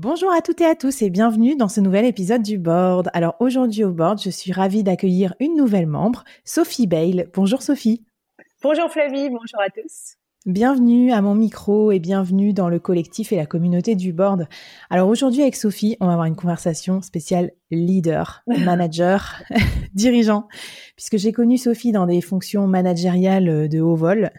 Bonjour 0.00 0.30
à 0.30 0.42
toutes 0.42 0.60
et 0.60 0.64
à 0.64 0.76
tous 0.76 1.02
et 1.02 1.10
bienvenue 1.10 1.56
dans 1.56 1.66
ce 1.66 1.80
nouvel 1.80 2.04
épisode 2.04 2.42
du 2.42 2.56
Board. 2.56 3.10
Alors 3.14 3.34
aujourd'hui 3.40 3.82
au 3.82 3.90
Board, 3.90 4.22
je 4.22 4.30
suis 4.30 4.52
ravie 4.52 4.84
d'accueillir 4.84 5.34
une 5.40 5.56
nouvelle 5.56 5.88
membre, 5.88 6.22
Sophie 6.44 6.86
Bale. 6.86 7.28
Bonjour 7.34 7.62
Sophie. 7.62 8.04
Bonjour 8.62 8.88
Flavie, 8.92 9.28
bonjour 9.28 9.60
à 9.60 9.68
tous. 9.70 10.14
Bienvenue 10.46 11.10
à 11.10 11.20
mon 11.20 11.34
micro 11.34 11.90
et 11.90 11.98
bienvenue 11.98 12.52
dans 12.52 12.68
le 12.68 12.78
collectif 12.78 13.32
et 13.32 13.36
la 13.36 13.44
communauté 13.44 13.96
du 13.96 14.12
board. 14.12 14.46
Alors 14.88 15.08
aujourd'hui 15.08 15.42
avec 15.42 15.56
Sophie, 15.56 15.96
on 15.98 16.06
va 16.06 16.12
avoir 16.12 16.26
une 16.26 16.36
conversation 16.36 17.02
spéciale 17.02 17.50
leader, 17.72 18.44
manager, 18.46 19.42
dirigeant, 19.94 20.46
puisque 20.98 21.16
j'ai 21.16 21.30
connu 21.30 21.58
Sophie 21.58 21.92
dans 21.92 22.06
des 22.06 22.20
fonctions 22.20 22.66
managériales 22.66 23.68
de 23.68 23.80
haut 23.80 23.94
vol 23.94 24.32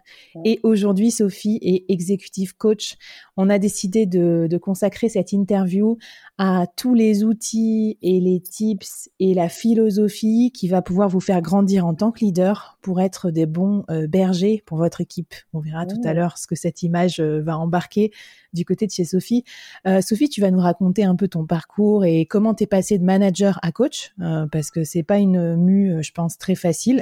et 0.44 0.60
aujourd'hui 0.64 1.10
Sophie 1.10 1.58
est 1.62 1.86
executive 1.88 2.54
coach. 2.58 2.98
On 3.38 3.50
a 3.50 3.60
décidé 3.60 4.06
de, 4.06 4.46
de 4.50 4.58
consacrer 4.58 5.08
cette 5.08 5.32
interview 5.32 5.98
à 6.38 6.68
tous 6.76 6.94
les 6.94 7.24
outils 7.24 7.98
et 8.02 8.20
les 8.20 8.40
tips 8.42 9.10
et 9.20 9.34
la 9.34 9.50
philosophie 9.50 10.52
qui 10.54 10.70
va 10.70 10.82
pouvoir 10.82 11.10
vous 11.10 11.20
faire 11.20 11.42
grandir 11.42 11.86
en 11.86 11.94
tant 11.94 12.12
que 12.12 12.20
leader 12.20 12.78
pour 12.82 13.02
être 13.02 13.30
des 13.30 13.46
bons 13.46 13.84
euh, 13.90 14.08
bergers 14.08 14.64
pour 14.66 14.78
votre 14.78 15.02
équipe. 15.02 15.34
On 15.52 15.60
verra 15.60 15.86
tout 15.86 16.00
à 16.06 16.14
l'heure 16.14 16.38
ce 16.38 16.48
que 16.48 16.56
cette 16.56 16.82
image 16.82 17.20
euh, 17.20 17.42
va 17.42 17.58
embarquer 17.58 18.12
du 18.54 18.64
côté 18.64 18.88
de 18.88 18.92
chez 18.92 19.04
Sophie. 19.04 19.44
Euh, 19.86 20.00
Sophie, 20.00 20.30
tu 20.30 20.40
vas 20.40 20.50
nous 20.50 20.62
raconter 20.62 21.04
un 21.04 21.16
peu 21.16 21.28
ton 21.28 21.46
parcours 21.46 22.06
et 22.06 22.26
comment 22.26 22.54
t'es 22.54 22.68
passé 22.68 22.98
de 22.98 23.04
manager 23.04 23.60
à 23.62 23.72
coach, 23.72 24.14
parce 24.52 24.72
que 24.72 24.84
c'est 24.84 25.04
pas 25.04 25.20
une 25.20 25.56
mue, 25.56 26.02
je 26.02 26.12
pense, 26.12 26.38
très 26.38 26.49
facile. 26.56 27.02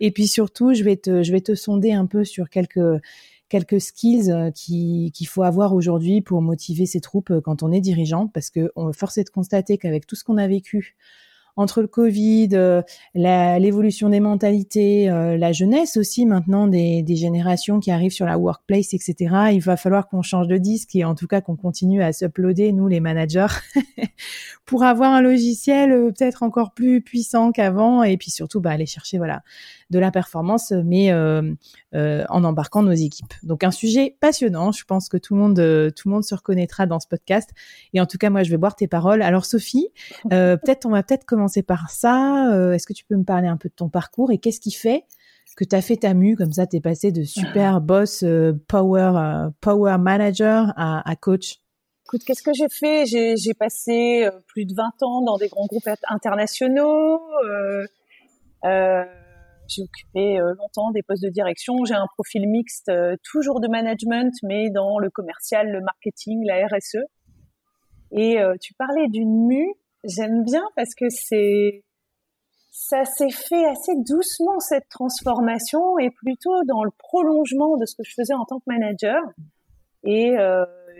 et 0.00 0.10
puis 0.10 0.26
surtout, 0.26 0.74
je 0.74 0.82
vais 0.84 0.96
te, 0.96 1.22
je 1.22 1.32
vais 1.32 1.40
te 1.40 1.54
sonder 1.54 1.92
un 1.92 2.06
peu 2.06 2.24
sur 2.24 2.48
quelques 2.48 3.00
quelques 3.50 3.80
skills 3.80 4.30
euh, 4.30 4.50
qu'il 4.52 5.26
faut 5.26 5.42
avoir 5.42 5.74
aujourd'hui 5.74 6.22
pour 6.22 6.40
motiver 6.40 6.86
ses 6.86 7.00
troupes 7.00 7.30
euh, 7.30 7.40
quand 7.42 7.62
on 7.62 7.72
est 7.72 7.80
dirigeant, 7.80 8.28
parce 8.28 8.48
que 8.48 8.70
on 8.76 8.92
force 8.92 9.18
est 9.18 9.24
de 9.24 9.30
constater 9.30 9.76
qu'avec 9.76 10.06
tout 10.06 10.16
ce 10.16 10.24
qu'on 10.24 10.38
a 10.38 10.46
vécu 10.46 10.96
entre 11.56 11.80
le 11.80 11.86
Covid, 11.86 12.50
euh, 12.52 12.82
l'évolution 13.14 14.08
des 14.08 14.20
mentalités, 14.20 15.06
la 15.06 15.52
jeunesse 15.52 15.96
aussi 15.96 16.26
maintenant 16.26 16.66
des, 16.66 17.02
des, 17.02 17.16
générations 17.16 17.80
qui 17.80 17.90
arrivent 17.90 18.12
sur 18.12 18.26
la 18.26 18.38
workplace, 18.38 18.94
etc. 18.94 19.14
Il 19.52 19.60
va 19.60 19.76
falloir 19.76 20.08
qu'on 20.08 20.22
change 20.22 20.48
de 20.48 20.56
disque 20.56 20.94
et 20.94 21.04
en 21.04 21.14
tout 21.14 21.26
cas 21.26 21.40
qu'on 21.40 21.56
continue 21.56 22.02
à 22.02 22.12
s'uploader, 22.12 22.72
nous 22.72 22.88
les 22.88 23.00
managers, 23.00 23.46
pour 24.64 24.84
avoir 24.84 25.12
un 25.12 25.20
logiciel 25.20 25.90
peut-être 25.90 26.42
encore 26.42 26.72
plus 26.72 27.00
puissant 27.02 27.52
qu'avant 27.52 28.02
et 28.02 28.16
puis 28.16 28.30
surtout 28.30 28.60
bah, 28.60 28.70
aller 28.70 28.86
chercher 28.86 29.18
voilà 29.18 29.42
de 29.90 29.98
la 29.98 30.10
performance, 30.10 30.72
mais 30.84 31.12
euh, 31.12 31.52
euh, 31.94 32.24
en 32.28 32.44
embarquant 32.44 32.82
nos 32.82 32.92
équipes. 32.92 33.34
Donc 33.42 33.64
un 33.64 33.72
sujet 33.72 34.16
passionnant. 34.20 34.72
Je 34.72 34.84
pense 34.84 35.08
que 35.08 35.16
tout 35.16 35.34
le 35.34 35.40
monde, 35.40 35.58
euh, 35.58 35.90
tout 35.90 36.08
le 36.08 36.14
monde 36.14 36.24
se 36.24 36.34
reconnaîtra 36.34 36.86
dans 36.86 37.00
ce 37.00 37.08
podcast. 37.08 37.50
Et 37.92 38.00
en 38.00 38.06
tout 38.06 38.16
cas, 38.16 38.30
moi, 38.30 38.44
je 38.44 38.50
vais 38.50 38.56
boire 38.56 38.76
tes 38.76 38.86
paroles. 38.86 39.20
Alors 39.20 39.44
Sophie, 39.44 39.88
peut-être 40.30 40.86
on 40.86 40.90
va 40.90 41.02
peut-être 41.02 41.24
commencer 41.24 41.39
par 41.66 41.90
ça. 41.90 42.72
Est-ce 42.74 42.86
que 42.86 42.92
tu 42.92 43.04
peux 43.04 43.16
me 43.16 43.24
parler 43.24 43.48
un 43.48 43.56
peu 43.56 43.68
de 43.68 43.74
ton 43.74 43.88
parcours 43.88 44.30
et 44.32 44.38
qu'est-ce 44.38 44.60
qui 44.60 44.72
fait 44.72 45.04
que 45.56 45.64
tu 45.64 45.76
as 45.76 45.82
fait 45.82 45.96
ta 45.96 46.14
mue 46.14 46.36
comme 46.36 46.52
ça, 46.52 46.66
tu 46.66 46.76
es 46.76 46.80
passé 46.80 47.12
de 47.12 47.22
super 47.22 47.80
boss 47.80 48.24
power 48.68 49.50
power 49.60 49.98
manager 49.98 50.72
à, 50.76 51.08
à 51.08 51.16
coach? 51.16 51.60
Écoute, 52.06 52.22
qu'est-ce 52.24 52.42
que 52.42 52.52
j'ai 52.54 52.68
fait? 52.68 53.04
J'ai 53.06 53.54
passé 53.54 54.28
plus 54.46 54.64
de 54.64 54.74
20 54.74 55.02
ans 55.02 55.22
dans 55.22 55.36
des 55.36 55.48
grands 55.48 55.66
groupes 55.66 55.88
internationaux. 56.08 57.20
Euh, 57.44 57.86
euh, 58.64 59.04
j'ai 59.70 59.82
occupé 59.82 60.40
euh, 60.40 60.54
longtemps 60.58 60.90
des 60.90 61.02
postes 61.02 61.22
de 61.22 61.30
direction. 61.30 61.84
J'ai 61.84 61.94
un 61.94 62.06
profil 62.14 62.48
mixte, 62.48 62.88
euh, 62.88 63.16
toujours 63.22 63.60
de 63.60 63.68
management, 63.68 64.32
mais 64.42 64.70
dans 64.70 64.98
le 64.98 65.10
commercial, 65.10 65.70
le 65.70 65.80
marketing, 65.80 66.44
la 66.44 66.66
RSE. 66.66 66.98
Et 68.12 68.40
euh, 68.40 68.54
tu 68.60 68.74
parlais 68.74 69.08
d'une 69.08 69.46
mue. 69.46 69.72
J'aime 70.04 70.44
bien 70.44 70.64
parce 70.76 70.94
que 70.94 71.08
c'est 71.10 71.84
ça 72.70 73.04
s'est 73.04 73.30
fait 73.30 73.66
assez 73.66 73.92
doucement 74.06 74.58
cette 74.60 74.88
transformation 74.88 75.98
et 75.98 76.10
plutôt 76.10 76.62
dans 76.66 76.84
le 76.84 76.90
prolongement 76.96 77.76
de 77.76 77.84
ce 77.84 77.94
que 77.96 78.02
je 78.04 78.14
faisais 78.14 78.32
en 78.32 78.44
tant 78.44 78.58
que 78.58 78.64
manager. 78.66 79.20
Et 80.04 80.34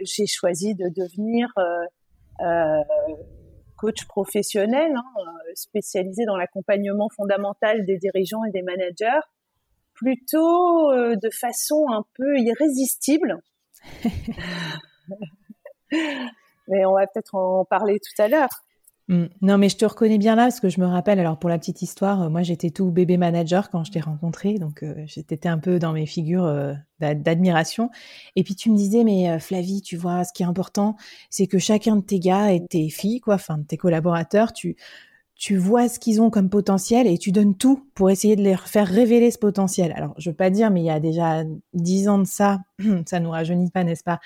j'ai 0.02 0.26
choisi 0.26 0.74
de 0.74 0.88
devenir 0.88 1.48
euh, 2.42 2.82
coach 3.76 4.04
professionnel, 4.06 4.92
hein, 4.94 5.04
euh, 5.18 5.52
spécialisé 5.54 6.24
dans 6.26 6.36
l'accompagnement 6.36 7.08
fondamental 7.16 7.86
des 7.86 7.96
dirigeants 7.96 8.44
et 8.44 8.50
des 8.50 8.62
managers, 8.62 9.20
plutôt 9.94 10.90
euh, 10.92 11.16
de 11.16 11.30
façon 11.30 11.86
un 11.88 12.04
peu 12.14 12.38
irrésistible. 12.38 13.38
Mais 16.68 16.84
on 16.84 16.94
va 16.94 17.06
peut-être 17.06 17.34
en 17.34 17.64
parler 17.64 17.98
tout 17.98 18.22
à 18.22 18.28
l'heure. 18.28 18.50
Mm. 19.10 19.24
Non, 19.42 19.58
mais 19.58 19.68
je 19.68 19.76
te 19.76 19.84
reconnais 19.84 20.18
bien 20.18 20.36
là, 20.36 20.44
parce 20.44 20.60
que 20.60 20.68
je 20.68 20.80
me 20.80 20.86
rappelle, 20.86 21.18
alors 21.18 21.36
pour 21.36 21.50
la 21.50 21.58
petite 21.58 21.82
histoire, 21.82 22.22
euh, 22.22 22.28
moi 22.28 22.44
j'étais 22.44 22.70
tout 22.70 22.92
bébé 22.92 23.16
manager 23.16 23.68
quand 23.68 23.82
je 23.82 23.90
t'ai 23.90 23.98
rencontré, 23.98 24.54
donc 24.54 24.84
euh, 24.84 24.94
j'étais 25.06 25.48
un 25.48 25.58
peu 25.58 25.80
dans 25.80 25.92
mes 25.92 26.06
figures 26.06 26.44
euh, 26.44 26.74
d'admiration. 27.00 27.90
Et 28.36 28.44
puis 28.44 28.54
tu 28.54 28.70
me 28.70 28.76
disais, 28.76 29.02
mais 29.02 29.40
Flavie, 29.40 29.82
tu 29.82 29.96
vois, 29.96 30.22
ce 30.22 30.32
qui 30.32 30.44
est 30.44 30.46
important, 30.46 30.96
c'est 31.28 31.48
que 31.48 31.58
chacun 31.58 31.96
de 31.96 32.02
tes 32.02 32.20
gars 32.20 32.52
et 32.52 32.64
tes 32.64 32.88
filles, 32.88 33.20
quoi, 33.20 33.34
enfin 33.34 33.58
de 33.58 33.64
tes 33.64 33.76
collaborateurs, 33.76 34.52
tu 34.52 34.76
tu 35.40 35.56
vois 35.56 35.88
ce 35.88 35.98
qu'ils 35.98 36.20
ont 36.20 36.28
comme 36.28 36.50
potentiel 36.50 37.06
et 37.06 37.16
tu 37.16 37.32
donnes 37.32 37.56
tout 37.56 37.88
pour 37.94 38.10
essayer 38.10 38.36
de 38.36 38.42
les 38.42 38.56
faire 38.58 38.86
révéler 38.86 39.30
ce 39.30 39.38
potentiel. 39.38 39.90
Alors, 39.96 40.14
je 40.18 40.28
veux 40.28 40.36
pas 40.36 40.50
dire, 40.50 40.70
mais 40.70 40.82
il 40.82 40.84
y 40.84 40.90
a 40.90 41.00
déjà 41.00 41.44
dix 41.72 42.10
ans 42.10 42.18
de 42.18 42.26
ça, 42.26 42.58
ça 43.06 43.20
nous 43.20 43.30
rajeunit 43.30 43.70
pas, 43.70 43.82
n'est-ce 43.82 44.04
pas? 44.04 44.20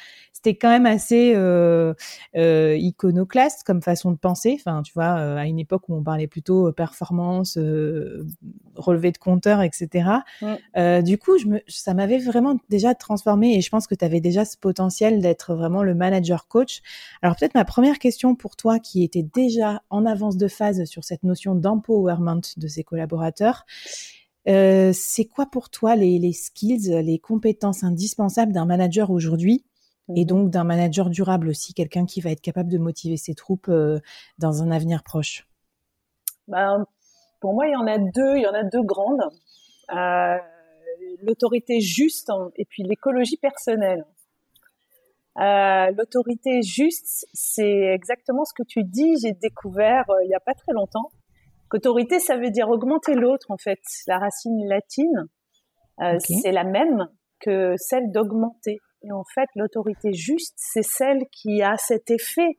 C'était 0.44 0.58
quand 0.58 0.68
même 0.68 0.84
assez 0.84 1.32
euh, 1.34 1.94
euh, 2.36 2.76
iconoclaste 2.76 3.62
comme 3.64 3.80
façon 3.80 4.10
de 4.10 4.18
penser. 4.18 4.58
Enfin, 4.60 4.82
tu 4.82 4.92
vois, 4.92 5.16
euh, 5.16 5.38
à 5.38 5.46
une 5.46 5.58
époque 5.58 5.88
où 5.88 5.94
on 5.94 6.02
parlait 6.02 6.26
plutôt 6.26 6.70
performance, 6.70 7.56
relevé 8.74 9.10
de 9.10 9.16
compteur, 9.16 9.62
etc. 9.62 10.18
du 11.02 11.16
coup, 11.16 11.38
je 11.38 11.46
me, 11.46 11.60
ça 11.66 11.94
m'avait 11.94 12.18
vraiment 12.18 12.58
déjà 12.68 12.94
transformé 12.94 13.56
et 13.56 13.62
je 13.62 13.70
pense 13.70 13.86
que 13.86 13.94
tu 13.94 14.04
avais 14.04 14.20
déjà 14.20 14.44
ce 14.44 14.58
potentiel 14.58 15.22
d'être 15.22 15.54
vraiment 15.54 15.82
le 15.82 15.94
manager 15.94 16.46
coach. 16.46 16.82
Alors 17.22 17.36
peut-être 17.36 17.54
ma 17.54 17.64
première 17.64 17.98
question 17.98 18.34
pour 18.34 18.54
toi 18.54 18.78
qui 18.78 19.02
était 19.02 19.22
déjà 19.22 19.80
en 19.88 20.04
avance 20.04 20.36
de 20.36 20.48
phase 20.48 20.84
sur 20.84 21.04
cette 21.04 21.22
notion 21.22 21.54
d'empowerment 21.54 22.42
de 22.58 22.68
ses 22.68 22.84
collaborateurs. 22.84 23.64
Euh, 24.46 24.90
c'est 24.92 25.24
quoi 25.24 25.46
pour 25.46 25.70
toi 25.70 25.96
les, 25.96 26.32
skills, 26.34 27.00
les 27.02 27.18
compétences 27.18 27.82
indispensables 27.82 28.52
d'un 28.52 28.66
manager 28.66 29.10
aujourd'hui 29.10 29.64
et 30.08 30.20
mhm. 30.20 30.26
donc 30.26 30.50
d'un 30.50 30.64
manager 30.64 31.10
durable 31.10 31.48
aussi, 31.48 31.74
quelqu'un 31.74 32.04
qui 32.04 32.20
va 32.20 32.30
être 32.30 32.40
capable 32.40 32.70
de 32.70 32.78
motiver 32.78 33.16
ses 33.16 33.34
troupes 33.34 33.68
euh, 33.68 33.98
dans 34.38 34.62
un 34.62 34.70
avenir 34.70 35.02
proche 35.02 35.46
ben, 36.48 36.84
Pour 37.40 37.54
moi, 37.54 37.66
il 37.66 37.72
y 37.72 37.76
en 37.76 37.86
a 37.86 37.98
deux, 37.98 38.36
il 38.36 38.42
y 38.42 38.46
en 38.46 38.54
a 38.54 38.64
deux 38.64 38.82
grandes. 38.82 39.22
Euh, 39.94 40.36
l'autorité 41.22 41.80
juste 41.80 42.30
et 42.56 42.64
puis 42.64 42.82
l'écologie 42.82 43.36
personnelle. 43.36 44.04
Euh, 45.40 45.90
l'autorité 45.96 46.62
juste, 46.62 47.26
c'est 47.32 47.92
exactement 47.92 48.44
ce 48.44 48.52
que 48.54 48.66
tu 48.66 48.84
dis. 48.84 49.14
J'ai 49.22 49.32
découvert 49.32 50.04
il 50.22 50.28
n'y 50.28 50.34
a 50.34 50.40
pas 50.40 50.54
très 50.54 50.72
longtemps 50.72 51.10
qu'autorité, 51.68 52.20
ça 52.20 52.36
veut 52.36 52.50
dire 52.50 52.68
augmenter 52.68 53.14
l'autre. 53.14 53.46
En 53.50 53.56
fait, 53.56 53.80
la 54.06 54.18
racine 54.18 54.68
latine, 54.68 55.28
c'est 56.20 56.52
la 56.52 56.64
même 56.64 57.08
que 57.40 57.74
celle 57.78 58.12
d'augmenter. 58.12 58.78
Et 59.04 59.12
en 59.12 59.24
fait, 59.34 59.48
l'autorité 59.54 60.12
juste, 60.12 60.54
c'est 60.56 60.82
celle 60.82 61.20
qui 61.30 61.62
a 61.62 61.76
cet 61.76 62.10
effet 62.10 62.58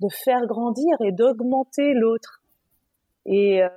de 0.00 0.08
faire 0.24 0.46
grandir 0.46 0.96
et 1.04 1.12
d'augmenter 1.12 1.92
l'autre. 1.94 2.40
Et, 3.26 3.62
euh, 3.62 3.68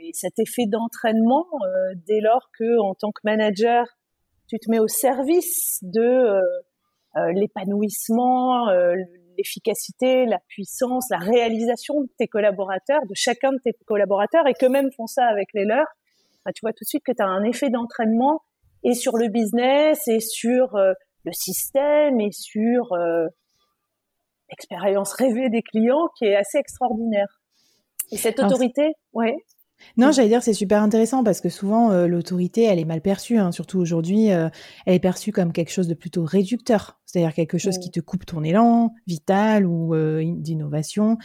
et, 0.00 0.10
cet 0.12 0.38
effet 0.38 0.66
d'entraînement, 0.66 1.46
dès 2.06 2.20
lors 2.20 2.50
que, 2.58 2.80
en 2.80 2.94
tant 2.94 3.10
que 3.10 3.20
manager, 3.24 3.86
tu 4.48 4.58
te 4.58 4.70
mets 4.70 4.78
au 4.78 4.88
service 4.88 5.78
de 5.82 6.40
euh, 7.16 7.30
l'épanouissement, 7.32 8.68
euh, 8.70 8.94
l'efficacité, 9.38 10.26
la 10.26 10.40
puissance, 10.48 11.06
la 11.10 11.18
réalisation 11.18 12.00
de 12.00 12.08
tes 12.18 12.26
collaborateurs, 12.26 13.02
de 13.08 13.14
chacun 13.14 13.52
de 13.52 13.58
tes 13.58 13.72
collaborateurs, 13.86 14.48
et 14.48 14.54
que 14.54 14.66
même 14.66 14.90
font 14.96 15.06
ça 15.06 15.24
avec 15.26 15.48
les 15.54 15.64
leurs, 15.64 15.86
bah, 16.44 16.50
tu 16.52 16.60
vois 16.62 16.72
tout 16.72 16.82
de 16.82 16.88
suite 16.88 17.04
que 17.04 17.12
tu 17.12 17.22
as 17.22 17.26
un 17.26 17.44
effet 17.44 17.70
d'entraînement 17.70 18.42
et 18.82 18.94
sur 18.94 19.16
le 19.16 19.28
business, 19.28 20.08
et 20.08 20.18
sur 20.18 20.74
euh, 20.74 20.92
le 21.24 21.32
système, 21.32 22.20
et 22.20 22.30
sur 22.32 22.96
l'expérience 24.50 25.12
rêvée 25.14 25.48
des 25.48 25.62
clients 25.62 26.08
qui 26.18 26.26
est 26.26 26.36
assez 26.36 26.58
extraordinaire. 26.58 27.40
Et 28.10 28.16
cette 28.16 28.38
autorité, 28.38 28.92
ouais. 29.12 29.36
Non, 29.96 30.10
j'allais 30.10 30.28
dire 30.28 30.42
c'est 30.42 30.54
super 30.54 30.82
intéressant 30.82 31.22
parce 31.22 31.40
que 31.40 31.48
souvent 31.48 31.92
euh, 31.92 32.06
l'autorité 32.06 32.64
elle 32.64 32.78
est 32.78 32.84
mal 32.84 33.00
perçue, 33.00 33.38
hein, 33.38 33.52
surtout 33.52 33.78
aujourd'hui, 33.78 34.32
euh, 34.32 34.48
elle 34.86 34.94
est 34.94 35.00
perçue 35.00 35.30
comme 35.30 35.52
quelque 35.52 35.70
chose 35.70 35.86
de 35.86 35.94
plutôt 35.94 36.24
réducteur, 36.24 36.98
c'est-à-dire 37.06 37.32
quelque 37.32 37.58
chose 37.58 37.78
qui 37.78 37.90
te 37.90 38.00
coupe 38.00 38.26
ton 38.26 38.42
élan 38.42 38.92
vital 39.06 39.66
ou 39.66 39.94
euh, 39.94 40.24
d'innovation. 40.24 41.16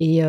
Et, 0.00 0.22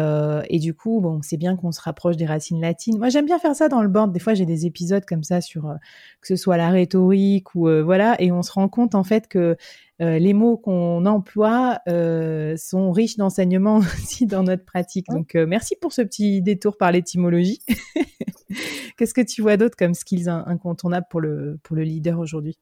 et, 0.50 0.60
du 0.60 0.74
coup, 0.74 1.02
bon, 1.02 1.22
c'est 1.24 1.38
bien 1.38 1.56
qu'on 1.56 1.72
se 1.72 1.82
rapproche 1.82 2.18
des 2.18 2.26
racines 2.26 2.62
latines. 2.62 2.98
Moi, 2.98 3.10
j'aime 3.10 3.26
bien 3.26 3.40
faire 3.40 3.56
ça 3.56 3.68
dans 3.68 3.82
le 3.82 3.90
board. 3.90 4.14
Des 4.14 4.20
fois, 4.20 4.34
j'ai 4.34 4.46
des 4.46 4.66
épisodes 4.66 5.06
comme 5.06 5.24
ça 5.24 5.42
sur 5.42 5.76
que 6.22 6.28
ce 6.28 6.36
soit 6.36 6.58
la 6.58 6.70
rhétorique 6.70 7.56
ou 7.56 7.68
voilà, 7.84 8.16
et 8.22 8.32
on 8.32 8.44
se 8.44 8.52
rend 8.52 8.70
compte 8.70 8.96
en 8.96 9.04
fait 9.04 9.28
que 9.28 9.58
euh, 10.00 10.20
les 10.20 10.34
mots 10.34 10.58
qu'on 10.58 11.08
emploie 11.08 11.80
euh, 11.88 12.56
sont 12.56 12.92
riches 12.92 13.18
d'enseignements 13.18 13.78
aussi 13.98 14.28
dans 14.28 14.44
notre 14.44 14.64
pratique. 14.64 15.08
Donc, 15.10 15.36
euh, 15.36 15.48
merci 15.48 15.76
pour 15.76 15.92
ce 15.92 16.04
petit 16.04 16.42
détour 16.42 16.78
par 16.78 16.92
l'étymologie. 16.92 17.62
Qu'est-ce 18.98 19.14
que 19.14 19.22
tu 19.22 19.42
vois 19.42 19.58
d'autre 19.58 19.76
comme 19.76 19.96
skills 19.96 20.30
incontournables 20.30 21.08
pour 21.10 21.20
le, 21.20 21.60
pour 21.64 21.76
le 21.76 21.84
leader 21.84 22.20
aujourd'hui? 22.20 22.58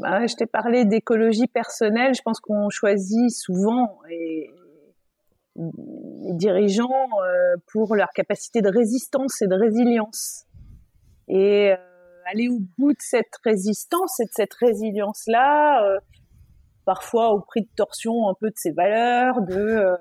Bah, 0.00 0.26
Je 0.26 0.34
t'ai 0.34 0.46
parlé 0.46 0.84
d'écologie 0.84 1.46
personnelle. 1.46 2.14
Je 2.14 2.22
pense 2.22 2.40
qu'on 2.40 2.70
choisit 2.70 3.30
souvent 3.30 4.00
et, 4.10 4.50
les 5.56 6.34
dirigeants 6.34 7.08
pour 7.72 7.96
leur 7.96 8.10
capacité 8.10 8.62
de 8.62 8.68
résistance 8.68 9.42
et 9.42 9.48
de 9.48 9.56
résilience. 9.56 10.44
Et 11.26 11.72
aller 12.30 12.48
au 12.48 12.60
bout 12.78 12.92
de 12.92 13.00
cette 13.00 13.34
résistance 13.42 14.20
et 14.20 14.24
de 14.26 14.30
cette 14.32 14.54
résilience-là, 14.54 15.98
parfois 16.88 17.34
au 17.34 17.40
prix 17.42 17.60
de 17.60 17.68
torsion 17.76 18.30
un 18.30 18.34
peu 18.40 18.48
de 18.48 18.56
ses 18.56 18.70
valeurs, 18.72 19.42
de, 19.42 19.58
euh, 19.58 19.96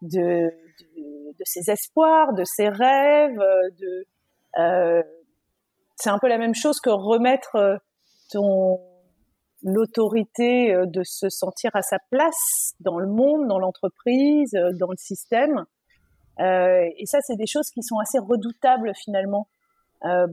de, 0.00 0.50
de, 1.38 1.44
ses 1.44 1.70
espoirs, 1.70 2.32
de 2.32 2.44
ses 2.44 2.70
rêves, 2.70 3.38
euh, 3.38 3.68
de 3.78 4.06
euh, 4.58 5.02
c'est 5.96 6.08
un 6.08 6.18
peu 6.18 6.28
la 6.28 6.38
même 6.38 6.54
chose 6.54 6.80
que 6.80 6.88
remettre 6.88 7.78
ton 8.32 8.80
l'autorité 9.62 10.74
de 10.86 11.02
se 11.04 11.28
sentir 11.28 11.70
à 11.74 11.82
sa 11.82 11.98
place 12.10 12.74
dans 12.80 12.98
le 12.98 13.06
monde, 13.06 13.46
dans 13.46 13.58
l'entreprise, 13.58 14.52
dans 14.78 14.90
le 14.90 14.96
système. 14.96 15.64
Et 16.38 17.06
ça, 17.06 17.18
c'est 17.22 17.36
des 17.36 17.46
choses 17.46 17.70
qui 17.70 17.82
sont 17.82 17.98
assez 17.98 18.18
redoutables 18.18 18.92
finalement 18.94 19.46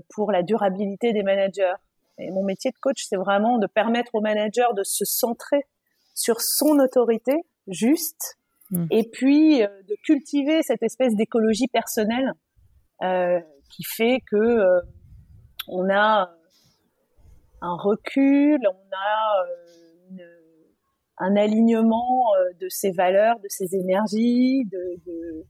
pour 0.09 0.31
la 0.31 0.44
durabilité 0.44 1.13
des 1.13 1.23
managers. 1.23 1.75
Et 2.17 2.29
mon 2.31 2.44
métier 2.44 2.71
de 2.71 2.77
coach, 2.81 3.03
c'est 3.07 3.15
vraiment 3.15 3.57
de 3.57 3.67
permettre 3.67 4.15
aux 4.15 4.21
managers 4.21 4.73
de 4.75 4.83
se 4.83 5.05
centrer 5.05 5.65
sur 6.13 6.41
son 6.41 6.79
autorité 6.79 7.35
juste 7.67 8.37
hmm. 8.71 8.85
et 8.91 9.09
puis 9.11 9.63
euh, 9.63 9.67
de 9.87 9.95
cultiver 10.03 10.61
cette 10.63 10.83
espèce 10.83 11.15
d'écologie 11.15 11.67
personnelle 11.67 12.33
euh, 13.03 13.39
qui 13.69 13.83
fait 13.83 14.19
que 14.29 14.37
euh, 14.37 14.81
on 15.67 15.89
a 15.89 16.31
un 17.61 17.75
recul, 17.77 18.59
on 18.67 18.95
a 18.95 19.45
un 21.19 21.35
alignement 21.35 22.31
de 22.59 22.67
ses 22.69 22.91
valeurs, 22.91 23.39
de 23.39 23.47
ses 23.47 23.75
énergies, 23.75 24.65
de, 24.65 24.99
de, 25.05 25.45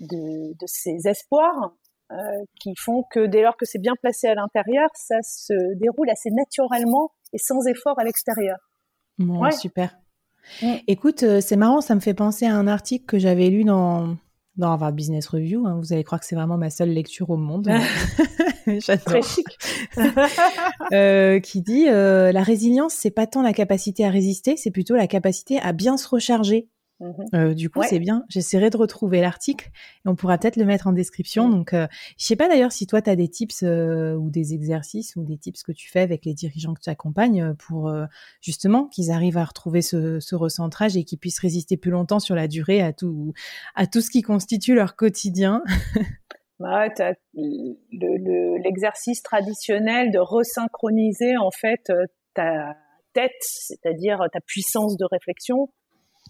de, 0.00 0.52
de 0.60 0.66
ses 0.66 1.06
espoirs, 1.06 1.76
qui 2.60 2.74
font 2.76 3.04
que 3.12 3.26
dès 3.26 3.42
lors 3.42 3.56
que 3.56 3.64
c'est 3.64 3.78
bien 3.78 3.94
placé 4.02 4.26
à 4.26 4.34
l'intérieur, 4.34 4.88
ça 4.94 5.22
se 5.22 5.54
déroule 5.76 6.10
assez 6.10 6.30
naturellement 6.32 7.12
et 7.32 7.38
sans 7.38 7.64
effort 7.68 8.00
à 8.00 8.02
l'extérieur. 8.02 8.56
Bon, 9.20 9.50
super. 9.50 9.96
Écoute, 10.88 11.22
euh, 11.22 11.40
c'est 11.40 11.56
marrant, 11.56 11.80
ça 11.80 11.94
me 11.94 12.00
fait 12.00 12.14
penser 12.14 12.46
à 12.46 12.56
un 12.56 12.66
article 12.66 13.04
que 13.04 13.18
j'avais 13.18 13.50
lu 13.50 13.64
dans, 13.64 14.16
dans 14.56 14.68
Harvard 14.68 14.92
Business 14.92 15.26
Review. 15.28 15.66
Hein. 15.66 15.78
vous 15.78 15.92
allez 15.92 16.02
croire 16.04 16.20
que 16.20 16.26
c'est 16.26 16.34
vraiment 16.34 16.56
ma 16.56 16.70
seule 16.70 16.90
lecture 16.90 17.30
au 17.30 17.36
monde. 17.36 17.68
Très 19.04 19.22
chic. 19.22 19.46
euh, 20.92 21.38
qui 21.40 21.60
dit 21.60 21.88
euh, 21.88 22.32
la 22.32 22.42
résilience, 22.42 22.94
c'est 22.94 23.10
pas 23.10 23.26
tant 23.26 23.42
la 23.42 23.52
capacité 23.52 24.04
à 24.04 24.10
résister, 24.10 24.56
c'est 24.56 24.70
plutôt 24.70 24.96
la 24.96 25.06
capacité 25.06 25.60
à 25.60 25.72
bien 25.72 25.96
se 25.96 26.08
recharger 26.08 26.68
Mhm. 27.00 27.24
Euh, 27.34 27.54
du 27.54 27.70
coup, 27.70 27.82
c'est 27.82 27.98
bien. 27.98 28.24
J'essaierai 28.28 28.68
de 28.68 28.76
retrouver 28.76 29.22
l'article 29.22 29.70
et 30.04 30.08
on 30.08 30.14
pourra 30.14 30.36
peut-être 30.36 30.56
le 30.56 30.66
mettre 30.66 30.86
en 30.86 30.92
description. 30.92 31.48
Mhm. 31.48 31.54
Donc, 31.54 31.72
euh, 31.72 31.86
je 32.18 32.26
sais 32.26 32.36
pas 32.36 32.48
d'ailleurs 32.48 32.72
si 32.72 32.86
toi, 32.86 33.00
tu 33.00 33.08
as 33.08 33.16
des 33.16 33.28
tips 33.28 33.62
euh, 33.62 34.14
ou 34.14 34.30
des 34.30 34.52
exercices 34.52 35.16
ou 35.16 35.24
des 35.24 35.38
tips 35.38 35.62
que 35.62 35.72
tu 35.72 35.90
fais 35.90 36.00
avec 36.00 36.26
les 36.26 36.34
dirigeants 36.34 36.74
que 36.74 36.80
tu 36.80 36.90
accompagnes 36.90 37.54
pour 37.54 37.92
justement 38.40 38.86
qu'ils 38.86 39.10
arrivent 39.10 39.38
à 39.38 39.44
retrouver 39.44 39.82
ce, 39.82 40.20
ce 40.20 40.34
recentrage 40.34 40.96
et 40.96 41.04
qu'ils 41.04 41.18
puissent 41.18 41.38
résister 41.38 41.76
plus 41.76 41.90
longtemps 41.90 42.20
sur 42.20 42.34
la 42.34 42.48
durée 42.48 42.82
à 42.82 42.92
tout, 42.92 43.32
à 43.74 43.86
tout 43.86 44.00
ce 44.00 44.10
qui 44.10 44.22
constitue 44.22 44.74
leur 44.74 44.96
quotidien. 44.96 45.62
bah, 46.58 46.88
l'exercice 47.34 49.22
traditionnel 49.22 50.10
de 50.10 50.18
resynchroniser 50.18 51.36
en 51.38 51.50
fait 51.50 51.90
ta 52.34 52.76
tête, 53.14 53.32
c'est-à-dire 53.40 54.20
ta 54.32 54.40
puissance 54.40 54.96
de 54.96 55.04
réflexion, 55.10 55.68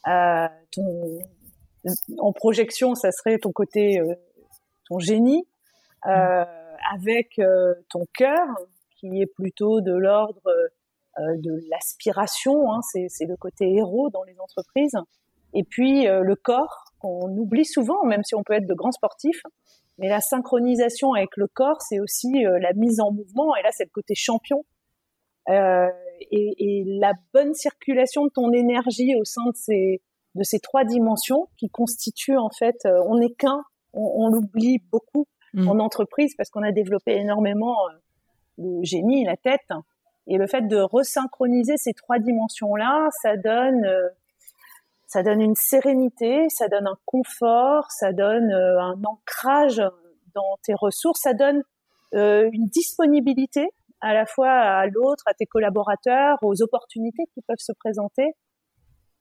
ton, 0.04 1.19
en 2.19 2.33
projection, 2.33 2.95
ça 2.95 3.11
serait 3.11 3.38
ton 3.38 3.52
côté, 3.52 4.00
euh, 4.00 4.14
ton 4.88 4.99
génie, 4.99 5.47
euh, 6.07 6.45
avec 6.92 7.38
euh, 7.38 7.75
ton 7.90 8.04
cœur, 8.14 8.47
qui 8.99 9.21
est 9.21 9.33
plutôt 9.35 9.80
de 9.80 9.92
l'ordre 9.92 10.42
de 11.19 11.69
l'aspiration, 11.69 12.73
hein, 12.73 12.80
c'est 12.83 13.26
le 13.26 13.37
côté 13.37 13.75
héros 13.75 14.11
dans 14.11 14.23
les 14.23 14.38
entreprises, 14.40 14.97
et 15.54 15.64
puis 15.64 16.04
le 16.04 16.35
corps, 16.35 16.85
qu'on 16.99 17.28
oublie 17.37 17.64
souvent, 17.64 18.04
même 18.04 18.23
si 18.23 18.35
on 18.35 18.42
peut 18.42 18.52
être 18.52 18.66
de 18.66 18.75
grands 18.75 18.92
sportifs, 18.92 19.42
mais 19.99 20.09
la 20.09 20.21
synchronisation 20.21 21.12
avec 21.14 21.30
le 21.37 21.47
corps, 21.47 21.80
c'est 21.80 21.99
aussi 21.99 22.42
la 22.42 22.73
mise 22.75 23.00
en 23.00 23.11
mouvement, 23.11 23.57
et 23.57 23.62
là 23.62 23.71
c'est 23.73 23.85
le 23.85 23.90
côté 23.90 24.14
champion. 24.14 24.64
Euh, 25.49 25.88
et, 26.21 26.55
et, 26.59 26.85
la 26.87 27.12
bonne 27.33 27.55
circulation 27.55 28.25
de 28.25 28.31
ton 28.31 28.53
énergie 28.53 29.15
au 29.17 29.25
sein 29.25 29.45
de 29.47 29.57
ces 29.57 30.00
de 30.37 30.45
ces 30.45 30.61
trois 30.61 30.85
dimensions 30.85 31.49
qui 31.57 31.69
constituent 31.71 32.39
en 32.39 32.50
fait, 32.50 32.77
euh, 32.87 33.03
on 33.07 33.19
n'est 33.19 33.33
qu'un 33.33 33.65
on, 33.93 34.29
l'oublie 34.29 34.79
beaucoup 34.93 35.27
mm. 35.55 35.69
en 35.69 35.79
entreprise 35.81 36.35
parce 36.37 36.50
qu'on 36.50 36.62
a 36.62 36.71
développé 36.71 37.17
énormément 37.17 37.75
le 38.59 38.85
génie, 38.85 39.25
la 39.25 39.37
tête. 39.37 39.69
Et 40.29 40.37
le 40.37 40.47
fait 40.47 40.62
de 40.62 40.77
resynchroniser 40.77 41.77
ces 41.77 41.93
trois 41.93 42.21
dimensions-là, 42.21 43.09
ça 43.21 43.37
donne, 43.37 43.85
ça 45.07 45.25
donne 45.25 45.41
une 45.41 45.57
sérénité, 45.57 46.49
ça 46.50 46.69
donne 46.69 46.87
un 46.87 46.97
confort, 47.05 47.91
ça 47.91 48.12
donne 48.12 48.53
un 48.53 49.03
ancrage 49.03 49.83
dans 50.35 50.57
tes 50.62 50.75
ressources, 50.75 51.23
ça 51.23 51.35
donne 51.35 51.62
une 52.12 52.67
disponibilité 52.67 53.71
à 54.00 54.14
la 54.14 54.26
fois 54.26 54.50
à 54.50 54.87
l'autre, 54.87 55.25
à 55.26 55.35
tes 55.35 55.47
collaborateurs, 55.47 56.38
aux 56.42 56.62
opportunités 56.62 57.25
qui 57.35 57.42
peuvent 57.47 57.57
se 57.59 57.73
présenter, 57.73 58.35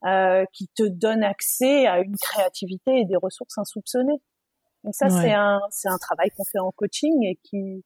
euh, 0.06 0.46
qui 0.54 0.68
te 0.70 0.84
donnent 0.84 1.24
accès 1.24 1.86
à 1.86 2.00
une 2.00 2.16
créativité 2.16 3.00
et 3.00 3.06
des 3.06 3.18
ressources 3.18 3.58
insoupçonnées. 3.58 4.22
Donc 4.84 4.96
ça, 4.96 5.10
c'est 5.10 5.34
un 5.34 5.60
c'est 5.72 5.90
un 5.90 5.98
travail 5.98 6.30
qu'on 6.30 6.46
fait 6.50 6.60
en 6.60 6.72
coaching 6.72 7.26
et 7.26 7.38
qui 7.44 7.84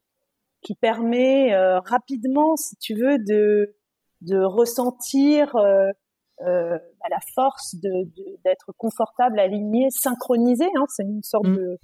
qui 0.61 0.75
permet 0.75 1.53
euh, 1.53 1.79
rapidement, 1.79 2.55
si 2.55 2.75
tu 2.77 2.93
veux, 2.93 3.17
de 3.17 3.75
de 4.21 4.37
ressentir 4.43 5.55
euh, 5.55 5.89
euh 6.41 6.77
bah, 6.77 7.07
la 7.09 7.19
force 7.33 7.75
de 7.75 7.89
d'être 8.45 8.73
confortable, 8.77 9.39
aligné, 9.39 9.87
synchronisé. 9.89 10.65
Hein, 10.75 10.85
c'est 10.89 11.03
une 11.03 11.23
sorte 11.23 11.47
mm. 11.47 11.55
de 11.55 11.79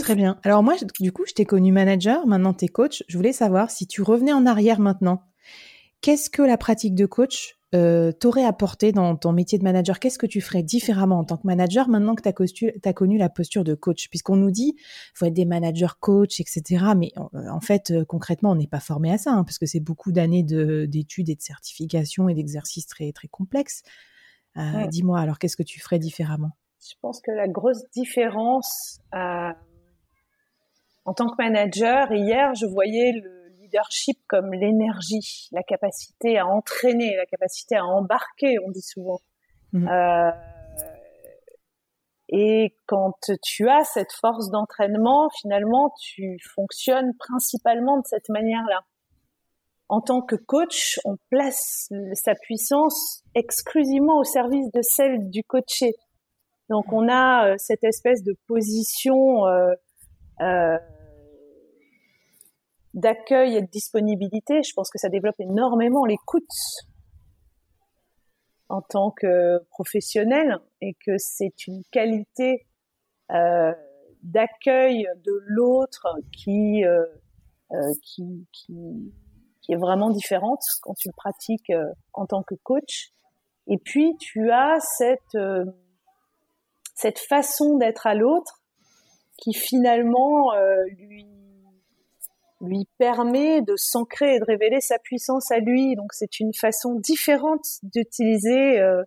Très 0.00 0.14
bien. 0.14 0.38
Alors 0.42 0.62
moi, 0.62 0.74
du 1.00 1.12
coup, 1.12 1.24
je 1.26 1.32
t'ai 1.32 1.44
connu 1.44 1.72
manager, 1.72 2.26
maintenant 2.26 2.54
tu 2.54 2.66
es 2.66 2.68
coach. 2.68 3.02
Je 3.08 3.16
voulais 3.16 3.32
savoir 3.32 3.70
si 3.70 3.86
tu 3.86 4.02
revenais 4.02 4.32
en 4.32 4.46
arrière 4.46 4.80
maintenant, 4.80 5.22
qu'est-ce 6.00 6.30
que 6.30 6.42
la 6.42 6.58
pratique 6.58 6.94
de 6.94 7.06
coach 7.06 7.56
euh, 7.74 8.12
t'aurait 8.12 8.44
apporté 8.44 8.92
dans 8.92 9.16
ton 9.16 9.32
métier 9.32 9.58
de 9.58 9.64
manager? 9.64 9.98
Qu'est-ce 9.98 10.18
que 10.18 10.26
tu 10.26 10.40
ferais 10.40 10.62
différemment 10.62 11.18
en 11.18 11.24
tant 11.24 11.36
que 11.36 11.46
manager 11.46 11.88
maintenant 11.88 12.14
que 12.14 12.22
tu 12.22 12.70
as, 12.84 12.92
connu 12.92 13.18
la 13.18 13.28
posture 13.28 13.64
de 13.64 13.74
coach? 13.74 14.08
Puisqu'on 14.10 14.36
nous 14.36 14.50
dit, 14.50 14.76
faut 15.14 15.26
être 15.26 15.34
des 15.34 15.44
managers 15.44 15.94
coach, 15.98 16.40
etc. 16.40 16.84
Mais 16.96 17.12
en, 17.16 17.60
fait, 17.60 17.90
euh, 17.90 18.04
concrètement, 18.04 18.52
on 18.52 18.54
n'est 18.54 18.68
pas 18.68 18.80
formé 18.80 19.10
à 19.10 19.18
ça, 19.18 19.32
hein, 19.32 19.44
parce 19.44 19.58
que 19.58 19.66
c'est 19.66 19.80
beaucoup 19.80 20.12
d'années 20.12 20.44
d'études 20.44 21.30
et 21.30 21.34
de 21.34 21.42
certifications 21.42 22.28
et 22.28 22.34
d'exercices 22.34 22.86
très, 22.86 23.10
très 23.12 23.28
complexes. 23.28 23.82
Euh, 24.56 24.86
dis-moi, 24.86 25.18
alors 25.18 25.38
qu'est-ce 25.38 25.56
que 25.56 25.64
tu 25.64 25.80
ferais 25.80 25.98
différemment? 25.98 26.52
Je 26.86 26.94
pense 27.00 27.20
que 27.20 27.30
la 27.30 27.48
grosse 27.48 27.82
différence 27.94 29.00
euh, 29.14 29.52
en 31.06 31.12
tant 31.12 31.28
que 31.28 31.36
manager, 31.38 32.12
hier, 32.12 32.54
je 32.54 32.66
voyais 32.66 33.12
le 33.12 33.48
leadership 33.60 34.18
comme 34.28 34.52
l'énergie, 34.52 35.48
la 35.52 35.62
capacité 35.62 36.38
à 36.38 36.46
entraîner, 36.46 37.14
la 37.16 37.26
capacité 37.26 37.76
à 37.76 37.84
embarquer, 37.84 38.56
on 38.64 38.70
dit 38.70 38.82
souvent. 38.82 39.20
Mmh. 39.72 39.88
Euh, 39.88 40.30
et 42.28 42.74
quand 42.86 43.12
tu 43.42 43.68
as 43.68 43.84
cette 43.84 44.12
force 44.12 44.50
d'entraînement, 44.50 45.28
finalement, 45.40 45.92
tu 46.00 46.38
fonctionnes 46.54 47.12
principalement 47.18 47.98
de 47.98 48.04
cette 48.06 48.28
manière-là. 48.28 48.80
En 49.88 50.00
tant 50.00 50.22
que 50.22 50.36
coach, 50.36 50.98
on 51.04 51.16
place 51.30 51.90
sa 52.14 52.34
puissance 52.34 53.22
exclusivement 53.34 54.18
au 54.18 54.24
service 54.24 54.70
de 54.72 54.80
celle 54.80 55.28
du 55.28 55.44
coaché. 55.44 55.92
Donc 56.70 56.92
on 56.92 57.08
a 57.08 57.48
euh, 57.48 57.54
cette 57.58 57.84
espèce 57.84 58.22
de 58.22 58.34
position 58.46 59.46
euh, 59.46 59.74
euh, 60.40 60.78
d'accueil 62.94 63.56
et 63.56 63.62
de 63.62 63.66
disponibilité. 63.66 64.62
Je 64.62 64.72
pense 64.74 64.90
que 64.90 64.98
ça 64.98 65.08
développe 65.08 65.38
énormément 65.38 66.04
l'écoute 66.04 66.42
en 68.68 68.80
tant 68.80 69.10
que 69.10 69.58
professionnel 69.70 70.58
et 70.80 70.94
que 71.06 71.12
c'est 71.18 71.66
une 71.66 71.82
qualité 71.92 72.66
euh, 73.30 73.72
d'accueil 74.22 75.06
de 75.24 75.32
l'autre 75.46 76.06
qui, 76.32 76.84
euh, 76.84 77.04
qui, 78.02 78.46
qui, 78.52 79.12
qui, 79.60 79.72
est 79.72 79.76
vraiment 79.76 80.10
différente 80.10 80.62
quand 80.82 80.94
tu 80.94 81.08
le 81.08 81.14
pratiques 81.14 81.72
en 82.14 82.26
tant 82.26 82.42
que 82.42 82.54
coach. 82.62 83.10
Et 83.66 83.76
puis 83.76 84.16
tu 84.18 84.50
as 84.50 84.78
cette 84.80 85.36
cette 86.94 87.18
façon 87.18 87.76
d'être 87.76 88.06
à 88.06 88.14
l'autre 88.14 88.62
qui 89.38 89.52
finalement 89.52 90.54
euh, 90.54 90.76
lui 90.98 91.26
lui 92.60 92.88
permet 92.96 93.60
de 93.60 93.74
s'ancrer 93.76 94.36
et 94.36 94.38
de 94.38 94.44
révéler 94.44 94.80
sa 94.80 94.98
puissance 94.98 95.50
à 95.50 95.58
lui. 95.58 95.96
Donc 95.96 96.14
c'est 96.14 96.40
une 96.40 96.54
façon 96.54 96.94
différente 96.94 97.66
d'utiliser 97.82 98.80
euh, 98.80 99.02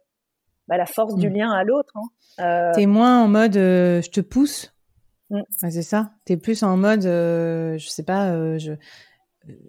bah, 0.67 0.77
la 0.77 0.85
force 0.85 1.15
du 1.15 1.29
mm. 1.29 1.33
lien 1.33 1.51
à 1.51 1.63
l'autre. 1.63 1.93
Hein. 1.95 2.43
Euh... 2.43 2.71
T'es 2.75 2.85
moins 2.85 3.23
en 3.23 3.27
mode 3.27 3.53
je 3.53 4.09
te 4.09 4.21
pousse. 4.21 4.75
Mm. 5.31 5.41
c'est 5.71 5.81
ça. 5.81 6.11
T'es 6.25 6.37
plus 6.37 6.61
en 6.61 6.77
mode 6.77 7.03
je 7.03 7.85
sais 7.87 8.03
pas. 8.03 8.57
je 8.57 8.73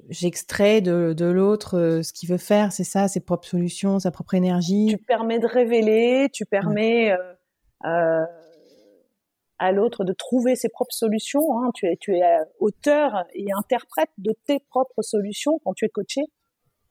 j'extrais 0.08 0.80
de, 0.80 1.12
de 1.16 1.24
l'autre 1.24 2.00
ce 2.02 2.12
qu'il 2.12 2.28
veut 2.28 2.38
faire, 2.38 2.72
c'est 2.72 2.84
ça, 2.84 3.08
ses 3.08 3.20
propres 3.20 3.46
solutions, 3.46 3.98
sa 3.98 4.10
propre 4.10 4.34
énergie. 4.34 4.86
Tu 4.90 4.98
permets 4.98 5.38
de 5.38 5.46
révéler, 5.46 6.28
tu 6.32 6.44
permets 6.44 7.12
euh, 7.12 7.16
à 9.58 9.72
l'autre 9.72 10.04
de 10.04 10.12
trouver 10.12 10.56
ses 10.56 10.68
propres 10.68 10.94
solutions. 10.94 11.58
Hein. 11.58 11.70
Tu 11.74 11.86
es, 11.86 11.96
tu 11.96 12.16
es 12.16 12.22
euh, 12.22 12.44
auteur 12.60 13.24
et 13.34 13.46
interprète 13.56 14.10
de 14.18 14.32
tes 14.46 14.60
propres 14.60 15.02
solutions 15.02 15.58
quand 15.64 15.74
tu 15.74 15.84
es 15.84 15.88
coaché. 15.88 16.22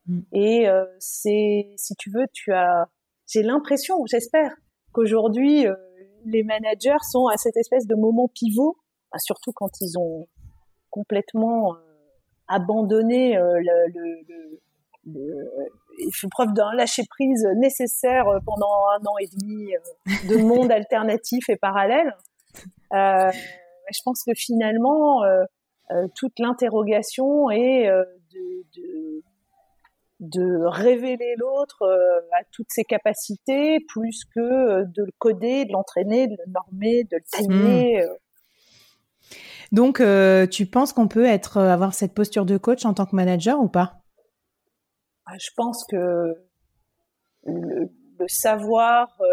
Mm. 0.08 0.20
Et 0.34 0.70
euh, 0.70 0.86
c'est, 1.00 1.74
si 1.78 1.96
tu 1.96 2.12
veux, 2.12 2.26
tu 2.34 2.52
as, 2.54 2.90
j'ai 3.28 3.44
l'impression, 3.44 4.06
j'espère, 4.06 4.54
qu'aujourd'hui 4.92 5.66
les 6.26 6.44
managers 6.44 7.04
sont 7.10 7.28
à 7.28 7.38
cette 7.38 7.56
espèce 7.58 7.88
de 7.88 7.96
moment 7.96 8.28
pivot, 8.28 8.78
bah, 9.12 9.20
surtout 9.20 9.52
quand 9.54 9.70
ils 9.82 9.98
ont 9.98 10.28
complètement 10.90 11.76
abandonné 12.48 13.36
le, 13.36 13.92
le, 13.94 14.52
le, 15.06 15.70
il 15.98 16.12
fait 16.14 16.28
preuve 16.30 16.54
d'un 16.54 16.74
lâcher 16.74 17.04
prise 17.10 17.48
nécessaire 17.58 18.26
pendant 18.46 18.88
un 18.96 19.06
an 19.06 19.18
et 19.20 19.28
demi 19.28 19.74
euh, 19.76 20.12
de 20.30 20.38
monde 20.38 20.72
alternatif 20.72 21.50
et 21.50 21.56
parallèle. 21.56 22.14
Euh, 22.94 23.32
je 23.92 24.00
pense 24.04 24.24
que 24.24 24.34
finalement, 24.36 25.24
euh, 25.24 25.44
euh 25.92 26.08
toute 26.16 26.40
l'interrogation 26.40 27.50
est 27.50 27.88
euh, 27.88 28.04
de, 28.34 28.82
de, 28.82 29.24
de, 30.20 30.66
révéler 30.66 31.36
l'autre 31.38 31.84
à 32.34 32.44
toutes 32.52 32.70
ses 32.70 32.84
capacités, 32.84 33.80
plus 33.88 34.24
que 34.36 34.84
de 34.84 35.04
le 35.04 35.12
coder, 35.20 35.66
de 35.66 35.72
l'entraîner, 35.72 36.28
de 36.28 36.36
le 36.46 36.52
normer, 36.52 37.04
de 37.04 37.18
le 37.18 37.24
tailler. 37.32 38.04
Hmm. 38.04 39.36
Donc, 39.74 40.02
tu 40.50 40.66
penses 40.66 40.94
qu'on 40.94 41.08
peut 41.08 41.26
être 41.26 41.58
avoir 41.58 41.94
cette 41.94 42.14
posture 42.14 42.46
de 42.46 42.58
coach 42.58 42.86
en 42.86 42.94
tant 42.94 43.06
que 43.06 43.16
manager 43.16 43.60
ou 43.60 43.68
pas? 43.68 44.02
Je 45.36 45.50
pense 45.56 45.86
que 45.86 46.34
le, 47.46 47.90
savoir 48.28 49.16
euh, 49.22 49.26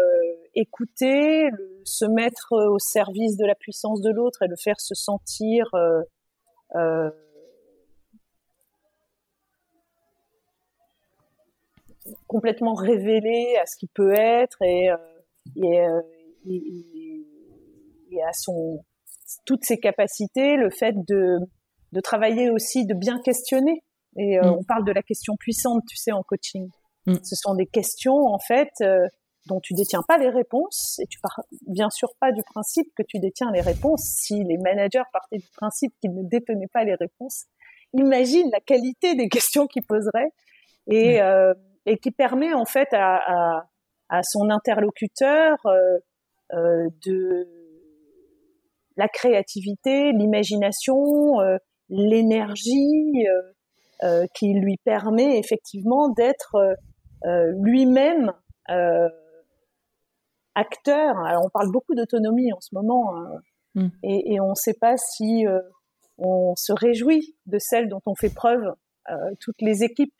écouter, 0.53 1.49
se 1.85 2.05
mettre 2.05 2.51
au 2.51 2.79
service 2.79 3.37
de 3.37 3.45
la 3.45 3.55
puissance 3.55 4.01
de 4.01 4.11
l'autre 4.11 4.43
et 4.43 4.47
le 4.47 4.55
faire 4.55 4.79
se 4.79 4.93
sentir 4.93 5.65
euh, 5.73 6.01
euh, 6.75 7.09
complètement 12.27 12.73
révélé 12.73 13.55
à 13.61 13.65
ce 13.65 13.77
qu'il 13.77 13.89
peut 13.89 14.13
être 14.13 14.61
et, 14.61 14.89
à 14.89 14.99
toutes 19.45 19.63
ses 19.63 19.79
capacités, 19.79 20.57
le 20.57 20.69
fait 20.69 20.95
de 21.05 21.39
travailler 22.01 22.51
aussi, 22.51 22.85
de 22.85 22.93
bien 22.93 23.19
questionner 23.19 23.83
et 24.15 24.37
euh, 24.37 24.43
mm. 24.43 24.57
on 24.59 24.63
parle 24.63 24.85
de 24.85 24.91
la 24.91 25.01
question 25.01 25.35
puissante, 25.37 25.83
tu 25.87 25.97
sais, 25.97 26.11
en 26.11 26.23
coaching. 26.23 26.69
Mm. 27.05 27.15
Ce 27.23 27.35
sont 27.35 27.55
des 27.55 27.65
questions, 27.65 28.25
en 28.27 28.39
fait, 28.39 28.71
euh, 28.81 29.07
dont 29.47 29.59
tu 29.59 29.73
détiens 29.73 30.01
pas 30.07 30.17
les 30.17 30.29
réponses 30.29 30.99
et 30.99 31.07
tu 31.07 31.19
pars 31.19 31.41
bien 31.67 31.89
sûr 31.89 32.09
pas 32.19 32.31
du 32.31 32.41
principe 32.43 32.87
que 32.95 33.03
tu 33.03 33.19
détiens 33.19 33.51
les 33.51 33.61
réponses. 33.61 34.01
Si 34.01 34.43
les 34.43 34.57
managers 34.57 35.03
partaient 35.13 35.37
du 35.37 35.49
principe 35.55 35.93
qu'ils 36.01 36.15
ne 36.15 36.23
détenaient 36.23 36.69
pas 36.73 36.83
les 36.83 36.95
réponses, 36.95 37.45
imagine 37.93 38.49
la 38.51 38.59
qualité 38.59 39.15
des 39.15 39.29
questions 39.29 39.67
qu'ils 39.67 39.85
poseraient 39.85 40.31
et, 40.87 41.21
euh, 41.21 41.53
et 41.85 41.97
qui 41.97 42.11
permet 42.11 42.53
en 42.53 42.65
fait 42.65 42.87
à, 42.93 43.17
à, 43.17 43.69
à 44.09 44.23
son 44.23 44.49
interlocuteur 44.49 45.57
euh, 45.65 45.79
euh 46.53 46.89
de 47.05 47.47
la 48.97 49.09
créativité, 49.09 50.13
l'imagination, 50.13 51.35
l'énergie, 51.89 53.27
euh, 53.27 53.51
qui 54.33 54.53
lui 54.53 54.77
permet 54.83 55.37
effectivement 55.37 56.09
d'être 56.09 56.55
euh, 56.55 56.73
euh, 57.25 57.51
lui-même 57.61 58.31
acteur. 60.55 61.17
Alors 61.19 61.45
on 61.45 61.49
parle 61.49 61.71
beaucoup 61.71 61.95
d'autonomie 61.95 62.51
en 62.53 62.59
ce 62.59 62.73
moment 62.73 63.15
hein, 63.15 63.41
mm. 63.75 63.87
et, 64.03 64.33
et, 64.33 64.39
on 64.39 64.49
ne 64.49 64.55
sait 64.55 64.73
pas 64.73 64.97
si 64.97 65.45
on 66.17 66.55
se 66.55 66.73
réjouit 66.73 67.35
de 67.45 67.59
celle 67.59 67.89
dont 67.89 68.01
on 68.05 68.15
fait 68.15 68.33
preuve 68.33 68.73
toutes 69.39 69.61
les 69.61 69.83
équipes 69.83 70.15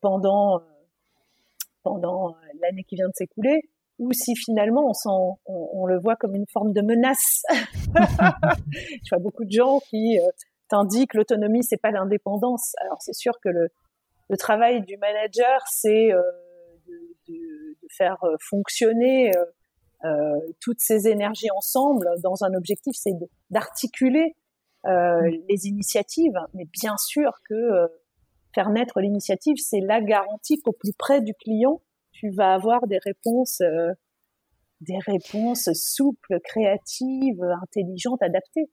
pendant 0.00 0.62
pendant 1.82 2.36
l'année 2.62 2.84
qui 2.84 2.96
vient 2.96 3.08
de 3.08 3.14
s'écouler. 3.14 3.60
ou 3.98 4.12
si 4.12 4.34
finalement 4.34 4.90
on, 5.04 5.36
on, 5.46 5.86
le 5.86 5.98
voit 6.00 6.16
comme 6.16 6.34
une 6.34 6.46
forme 6.52 6.72
de 6.72 6.82
menace. 6.82 7.42
Je 8.72 9.10
vois 9.10 9.22
beaucoup 9.22 9.44
de 9.44 9.52
gens 9.52 9.78
qui 9.90 10.18
euh, 10.72 10.76
t'indiquent 10.76 11.14
l'autonomie, 11.14 11.64
c'est 11.64 11.80
pas 11.80 11.90
l'indépendance. 11.90 12.74
Alors 12.82 13.00
c'est 13.00 13.14
sûr 13.14 13.34
que 13.42 13.48
le, 13.48 13.68
le, 14.28 14.36
travail 14.36 14.82
du 14.82 14.96
manager, 14.96 15.60
c'est 15.68 16.12
euh, 16.12 16.22
de, 16.86 17.32
de, 17.32 17.34
de, 17.34 17.88
faire 17.96 18.22
euh, 18.24 18.36
fonctionner 18.40 19.32
euh, 20.04 20.40
toutes 20.60 20.80
ces 20.80 21.08
énergies 21.08 21.50
ensemble 21.56 22.08
dans 22.22 22.44
un 22.44 22.54
objectif, 22.54 22.94
c'est 22.96 23.14
d'articuler 23.50 24.34
euh, 24.86 25.20
les 25.48 25.66
initiatives. 25.66 26.38
Mais 26.54 26.66
bien 26.72 26.96
sûr 26.98 27.32
que 27.48 27.88
faire 28.54 28.70
naître 28.70 29.00
l'initiative, 29.00 29.56
c'est 29.58 29.80
la 29.80 30.00
garantie 30.00 30.60
qu'au 30.62 30.72
plus 30.72 30.92
près 30.98 31.20
du 31.20 31.34
client, 31.34 31.82
tu 32.12 32.30
vas 32.30 32.54
avoir 32.54 32.86
des 32.86 32.98
réponses, 32.98 33.60
euh, 33.60 33.92
des 34.80 34.98
réponses 35.06 35.70
souples, 35.74 36.40
créatives, 36.44 37.42
intelligentes, 37.62 38.22
adaptées. 38.22 38.70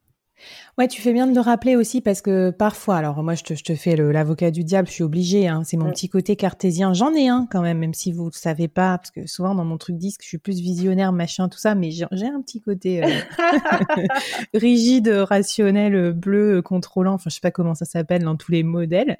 Ouais, 0.77 0.87
tu 0.87 1.01
fais 1.01 1.13
bien 1.13 1.27
de 1.27 1.35
le 1.35 1.41
rappeler 1.41 1.75
aussi 1.75 2.01
parce 2.01 2.21
que 2.21 2.49
parfois, 2.49 2.95
alors 2.97 3.21
moi 3.21 3.35
je 3.35 3.43
te, 3.43 3.53
je 3.53 3.63
te 3.63 3.75
fais 3.75 3.95
l'avocat 3.95 4.49
du 4.49 4.63
diable, 4.63 4.87
je 4.87 4.93
suis 4.93 5.03
obligée, 5.03 5.47
hein, 5.47 5.61
c'est 5.63 5.77
mon 5.77 5.91
petit 5.91 6.09
côté 6.09 6.35
cartésien. 6.35 6.93
J'en 6.93 7.13
ai 7.13 7.27
un 7.27 7.47
quand 7.49 7.61
même, 7.61 7.77
même 7.77 7.93
si 7.93 8.11
vous 8.11 8.25
ne 8.25 8.31
savez 8.31 8.67
pas, 8.67 8.97
parce 8.97 9.11
que 9.11 9.27
souvent 9.27 9.53
dans 9.53 9.65
mon 9.65 9.77
truc 9.77 9.97
disque, 9.97 10.21
je 10.23 10.27
suis 10.27 10.39
plus 10.39 10.59
visionnaire, 10.59 11.11
machin, 11.11 11.47
tout 11.47 11.59
ça, 11.59 11.75
mais 11.75 11.91
j'ai 11.91 12.27
un 12.27 12.41
petit 12.41 12.59
côté 12.59 13.03
euh, 13.03 13.07
rigide, 14.55 15.09
rationnel, 15.09 16.13
bleu, 16.13 16.61
contrôlant, 16.63 17.13
enfin 17.13 17.29
je 17.29 17.35
sais 17.35 17.41
pas 17.41 17.51
comment 17.51 17.75
ça 17.75 17.85
s'appelle 17.85 18.23
dans 18.23 18.35
tous 18.35 18.51
les 18.51 18.63
modèles. 18.63 19.15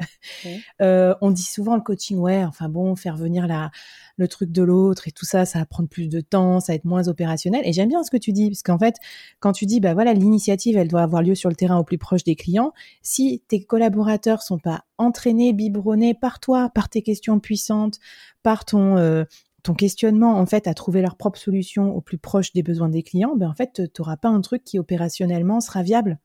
Euh, 0.82 1.13
on 1.22 1.30
dit 1.30 1.44
souvent 1.44 1.75
le 1.75 1.82
coaching, 1.82 2.18
ouais, 2.18 2.44
enfin 2.44 2.68
bon, 2.68 2.96
faire 2.96 3.15
venir 3.15 3.46
la 3.46 3.70
le 4.18 4.27
truc 4.27 4.51
de 4.51 4.63
l'autre 4.63 5.08
et 5.08 5.12
tout 5.12 5.25
ça, 5.25 5.46
ça 5.46 5.60
va 5.60 5.65
prendre 5.65 5.89
plus 5.89 6.08
de 6.08 6.22
temps, 6.22 6.60
ça 6.60 6.74
va 6.74 6.75
être 6.75 6.86
moins 6.86 7.08
opérationnel. 7.08 7.62
Et 7.65 7.74
j'aime 7.74 7.89
bien 7.89 8.03
ce 8.03 8.12
que 8.12 8.18
tu 8.18 8.32
dis, 8.32 8.50
parce 8.50 8.62
qu'en 8.62 8.77
fait, 8.77 8.96
quand 9.39 9.53
tu 9.53 9.65
dis, 9.65 9.80
bah 9.80 9.94
voilà, 9.94 10.13
l'initiative, 10.13 10.77
elle 10.77 10.88
doit 10.88 11.01
avoir 11.01 11.12
lieu 11.22 11.36
sur 11.36 11.50
le 11.50 11.55
terrain 11.55 11.77
au 11.77 11.84
plus 11.84 11.98
proche 11.98 12.24
des 12.24 12.36
clients, 12.36 12.74
si 13.01 13.43
tes 13.48 13.63
collaborateurs 13.63 14.41
sont 14.41 14.60
pas 14.60 14.86
entraînés, 14.98 15.53
biberonnés 15.53 16.13
par 16.13 16.39
toi, 16.39 16.70
par 16.70 16.89
tes 16.89 17.01
questions 17.01 17.39
puissantes, 17.39 18.00
par 18.41 18.65
ton 18.65 18.98
euh, 18.98 19.24
ton 19.63 19.74
questionnement 19.74 20.38
en 20.38 20.46
fait 20.46 20.67
à 20.67 20.74
trouver 20.74 21.01
leur 21.01 21.15
propre 21.15 21.39
solution 21.39 21.96
au 21.96 22.01
plus 22.01 22.17
proche 22.17 22.51
des 22.53 22.63
besoins 22.63 22.89
des 22.89 23.01
clients, 23.01 23.36
ben 23.36 23.50
en 23.50 23.55
fait, 23.55 23.82
tu 23.93 24.01
n'auras 24.01 24.17
pas 24.17 24.29
un 24.29 24.41
truc 24.41 24.63
qui 24.63 24.77
opérationnellement 24.77 25.62
sera 25.62 25.84
viable. 25.84 26.20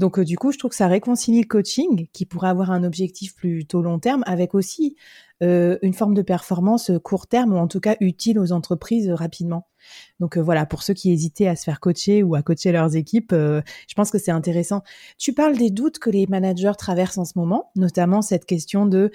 Donc 0.00 0.18
euh, 0.18 0.24
du 0.24 0.38
coup, 0.38 0.50
je 0.50 0.58
trouve 0.58 0.70
que 0.70 0.76
ça 0.76 0.88
réconcilie 0.88 1.42
le 1.42 1.46
coaching, 1.46 2.08
qui 2.14 2.24
pourrait 2.24 2.48
avoir 2.48 2.70
un 2.70 2.84
objectif 2.84 3.34
plutôt 3.34 3.82
long 3.82 3.98
terme, 3.98 4.24
avec 4.26 4.54
aussi 4.54 4.96
euh, 5.42 5.76
une 5.82 5.92
forme 5.92 6.14
de 6.14 6.22
performance 6.22 6.90
court 7.04 7.26
terme, 7.26 7.52
ou 7.52 7.58
en 7.58 7.68
tout 7.68 7.80
cas 7.80 7.96
utile 8.00 8.38
aux 8.38 8.50
entreprises 8.50 9.10
rapidement. 9.10 9.68
Donc 10.18 10.38
euh, 10.38 10.42
voilà, 10.42 10.64
pour 10.64 10.82
ceux 10.82 10.94
qui 10.94 11.12
hésitaient 11.12 11.48
à 11.48 11.54
se 11.54 11.64
faire 11.64 11.80
coacher 11.80 12.22
ou 12.22 12.34
à 12.34 12.40
coacher 12.40 12.72
leurs 12.72 12.96
équipes, 12.96 13.32
je 13.32 13.94
pense 13.94 14.10
que 14.10 14.18
c'est 14.18 14.30
intéressant. 14.30 14.82
Tu 15.18 15.34
parles 15.34 15.58
des 15.58 15.70
doutes 15.70 15.98
que 15.98 16.08
les 16.08 16.26
managers 16.26 16.72
traversent 16.78 17.18
en 17.18 17.26
ce 17.26 17.34
moment, 17.36 17.70
notamment 17.76 18.22
cette 18.22 18.46
question 18.46 18.86
de 18.86 19.12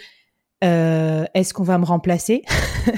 est-ce 0.62 1.54
qu'on 1.54 1.64
va 1.64 1.78
me 1.78 1.86
remplacer? 1.86 2.42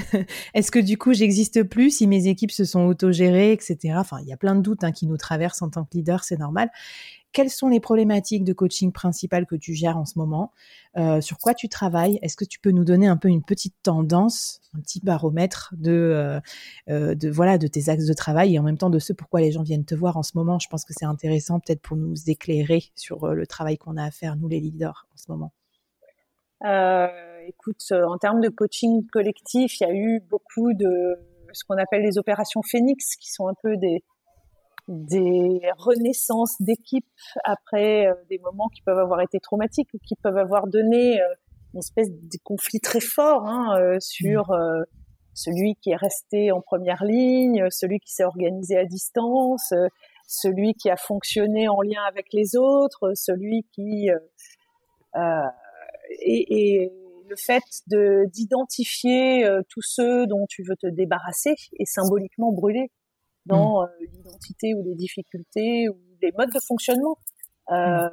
Est-ce 0.54 0.70
que 0.70 0.78
du 0.78 0.96
coup 0.96 1.12
j'existe 1.12 1.64
plus 1.64 1.90
si 1.90 2.06
mes 2.06 2.26
équipes 2.26 2.50
se 2.50 2.64
sont 2.64 2.86
autogérées, 2.86 3.52
etc. 3.52 3.94
Enfin, 3.96 4.18
il 4.22 4.28
y 4.28 4.32
a 4.32 4.38
plein 4.38 4.54
de 4.54 4.62
doutes 4.62 4.84
hein, 4.84 4.92
qui 4.92 5.06
nous 5.06 5.18
traversent 5.18 5.60
en 5.60 5.68
tant 5.68 5.84
que 5.84 5.90
leader, 5.92 6.24
c'est 6.24 6.38
normal 6.38 6.70
quelles 7.32 7.50
sont 7.50 7.68
les 7.68 7.80
problématiques 7.80 8.44
de 8.44 8.52
coaching 8.52 8.92
principales 8.92 9.46
que 9.46 9.56
tu 9.56 9.74
gères 9.74 9.96
en 9.96 10.04
ce 10.04 10.18
moment, 10.18 10.52
euh, 10.96 11.20
sur 11.20 11.38
quoi 11.38 11.54
tu 11.54 11.68
travailles? 11.68 12.18
Est-ce 12.22 12.36
que 12.36 12.44
tu 12.44 12.58
peux 12.58 12.70
nous 12.70 12.84
donner 12.84 13.06
un 13.06 13.16
peu 13.16 13.28
une 13.28 13.42
petite 13.42 13.74
tendance, 13.82 14.60
un 14.74 14.80
petit 14.80 15.00
baromètre 15.00 15.74
de, 15.76 15.92
euh, 15.92 16.40
euh, 16.88 17.14
de 17.14 17.28
voilà 17.28 17.58
de 17.58 17.66
tes 17.66 17.90
axes 17.90 18.06
de 18.06 18.14
travail 18.14 18.54
et 18.54 18.58
en 18.58 18.62
même 18.62 18.78
temps 18.78 18.90
de 18.90 18.98
ce 18.98 19.12
pourquoi 19.12 19.40
les 19.40 19.52
gens 19.52 19.62
viennent 19.62 19.84
te 19.84 19.94
voir 19.94 20.16
en 20.16 20.22
ce 20.22 20.32
moment? 20.36 20.58
Je 20.58 20.68
pense 20.68 20.84
que 20.84 20.92
c'est 20.96 21.04
intéressant 21.04 21.60
peut-être 21.60 21.82
pour 21.82 21.96
nous 21.96 22.14
éclairer 22.28 22.84
sur 22.94 23.26
le 23.28 23.46
travail 23.46 23.78
qu'on 23.78 23.96
a 23.96 24.04
à 24.04 24.10
faire 24.10 24.36
nous 24.36 24.48
les 24.48 24.60
leaders 24.60 25.06
en 25.12 25.16
ce 25.16 25.30
moment. 25.30 25.52
écoute, 27.46 27.92
en 27.92 28.18
termes 28.18 28.40
de 28.40 28.48
coaching 28.48 29.06
collectif, 29.06 29.80
il 29.80 29.84
y 29.84 29.86
a 29.86 29.94
eu 29.94 30.20
beaucoup 30.28 30.72
de 30.72 31.16
ce 31.52 31.64
qu'on 31.64 31.76
appelle 31.76 32.02
les 32.02 32.18
opérations 32.18 32.62
Phoenix, 32.62 33.16
qui 33.16 33.32
sont 33.32 33.48
un 33.48 33.54
peu 33.62 33.76
des, 33.76 34.02
des 34.88 35.60
renaissances 35.76 36.60
d'équipe 36.60 37.06
après 37.44 38.06
euh, 38.06 38.14
des 38.30 38.38
moments 38.38 38.68
qui 38.68 38.80
peuvent 38.82 38.98
avoir 38.98 39.20
été 39.20 39.38
traumatiques 39.38 39.90
ou 39.92 39.98
qui 39.98 40.16
peuvent 40.16 40.38
avoir 40.38 40.66
donné 40.66 41.20
euh, 41.20 41.26
une 41.74 41.80
espèce 41.80 42.08
de 42.10 42.38
conflit 42.42 42.80
très 42.80 43.00
fort 43.00 43.46
hein, 43.46 43.78
euh, 43.78 43.98
sur 44.00 44.50
mmh. 44.50 44.84
celui 45.34 45.74
qui 45.82 45.90
est 45.90 45.96
resté 45.96 46.50
en 46.50 46.62
première 46.62 47.04
ligne, 47.04 47.66
celui 47.70 48.00
qui 48.00 48.10
s'est 48.12 48.24
organisé 48.24 48.78
à 48.78 48.86
distance, 48.86 49.74
celui 50.26 50.72
qui 50.72 50.88
a 50.88 50.96
fonctionné 50.96 51.68
en 51.68 51.82
lien 51.82 52.02
avec 52.08 52.28
les 52.32 52.56
autres, 52.56 53.12
celui 53.14 53.66
qui 53.72 54.08
et, 55.14 56.80
et, 56.80 56.92
le 57.28 57.36
fait 57.36 57.62
de 57.88 58.24
d'identifier 58.32 59.46
tous 59.68 59.82
ceux 59.82 60.26
dont 60.26 60.46
tu 60.48 60.62
veux 60.62 60.76
te 60.76 60.86
débarrasser 60.86 61.56
et 61.78 61.84
symboliquement 61.84 62.52
brûler 62.52 62.90
dans 63.48 63.82
mm. 63.82 63.84
euh, 63.84 64.06
l'identité 64.12 64.74
ou 64.74 64.82
les 64.82 64.94
difficultés 64.94 65.88
ou 65.88 65.98
les 66.22 66.32
modes 66.36 66.52
de 66.52 66.60
fonctionnement 66.66 67.18
euh, 67.70 67.74
mm. 67.74 68.10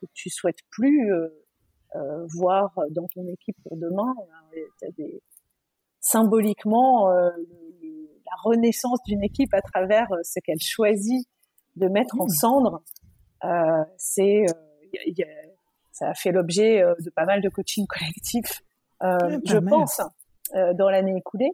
que 0.00 0.06
tu 0.12 0.28
souhaites 0.30 0.60
plus 0.70 1.12
euh, 1.12 2.26
voir 2.36 2.74
dans 2.90 3.06
ton 3.14 3.26
équipe 3.26 3.56
pour 3.64 3.76
demain. 3.76 4.14
Des, 4.96 5.22
symboliquement 6.00 7.08
la 7.10 8.36
renaissance 8.42 8.98
d'une 9.06 9.22
équipe 9.22 9.54
à 9.54 9.62
travers 9.62 10.08
ce 10.24 10.40
qu'elle 10.40 10.60
choisit 10.60 11.28
de 11.76 11.86
mettre 11.88 12.20
en 12.20 12.26
mm. 12.26 12.30
cendre. 12.30 12.82
c'est 13.96 14.44
ça 15.92 16.08
a 16.08 16.14
fait 16.14 16.32
l'objet 16.32 16.82
de 16.98 17.10
pas 17.10 17.24
mal 17.24 17.40
de 17.40 17.48
coaching 17.48 17.86
collectif, 17.88 18.62
je 19.00 19.58
pense, 19.58 20.00
dans 20.54 20.90
l'année 20.90 21.16
écoulée. 21.16 21.52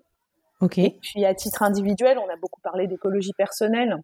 Ok. 0.61 0.79
Et 0.79 0.99
puis 1.01 1.25
à 1.25 1.35
titre 1.35 1.63
individuel, 1.63 2.19
on 2.19 2.29
a 2.29 2.37
beaucoup 2.37 2.61
parlé 2.61 2.87
d'écologie 2.87 3.33
personnelle. 3.37 3.97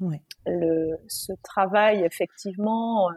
Ouais. 0.00 0.20
Le, 0.46 0.96
ce 1.08 1.32
travail, 1.42 2.04
effectivement, 2.04 3.10
euh, 3.10 3.14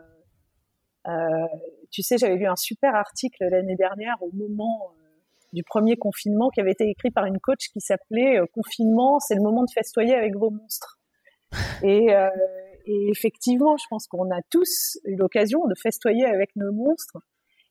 euh, 1.07 1.47
tu 1.91 2.01
sais, 2.01 2.17
j'avais 2.17 2.35
lu 2.35 2.45
un 2.45 2.55
super 2.55 2.95
article 2.95 3.45
l'année 3.49 3.75
dernière 3.75 4.15
au 4.21 4.31
moment 4.33 4.91
euh, 4.91 5.03
du 5.53 5.63
premier 5.63 5.95
confinement 5.95 6.49
qui 6.49 6.61
avait 6.61 6.71
été 6.71 6.89
écrit 6.89 7.11
par 7.11 7.25
une 7.25 7.39
coach 7.39 7.69
qui 7.71 7.79
s'appelait 7.81 8.39
euh, 8.39 8.45
Confinement, 8.53 9.19
c'est 9.19 9.35
le 9.35 9.41
moment 9.41 9.63
de 9.63 9.71
festoyer 9.73 10.15
avec 10.15 10.35
vos 10.35 10.49
monstres. 10.49 10.99
Et, 11.83 12.15
euh, 12.15 12.29
et 12.85 13.09
effectivement, 13.11 13.77
je 13.77 13.85
pense 13.89 14.07
qu'on 14.07 14.29
a 14.31 14.41
tous 14.49 14.97
eu 15.05 15.15
l'occasion 15.15 15.59
de 15.67 15.75
festoyer 15.81 16.25
avec 16.25 16.49
nos 16.55 16.73
monstres. 16.73 17.17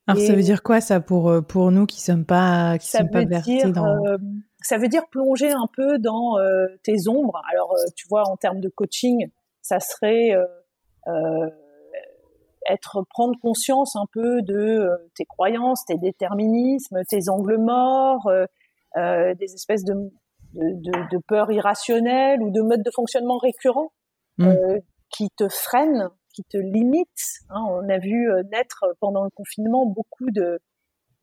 Alors 0.07 0.21
ça 0.21 0.35
veut 0.35 0.43
dire 0.43 0.63
quoi 0.63 0.81
ça 0.81 1.01
pour 1.01 1.33
pour 1.47 1.71
nous 1.71 1.87
qui 1.87 2.01
sommes 2.01 2.25
pas 2.25 2.77
qui 2.79 2.89
sommes 2.89 3.11
pas 3.11 3.25
versés 3.25 3.71
dans 3.71 3.99
ça 4.63 4.79
veut 4.79 4.89
dire 4.89 5.07
plonger 5.11 5.51
un 5.51 5.67
peu 5.75 5.99
dans 5.99 6.39
euh, 6.39 6.67
tes 6.83 7.09
ombres. 7.09 7.41
Alors, 7.53 7.73
euh, 7.73 7.85
tu 7.97 8.07
vois, 8.09 8.23
en 8.29 8.37
termes 8.37 8.61
de 8.61 8.69
coaching, 8.69 9.29
ça 9.61 9.81
serait 9.81 10.31
euh, 10.33 11.51
être 12.71 13.05
prendre 13.11 13.39
conscience 13.41 13.97
un 13.97 14.07
peu 14.13 14.43
de 14.43 14.89
tes 15.17 15.25
croyances, 15.25 15.85
tes 15.85 15.99
déterminismes, 15.99 17.03
tes 17.09 17.29
angles 17.29 17.59
morts, 17.59 18.31
des 18.97 19.55
espèces 19.55 19.85
de, 19.85 19.95
de, 20.55 21.11
de, 21.11 21.19
peurs 21.27 21.51
irrationnelles 21.51 22.41
ou 22.41 22.51
de 22.51 22.61
modes 22.61 22.83
de 22.85 22.91
fonctionnement 22.95 23.39
récurrents 23.39 23.93
mmh. 24.39 24.55
qui 25.11 25.29
te 25.37 25.49
freinent, 25.49 26.09
qui 26.33 26.45
te 26.45 26.57
limitent. 26.57 27.41
Hein. 27.51 27.65
On 27.69 27.89
a 27.89 27.99
vu 27.99 28.29
naître 28.51 28.85
pendant 29.01 29.25
le 29.25 29.31
confinement 29.31 29.87
beaucoup 29.87 30.31
de 30.31 30.59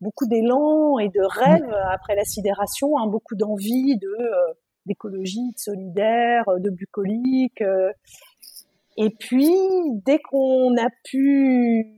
beaucoup 0.00 0.26
d'élan 0.26 0.98
et 0.98 1.08
de 1.08 1.20
rêve 1.22 1.74
après 1.92 2.16
la 2.16 2.24
sidération, 2.24 2.98
hein, 2.98 3.06
beaucoup 3.06 3.36
d'envie 3.36 3.96
de 3.98 4.08
euh, 4.08 4.54
d'écologie, 4.86 5.52
de 5.52 5.58
solidaire, 5.58 6.44
de 6.58 6.70
bucolique. 6.70 7.60
Euh. 7.60 7.92
et 8.96 9.10
puis 9.10 9.52
dès 10.06 10.18
qu'on 10.18 10.76
a 10.76 10.88
pu 11.04 11.96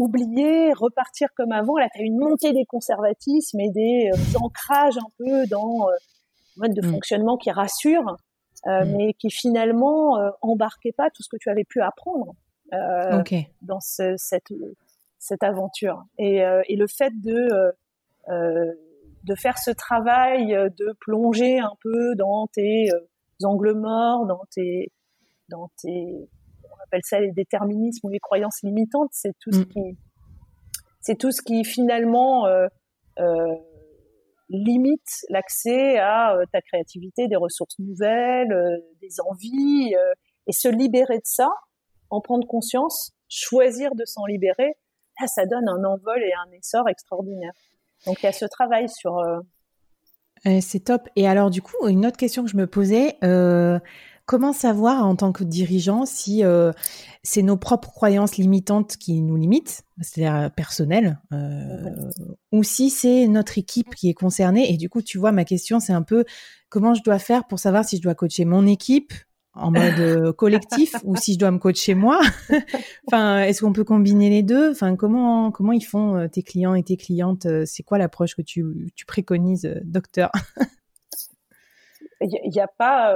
oublier, 0.00 0.72
repartir 0.72 1.28
comme 1.36 1.52
avant, 1.52 1.76
là 1.76 1.88
tu 1.94 2.00
as 2.00 2.04
une 2.04 2.18
montée 2.18 2.52
des 2.52 2.64
conservatismes 2.64 3.60
et 3.60 3.70
des 3.70 4.10
euh, 4.12 4.38
ancrages 4.40 4.96
un 4.96 5.10
peu 5.18 5.46
dans 5.48 5.88
euh, 5.88 5.92
mode 6.56 6.72
de 6.72 6.86
mm. 6.86 6.90
fonctionnement 6.90 7.36
qui 7.36 7.50
rassure, 7.50 8.16
mm. 8.64 8.96
mais 8.96 9.12
qui 9.14 9.30
finalement 9.30 10.16
embarquait 10.40 10.92
pas 10.96 11.10
tout 11.10 11.22
ce 11.22 11.28
que 11.28 11.36
tu 11.38 11.50
avais 11.50 11.64
pu 11.64 11.82
apprendre. 11.82 12.34
Dans 12.72 13.80
ce, 13.80 14.14
cette 14.16 14.52
cette 15.24 15.42
aventure. 15.42 16.04
Et, 16.18 16.44
euh, 16.44 16.62
et 16.68 16.76
le 16.76 16.86
fait 16.86 17.12
de 17.20 17.32
euh, 17.32 17.72
euh, 18.28 18.72
de 19.24 19.34
faire 19.34 19.56
ce 19.58 19.70
travail, 19.70 20.48
de 20.48 20.94
plonger 21.00 21.58
un 21.58 21.72
peu 21.82 22.14
dans 22.14 22.46
tes 22.48 22.88
angles 23.42 23.74
morts, 23.74 24.26
dans 24.26 24.44
tes 24.54 24.92
dans 25.48 25.70
tes 25.80 26.28
on 26.62 26.82
appelle 26.84 27.00
ça 27.04 27.20
les 27.20 27.32
déterminismes 27.32 28.06
ou 28.06 28.10
les 28.10 28.18
croyances 28.18 28.62
limitantes, 28.62 29.08
c'est 29.12 29.32
tout 29.40 29.52
ce 29.52 29.60
mm. 29.60 29.66
qui 29.66 29.98
c'est 31.00 31.16
tout 31.16 31.32
ce 31.32 31.40
qui 31.40 31.64
finalement 31.64 32.46
euh, 32.46 32.66
euh, 33.18 33.54
limite 34.50 35.24
l'accès 35.30 35.98
à 35.98 36.36
ta 36.52 36.60
créativité, 36.60 37.28
des 37.28 37.36
ressources 37.36 37.78
nouvelles, 37.78 38.82
des 39.00 39.20
envies, 39.26 39.94
et 40.46 40.52
se 40.52 40.68
libérer 40.68 41.16
de 41.16 41.24
ça, 41.24 41.48
en 42.14 42.20
prendre 42.20 42.46
conscience, 42.46 43.12
choisir 43.28 43.94
de 43.94 44.04
s'en 44.04 44.26
libérer, 44.26 44.74
là, 45.20 45.26
ça 45.26 45.46
donne 45.46 45.68
un 45.68 45.84
envol 45.84 46.22
et 46.22 46.32
un 46.32 46.52
essor 46.52 46.88
extraordinaire. 46.88 47.52
Donc 48.06 48.22
il 48.22 48.26
y 48.26 48.28
a 48.28 48.32
ce 48.32 48.44
travail 48.46 48.88
sur. 48.88 49.20
c'est 50.60 50.84
top. 50.84 51.08
Et 51.16 51.26
alors 51.26 51.50
du 51.50 51.62
coup, 51.62 51.88
une 51.88 52.06
autre 52.06 52.16
question 52.16 52.44
que 52.44 52.50
je 52.50 52.56
me 52.56 52.66
posais. 52.66 53.16
Comment 54.26 54.54
savoir 54.54 55.04
en 55.04 55.16
tant 55.16 55.32
que 55.32 55.44
dirigeant 55.44 56.06
si 56.06 56.44
euh, 56.44 56.72
c'est 57.22 57.42
nos 57.42 57.58
propres 57.58 57.90
croyances 57.90 58.38
limitantes 58.38 58.96
qui 58.96 59.20
nous 59.20 59.36
limitent, 59.36 59.82
c'est-à-dire 60.00 60.34
euh, 60.34 60.48
personnelles, 60.48 61.20
euh, 61.32 61.90
ou 62.50 62.62
si 62.62 62.88
c'est 62.88 63.28
notre 63.28 63.58
équipe 63.58 63.94
qui 63.94 64.08
est 64.08 64.14
concernée? 64.14 64.72
Et 64.72 64.78
du 64.78 64.88
coup, 64.88 65.02
tu 65.02 65.18
vois, 65.18 65.30
ma 65.30 65.44
question, 65.44 65.78
c'est 65.78 65.92
un 65.92 66.00
peu 66.00 66.24
comment 66.70 66.94
je 66.94 67.02
dois 67.02 67.18
faire 67.18 67.46
pour 67.46 67.58
savoir 67.58 67.84
si 67.84 67.98
je 67.98 68.02
dois 68.02 68.14
coacher 68.14 68.46
mon 68.46 68.66
équipe 68.66 69.12
en 69.54 69.70
mode 69.70 70.32
collectif 70.36 70.94
ou 71.04 71.16
si 71.16 71.34
je 71.34 71.38
dois 71.38 71.50
me 71.50 71.58
coacher 71.58 71.94
moi. 71.94 72.20
enfin, 73.06 73.42
est-ce 73.42 73.62
qu'on 73.62 73.72
peut 73.72 73.84
combiner 73.84 74.30
les 74.30 74.42
deux? 74.42 74.70
Enfin, 74.70 74.96
comment 74.96 75.50
comment 75.50 75.72
ils 75.72 75.84
font 75.84 76.28
tes 76.28 76.42
clients 76.42 76.74
et 76.74 76.82
tes 76.82 76.96
clientes 76.96 77.46
C'est 77.64 77.82
quoi 77.82 77.98
l'approche 77.98 78.34
que 78.34 78.42
tu, 78.42 78.64
tu 78.96 79.06
préconises, 79.06 79.70
docteur? 79.84 80.30
Il 82.20 82.50
n'y 82.50 82.60
a, 82.60 82.68
pas 82.68 83.14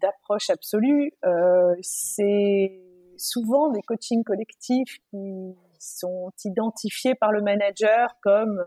d'approche 0.00 0.50
absolue. 0.50 1.12
Euh, 1.24 1.74
c'est 1.82 2.80
souvent 3.16 3.70
des 3.70 3.82
coachings 3.82 4.24
collectifs 4.24 4.98
qui 5.10 5.54
sont 5.78 6.30
identifiés 6.44 7.14
par 7.14 7.32
le 7.32 7.42
manager 7.42 8.16
comme 8.22 8.64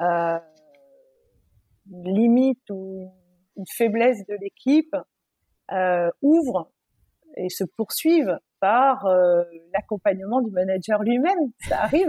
euh, 0.00 0.38
limite 1.86 2.70
ou 2.70 3.10
une 3.56 3.66
faiblesse 3.76 4.24
de 4.26 4.36
l'équipe, 4.40 4.94
euh, 4.94 5.02
ouvrent 6.22 6.70
et 7.36 7.48
se 7.48 7.64
poursuivent 7.64 8.38
par 8.60 9.06
euh, 9.06 9.42
l'accompagnement 9.74 10.40
du 10.40 10.50
manager 10.50 11.02
lui-même. 11.02 11.50
Ça 11.68 11.82
arrive. 11.82 12.08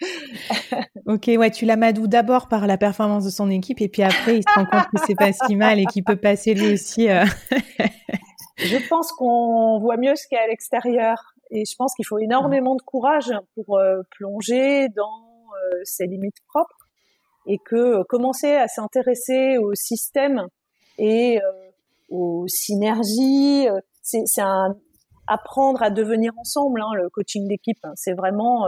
ok, 1.06 1.30
ouais, 1.38 1.50
tu 1.50 1.64
l'amadoues 1.64 2.06
d'abord 2.06 2.48
par 2.48 2.66
la 2.66 2.76
performance 2.76 3.24
de 3.24 3.30
son 3.30 3.50
équipe 3.50 3.80
et 3.80 3.88
puis 3.88 4.02
après 4.02 4.36
il 4.38 4.42
se 4.42 4.54
rend 4.54 4.66
compte 4.66 4.90
que 4.94 5.00
c'est 5.06 5.14
pas 5.14 5.32
si 5.32 5.56
mal 5.56 5.78
et 5.78 5.86
qu'il 5.86 6.04
peut 6.04 6.16
passer 6.16 6.52
lui 6.54 6.74
aussi. 6.74 7.08
Euh. 7.08 7.24
je 8.58 8.88
pense 8.88 9.12
qu'on 9.12 9.78
voit 9.80 9.96
mieux 9.96 10.16
ce 10.16 10.26
qu'il 10.28 10.36
y 10.36 10.38
a 10.38 10.44
à 10.44 10.48
l'extérieur 10.48 11.34
et 11.50 11.64
je 11.64 11.74
pense 11.76 11.94
qu'il 11.94 12.06
faut 12.06 12.18
énormément 12.18 12.74
de 12.74 12.82
courage 12.82 13.32
pour 13.54 13.78
euh, 13.78 14.02
plonger 14.10 14.88
dans 14.90 15.22
euh, 15.72 15.80
ses 15.84 16.06
limites 16.06 16.42
propres 16.48 16.88
et 17.46 17.58
que 17.64 18.02
commencer 18.04 18.52
à 18.54 18.68
s'intéresser 18.68 19.58
au 19.58 19.74
système 19.74 20.46
et 20.98 21.40
aux 22.14 22.46
synergies, 22.48 23.66
c'est 24.02 24.40
un 24.40 24.76
apprendre 25.26 25.82
à 25.82 25.90
devenir 25.90 26.32
ensemble. 26.36 26.80
Hein, 26.80 26.94
le 26.94 27.08
coaching 27.10 27.48
d'équipe, 27.48 27.78
hein. 27.84 27.92
c'est 27.96 28.14
vraiment 28.14 28.66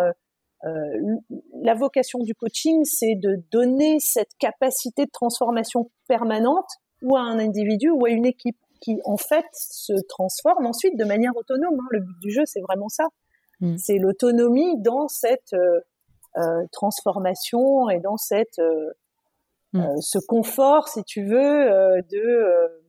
euh, 0.64 1.16
la 1.62 1.74
vocation 1.74 2.18
du 2.20 2.34
coaching, 2.34 2.84
c'est 2.84 3.14
de 3.14 3.36
donner 3.52 3.98
cette 4.00 4.30
capacité 4.38 5.04
de 5.04 5.10
transformation 5.10 5.90
permanente 6.08 6.68
ou 7.02 7.16
à 7.16 7.20
un 7.20 7.38
individu 7.38 7.90
ou 7.90 8.06
à 8.06 8.10
une 8.10 8.26
équipe 8.26 8.56
qui 8.80 8.98
en 9.04 9.16
fait 9.16 9.44
se 9.52 9.92
transforme 10.08 10.66
ensuite 10.66 10.98
de 10.98 11.04
manière 11.04 11.36
autonome. 11.36 11.78
Hein. 11.78 11.88
Le 11.90 12.00
but 12.00 12.18
du 12.20 12.30
jeu, 12.30 12.42
c'est 12.46 12.60
vraiment 12.60 12.88
ça. 12.88 13.04
Mm. 13.60 13.76
C'est 13.76 13.98
l'autonomie 13.98 14.80
dans 14.80 15.08
cette 15.08 15.52
euh, 15.52 15.80
euh, 16.36 16.66
transformation 16.72 17.88
et 17.90 18.00
dans 18.00 18.16
cette 18.16 18.58
mm. 19.72 20.00
ce 20.00 20.18
confort, 20.26 20.88
si 20.88 21.04
tu 21.04 21.24
veux, 21.26 22.00
de 22.10 22.82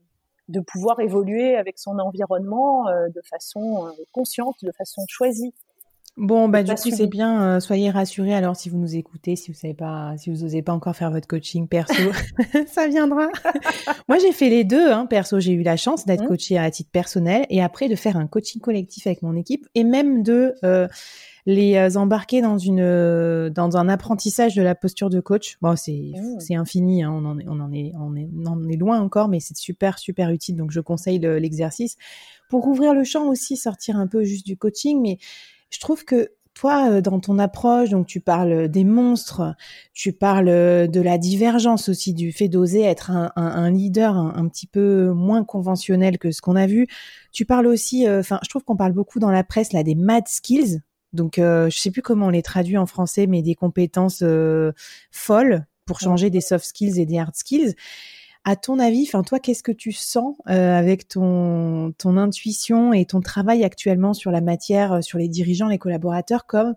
de 0.48 0.60
pouvoir 0.60 1.00
évoluer 1.00 1.56
avec 1.56 1.78
son 1.80 2.00
environnement 2.00 2.86
de 2.86 3.22
façon 3.30 3.94
consciente, 4.12 4.56
de 4.64 4.72
façon 4.72 5.04
choisie. 5.10 5.54
Bon, 6.18 6.50
bah 6.50 6.64
du 6.64 6.74
coup, 6.74 6.90
c'est 6.90 7.06
bien. 7.06 7.44
Euh, 7.44 7.60
soyez 7.60 7.92
rassurés. 7.92 8.34
Alors, 8.34 8.56
si 8.56 8.70
vous 8.70 8.78
nous 8.80 8.96
écoutez, 8.96 9.36
si 9.36 9.52
vous 9.52 9.58
savez 9.58 9.76
pas, 9.76 10.16
si 10.18 10.32
vous 10.32 10.44
osez 10.44 10.64
pas 10.64 10.74
encore 10.74 10.96
faire 10.96 11.12
votre 11.12 11.28
coaching 11.28 11.68
perso, 11.68 11.94
ça 12.68 12.88
viendra. 12.88 13.28
Moi, 14.10 14.18
j'ai 14.18 14.32
fait 14.32 14.50
les 14.50 14.64
deux. 14.64 14.92
Hein. 14.92 15.06
Perso, 15.06 15.40
j'ai 15.40 15.54
eu 15.54 15.62
la 15.62 15.78
chance 15.78 16.08
d'être 16.08 16.24
mmh. 16.24 16.28
coachée 16.28 16.58
à 16.58 16.72
titre 16.72 16.90
personnel 16.90 17.46
et 17.52 17.62
après 17.62 17.88
de 17.88 17.96
faire 17.96 18.18
un 18.18 18.26
coaching 18.26 18.60
collectif 18.60 19.06
avec 19.06 19.22
mon 19.22 19.36
équipe 19.36 19.68
et 19.76 19.84
même 19.84 20.24
de 20.24 20.56
euh, 20.64 20.88
les 21.46 21.76
euh, 21.76 22.00
embarquer 22.00 22.42
dans 22.42 22.58
une 22.58 23.50
dans 23.50 23.78
un 23.78 23.88
apprentissage 23.88 24.56
de 24.56 24.64
la 24.64 24.74
posture 24.74 25.12
de 25.12 25.20
coach. 25.20 25.60
Bon, 25.62 25.76
c'est 25.76 26.14
mmh. 26.16 26.40
c'est 26.40 26.56
infini. 26.56 27.04
Hein. 27.04 27.12
On 27.14 27.26
en 27.26 27.38
est 27.38 27.46
on 27.48 27.60
en 27.60 27.72
est 27.72 27.92
on 27.96 28.16
est 28.16 28.28
on 28.36 28.48
en 28.48 28.68
est 28.68 28.78
loin 28.78 29.00
encore, 29.02 29.28
mais 29.28 29.40
c'est 29.40 29.56
super 29.56 30.00
super 30.00 30.32
utile. 30.32 30.56
Donc, 30.56 30.72
je 30.72 30.80
conseille 30.80 31.20
l'exercice 31.20 31.96
pour 32.50 32.66
ouvrir 32.68 32.96
le 32.96 33.04
champ 33.04 33.28
aussi, 33.28 33.56
sortir 33.56 33.98
un 33.98 34.08
peu 34.08 34.24
juste 34.24 34.48
du 34.48 34.58
coaching, 34.58 35.00
mais 35.00 35.20
je 35.70 35.80
trouve 35.80 36.06
que 36.06 36.32
toi, 36.58 36.90
euh, 36.90 37.02
dans 37.02 37.20
ton 37.20 37.38
approche, 37.38 37.90
donc 37.90 38.08
tu 38.08 38.20
parles 38.20 38.68
des 38.68 38.84
monstres, 38.84 39.56
tu 39.94 40.12
parles 40.12 40.50
euh, 40.50 40.88
de 40.88 41.02
la 41.02 41.20
divergence 41.20 41.88
aussi, 41.88 42.14
du 42.16 42.32
fait 42.32 42.48
d'oser 42.48 42.82
être 42.82 43.12
un, 43.12 43.72
leader 43.72 44.16
un, 44.18 44.48
petit 44.48 44.66
peu 44.66 45.12
moins 45.12 45.44
conventionnel 45.44 46.18
que 46.18 46.32
ce 46.32 46.42
qu'on 46.42 46.56
a 46.56 46.66
vu. 46.66 46.88
Tu 47.32 47.46
parles 47.46 47.68
aussi, 47.68 48.08
euh, 48.08 48.22
enfin, 48.22 48.40
je 48.44 48.50
trouve 48.50 48.64
qu'on 48.64 48.76
parle 48.76 48.94
beaucoup 48.94 49.20
dans 49.20 49.30
la 49.30 49.44
presse 49.44 49.72
là 49.72 49.84
des 49.84 49.96
mad 49.96 50.28
skills. 50.28 50.82
Donc, 51.14 51.36
je 51.38 51.70
sais 51.72 51.90
plus 51.90 52.02
comment 52.02 52.28
on 52.28 52.30
les 52.30 52.44
traduit 52.44 52.78
en 52.78 52.86
français, 52.86 53.28
mais 53.28 53.42
des 53.42 53.56
compétences 53.56 54.24
folles 55.10 55.66
pour 55.86 56.00
changer 56.00 56.30
des 56.30 56.42
soft 56.42 56.66
skills 56.66 57.00
et 57.00 57.06
des 57.06 57.18
hard 57.18 57.34
skills. 57.34 57.76
À 58.50 58.56
ton 58.56 58.80
avis, 58.80 59.04
enfin 59.06 59.24
toi, 59.24 59.40
qu'est-ce 59.40 59.62
que 59.62 59.74
tu 59.74 59.92
sens 59.92 60.38
euh, 60.48 60.74
avec 60.74 61.10
ton 61.10 61.92
ton 61.98 62.16
intuition 62.16 62.94
et 62.94 63.04
ton 63.04 63.20
travail 63.20 63.66
actuellement 63.66 64.14
sur 64.14 64.32
la 64.32 64.40
matière, 64.40 64.94
euh, 64.94 65.02
sur 65.02 65.18
les 65.18 65.28
dirigeants, 65.28 65.68
les 65.68 65.78
collaborateurs, 65.78 66.46
comme 66.46 66.76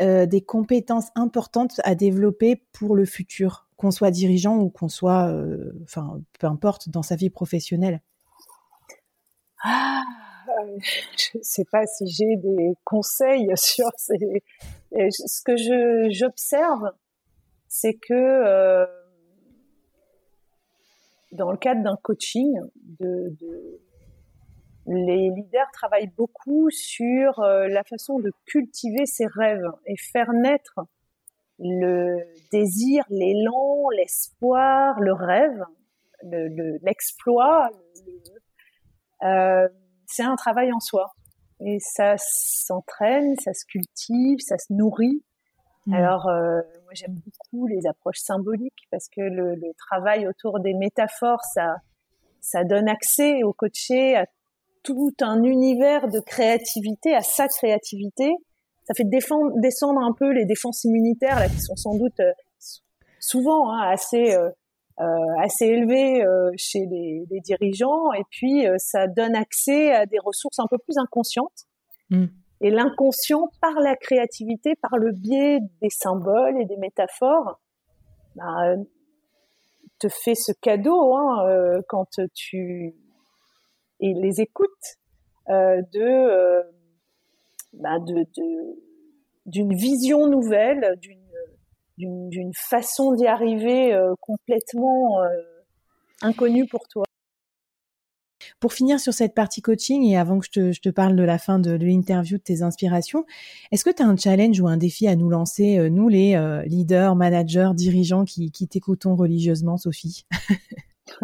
euh, 0.00 0.24
des 0.24 0.40
compétences 0.40 1.08
importantes 1.14 1.78
à 1.84 1.94
développer 1.94 2.62
pour 2.72 2.96
le 2.96 3.04
futur, 3.04 3.68
qu'on 3.76 3.90
soit 3.90 4.10
dirigeant 4.10 4.56
ou 4.56 4.70
qu'on 4.70 4.88
soit, 4.88 5.30
enfin, 5.82 6.22
peu 6.40 6.46
importe, 6.46 6.88
dans 6.88 7.02
sa 7.02 7.16
vie 7.16 7.28
professionnelle? 7.28 8.00
Ah, 9.62 10.00
je 10.78 11.36
ne 11.36 11.42
sais 11.42 11.66
pas 11.70 11.84
si 11.84 12.06
j'ai 12.06 12.36
des 12.36 12.72
conseils 12.82 13.50
sur 13.56 13.90
ces... 13.98 14.42
ce 15.10 15.42
que 15.42 16.10
j'observe, 16.10 16.92
c'est 17.68 17.92
que 17.92 19.03
dans 21.34 21.50
le 21.50 21.58
cadre 21.58 21.82
d'un 21.82 21.96
coaching, 22.02 22.58
les 24.86 25.30
leaders 25.30 25.70
travaillent 25.72 26.12
beaucoup 26.16 26.70
sur 26.70 27.40
euh, 27.40 27.66
la 27.68 27.82
façon 27.84 28.18
de 28.18 28.30
cultiver 28.46 29.06
ses 29.06 29.26
rêves 29.26 29.66
et 29.86 29.96
faire 29.96 30.32
naître 30.32 30.80
le 31.58 32.18
désir, 32.52 33.04
l'élan, 33.08 33.88
l'espoir, 33.96 35.00
le 35.00 35.12
rêve, 35.12 35.64
l'exploit. 36.82 37.70
Le, 38.06 39.28
euh, 39.28 39.68
c'est 40.06 40.24
un 40.24 40.36
travail 40.36 40.72
en 40.72 40.80
soi. 40.80 41.14
Et 41.60 41.78
ça 41.80 42.16
s'entraîne, 42.18 43.34
ça 43.42 43.52
se 43.54 43.64
cultive, 43.66 44.38
ça 44.40 44.58
se 44.58 44.72
nourrit. 44.72 45.22
Mmh. 45.86 45.94
Alors, 45.94 46.28
euh, 46.28 46.60
moi, 46.84 46.92
j'aime 46.92 47.14
beaucoup 47.14 47.66
les 47.66 47.86
approches 47.86 48.18
symboliques 48.18 48.86
parce 48.90 49.08
que 49.08 49.20
le, 49.20 49.54
le, 49.54 49.72
travail 49.76 50.26
autour 50.26 50.60
des 50.60 50.74
métaphores, 50.74 51.42
ça, 51.54 51.76
ça 52.40 52.64
donne 52.64 52.88
accès 52.88 53.42
au 53.42 53.52
coaché 53.52 54.16
à 54.16 54.26
tout 54.82 55.14
un 55.20 55.42
univers 55.42 56.08
de 56.08 56.20
créativité, 56.20 57.14
à 57.14 57.22
sa 57.22 57.48
créativité. 57.48 58.32
Ça 58.86 58.94
fait 58.94 59.04
défendre, 59.04 59.52
descendre 59.60 60.00
un 60.00 60.12
peu 60.12 60.30
les 60.32 60.44
défenses 60.44 60.84
immunitaires 60.84 61.38
là, 61.38 61.48
qui 61.48 61.60
sont 61.60 61.76
sans 61.76 61.96
doute 61.96 62.20
euh, 62.20 62.32
souvent 63.24 63.72
hein, 63.72 63.90
assez 63.90 64.34
euh, 64.34 64.50
euh, 65.00 65.04
assez 65.42 65.66
élevées 65.66 66.24
euh, 66.24 66.50
chez 66.56 66.86
les, 66.88 67.24
les, 67.28 67.40
dirigeants, 67.40 68.12
et 68.12 68.22
puis 68.30 68.64
ça 68.78 69.08
donne 69.08 69.34
accès 69.34 69.92
à 69.92 70.06
des 70.06 70.18
ressources 70.24 70.60
un 70.60 70.66
peu 70.70 70.78
plus 70.78 70.96
inconscientes. 70.98 71.66
Mmh. 72.10 72.26
Et 72.64 72.70
l'inconscient, 72.70 73.50
par 73.60 73.74
la 73.74 73.94
créativité, 73.94 74.74
par 74.74 74.96
le 74.96 75.12
biais 75.12 75.58
des 75.82 75.90
symboles 75.90 76.58
et 76.58 76.64
des 76.64 76.78
métaphores, 76.78 77.60
bah, 78.36 78.74
te 79.98 80.08
fait 80.08 80.34
ce 80.34 80.50
cadeau 80.62 81.14
hein, 81.14 81.46
euh, 81.46 81.82
quand 81.90 82.08
tu 82.32 82.94
les 84.00 84.40
écoutes 84.40 84.70
euh, 85.50 85.82
euh, 85.94 86.62
bah, 87.74 87.98
de, 87.98 88.24
d'une 89.44 89.74
vision 89.74 90.26
nouvelle, 90.26 90.98
d'une 91.98 92.52
façon 92.54 93.12
d'y 93.12 93.26
arriver 93.26 93.94
complètement 94.22 95.18
inconnue 96.22 96.66
pour 96.66 96.88
toi. 96.88 97.04
Pour 98.64 98.72
finir 98.72 98.98
sur 98.98 99.12
cette 99.12 99.34
partie 99.34 99.60
coaching 99.60 100.04
et 100.04 100.16
avant 100.16 100.38
que 100.38 100.46
je 100.46 100.50
te, 100.50 100.72
je 100.72 100.80
te 100.80 100.88
parle 100.88 101.16
de 101.16 101.22
la 101.22 101.36
fin 101.36 101.58
de, 101.58 101.76
de 101.76 101.84
l'interview 101.84 102.38
de 102.38 102.42
tes 102.42 102.62
inspirations, 102.62 103.26
est-ce 103.70 103.84
que 103.84 103.90
tu 103.90 104.02
as 104.02 104.06
un 104.06 104.16
challenge 104.16 104.58
ou 104.58 104.66
un 104.68 104.78
défi 104.78 105.06
à 105.06 105.16
nous 105.16 105.28
lancer, 105.28 105.78
euh, 105.78 105.90
nous 105.90 106.08
les 106.08 106.34
euh, 106.34 106.62
leaders, 106.62 107.14
managers, 107.14 107.72
dirigeants 107.74 108.24
qui, 108.24 108.50
qui 108.50 108.66
t'écoutons 108.66 109.16
religieusement, 109.16 109.76
Sophie? 109.76 110.24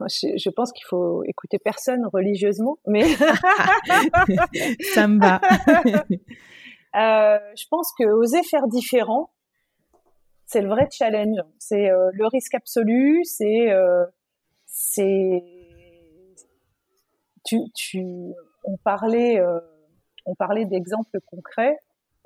Je, 0.00 0.36
je, 0.36 0.50
pense 0.50 0.72
qu'il 0.72 0.84
faut 0.86 1.22
écouter 1.24 1.58
personne 1.58 2.04
religieusement, 2.12 2.78
mais 2.86 3.04
ça 4.92 5.06
me 5.06 5.20
va. 5.20 5.40
euh, 6.96 7.38
je 7.56 7.64
pense 7.70 7.92
que 7.98 8.04
oser 8.04 8.42
faire 8.42 8.66
différent, 8.66 9.30
c'est 10.44 10.60
le 10.60 10.68
vrai 10.68 10.88
challenge. 10.90 11.38
C'est 11.58 11.90
euh, 11.90 12.10
le 12.12 12.26
risque 12.26 12.54
absolu. 12.54 13.20
C'est 13.24 13.68
c'est 14.66 15.55
tu, 17.46 17.58
tu, 17.74 18.04
on 18.64 18.76
parlait, 18.78 19.40
euh, 19.40 19.60
on 20.26 20.34
parlait 20.34 20.66
d'exemples 20.66 21.20
concrets. 21.26 21.78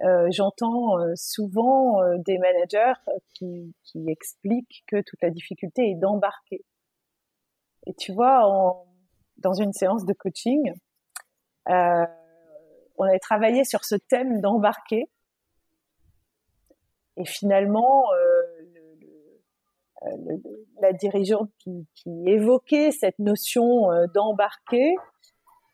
Euh, 0.02 0.28
J'entends 0.30 0.98
euh, 0.98 1.12
souvent 1.14 2.02
euh, 2.02 2.16
des 2.24 2.38
managers 2.38 2.94
qui, 3.34 3.74
qui, 3.84 4.08
expliquent 4.08 4.82
que 4.86 5.02
toute 5.02 5.20
la 5.22 5.30
difficulté 5.30 5.90
est 5.90 5.94
d'embarquer. 5.94 6.64
Et 7.86 7.92
tu 7.94 8.12
vois, 8.12 8.46
en, 8.46 8.86
dans 9.38 9.52
une 9.52 9.72
séance 9.72 10.06
de 10.06 10.14
coaching, 10.14 10.72
euh, 11.68 12.06
on 12.96 13.04
avait 13.04 13.18
travaillé 13.18 13.64
sur 13.64 13.84
ce 13.84 13.94
thème 13.94 14.40
d'embarquer. 14.40 15.04
Et 17.18 17.26
finalement, 17.26 18.04
le, 20.02 20.16
le, 20.26 20.42
la 20.80 20.94
dirigeante 20.94 21.50
qui, 21.58 21.86
qui, 21.94 22.10
évoquait 22.26 22.90
cette 22.90 23.18
notion 23.18 23.88
d'embarquer, 24.14 24.94
euh, 24.94 25.09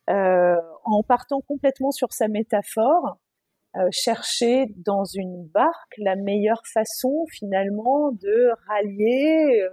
en 0.09 1.03
partant 1.03 1.40
complètement 1.40 1.90
sur 1.90 2.12
sa 2.12 2.29
métaphore, 2.29 3.19
euh, 3.77 3.88
chercher 3.90 4.66
dans 4.87 5.05
une 5.05 5.49
barque 5.49 5.95
la 5.99 6.16
meilleure 6.16 6.62
façon 6.73 7.27
finalement 7.31 8.11
de 8.12 8.51
rallier 8.69 9.61
euh, 9.61 9.69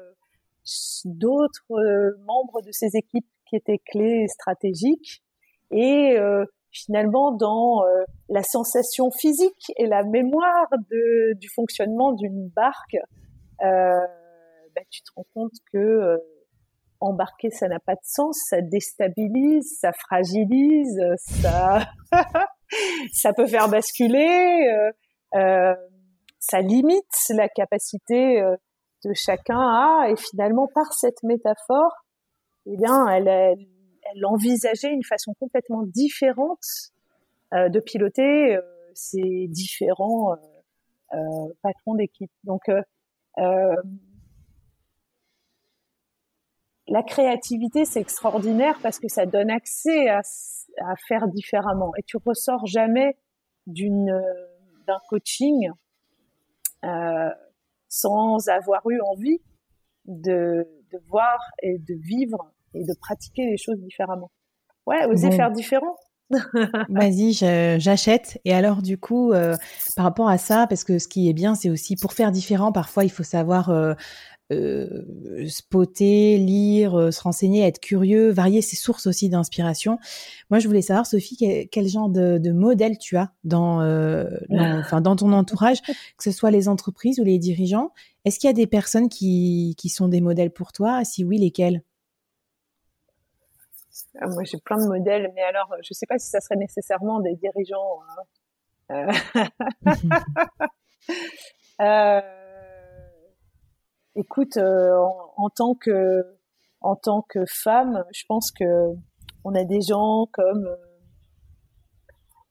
d'autres 1.06 1.72
euh, 1.72 2.12
membres 2.26 2.62
de 2.62 2.72
ses 2.72 2.98
équipes 2.98 3.28
qui 3.48 3.56
étaient 3.56 3.80
clés 3.80 4.28
stratégiques 4.28 5.24
et 5.72 6.17
finalement 6.72 7.32
dans 7.32 7.82
la 8.30 8.43
sensation 8.43 9.10
physique 9.10 9.72
et 9.78 9.88
la 9.88 10.04
mémoire 10.04 10.67
de, 10.91 11.34
du 11.39 11.50
fonctionnement 11.50 12.13
d'une 12.13 12.48
barque, 12.50 12.96
bah, 13.60 14.82
tu 14.91 15.02
te 15.02 15.10
rends 15.15 15.26
compte 15.34 15.54
que 15.72 16.19
embarquer, 17.04 17.50
ça 17.52 17.68
n'a 17.68 17.80
pas 17.80 17.96
de 17.96 18.04
sens, 18.04 18.39
ça 18.50 18.62
déstabilise, 18.62 19.78
ça 19.80 19.92
fragilise, 19.94 21.02
ça, 21.18 21.86
ça 23.13 23.34
peut 23.34 23.48
faire 23.48 23.70
basculer, 23.70 24.68
euh, 24.72 24.92
euh, 25.36 25.76
ça 26.39 26.62
limite 26.62 27.06
la 27.30 27.50
capacité 27.50 28.42
euh, 28.42 28.56
de 29.06 29.13
chacun 29.13 29.60
à, 29.60 30.10
et 30.10 30.16
finalement 30.16 30.68
par 30.74 30.94
cette 30.94 31.22
métaphore, 31.24 31.94
eh 32.66 32.78
bien, 32.78 33.08
elle, 33.08 33.28
elle, 33.28 34.26
envisageait 34.26 34.92
une 34.92 35.04
façon 35.04 35.34
complètement 35.39 35.84
différente 35.84 36.63
de 37.52 37.80
piloter 37.80 38.58
ces 38.96 39.48
différents 39.50 40.36
patrons 41.62 41.96
d'équipe. 41.96 42.32
Donc, 42.46 42.62
la 46.88 47.04
créativité, 47.04 47.86
c'est 47.86 48.02
extraordinaire 48.02 48.78
parce 48.84 49.00
que 49.00 49.08
ça 49.08 49.26
donne 49.26 49.50
accès 49.50 50.10
à, 50.10 50.22
à 50.80 50.96
faire 51.08 51.28
différemment. 51.28 51.91
Et 51.98 52.04
tu 52.04 52.17
ressors 52.17 52.65
jamais 52.65 53.17
d'une 53.67 54.22
d'un 54.86 55.00
coaching 55.10 55.69
euh, 56.84 57.30
sans 57.88 58.50
avoir 58.50 58.82
eu 58.89 59.00
envie 59.02 59.39
de, 60.06 60.67
de 60.91 61.00
voir 61.08 61.39
et 61.62 61.78
de 61.78 61.93
vivre 61.93 62.52
et 62.74 62.84
de 62.84 62.93
pratiquer 63.00 63.46
les 63.46 63.58
choses 63.58 63.80
différemment. 63.80 64.32
Ouais, 64.86 65.06
oser 65.06 65.32
faire 65.32 65.52
différent. 65.52 65.96
Vas-y, 66.89 67.34
j'achète. 67.80 68.41
Et 68.43 68.54
alors, 68.54 68.82
du 68.82 68.98
coup, 68.98 69.32
euh, 69.32 69.56
par 69.96 70.06
rapport 70.06 70.28
à 70.28 70.38
ça, 70.38 70.65
parce 70.67 70.84
que 70.84 70.98
ce 70.98 71.08
qui 71.08 71.30
est 71.30 71.34
bien, 71.34 71.54
c'est 71.54 71.69
aussi 71.69 71.96
pour 71.96 72.13
faire 72.13 72.32
différent, 72.32 72.72
parfois, 72.72 73.04
il 73.04 73.12
faut 73.12 73.24
savoir 73.24 73.69
euh, 73.69 73.93
euh, 74.51 75.47
spotter, 75.47 76.38
lire, 76.38 76.95
euh, 76.99 77.12
se 77.12 77.21
renseigner, 77.21 77.65
être 77.65 77.79
curieux, 77.79 78.29
varier 78.29 78.62
ses 78.62 78.75
sources 78.75 79.08
aussi 79.08 79.29
d'inspiration. 79.29 79.99
Moi, 80.49 80.60
je 80.60 80.67
voulais 80.67 80.82
savoir, 80.82 81.06
Sophie, 81.06 81.69
quel, 81.71 81.88
genre 81.88 82.10
de, 82.10 82.38
de, 82.38 82.51
modèle 82.51 82.97
tu 82.97 83.15
as 83.17 83.32
dans, 83.43 83.82
euh, 83.82 84.29
dans, 84.49 84.79
enfin, 84.79 85.01
dans 85.01 85.15
ton 85.15 85.32
entourage, 85.32 85.82
que 86.17 86.23
ce 86.23 86.32
soit 86.32 86.51
les 86.51 86.67
entreprises 86.67 87.19
ou 87.19 87.23
les 87.23 87.39
dirigeants. 87.39 87.91
Est-ce 88.25 88.39
qu'il 88.39 88.47
y 88.47 88.51
a 88.51 88.53
des 88.53 88.67
personnes 88.67 89.10
qui, 89.10 89.75
qui 89.77 89.89
sont 89.89 90.08
des 90.08 90.21
modèles 90.21 90.51
pour 90.51 90.73
toi? 90.73 91.03
Si 91.06 91.23
oui, 91.23 91.38
lesquels 91.38 91.82
ah, 94.19 94.27
Moi, 94.27 94.43
j'ai 94.43 94.60
plein 94.60 94.77
de 94.77 94.88
modèles, 94.88 95.32
mais 95.36 95.41
alors, 95.41 95.73
je 95.82 95.89
ne 95.89 95.95
sais 95.95 96.06
pas 96.06 96.19
si 96.19 96.29
ça 96.29 96.41
serait 96.41 96.58
nécessairement 96.58 97.21
des 97.21 97.36
dirigeants. 97.36 98.01
Hein. 98.89 99.06
euh, 101.82 102.21
écoute, 104.15 104.58
euh, 104.58 104.91
en, 105.38 105.49
tant 105.49 105.76
que 105.76 106.23
en 106.82 106.95
tant 106.95 107.21
que 107.21 107.39
femme, 107.45 108.04
je 108.13 108.23
pense 108.28 108.52
que 108.52 108.95
on 109.43 109.56
a 109.56 109.63
des 109.63 109.82
gens 109.82 110.28
comme 110.32 110.65
euh, 110.65 110.76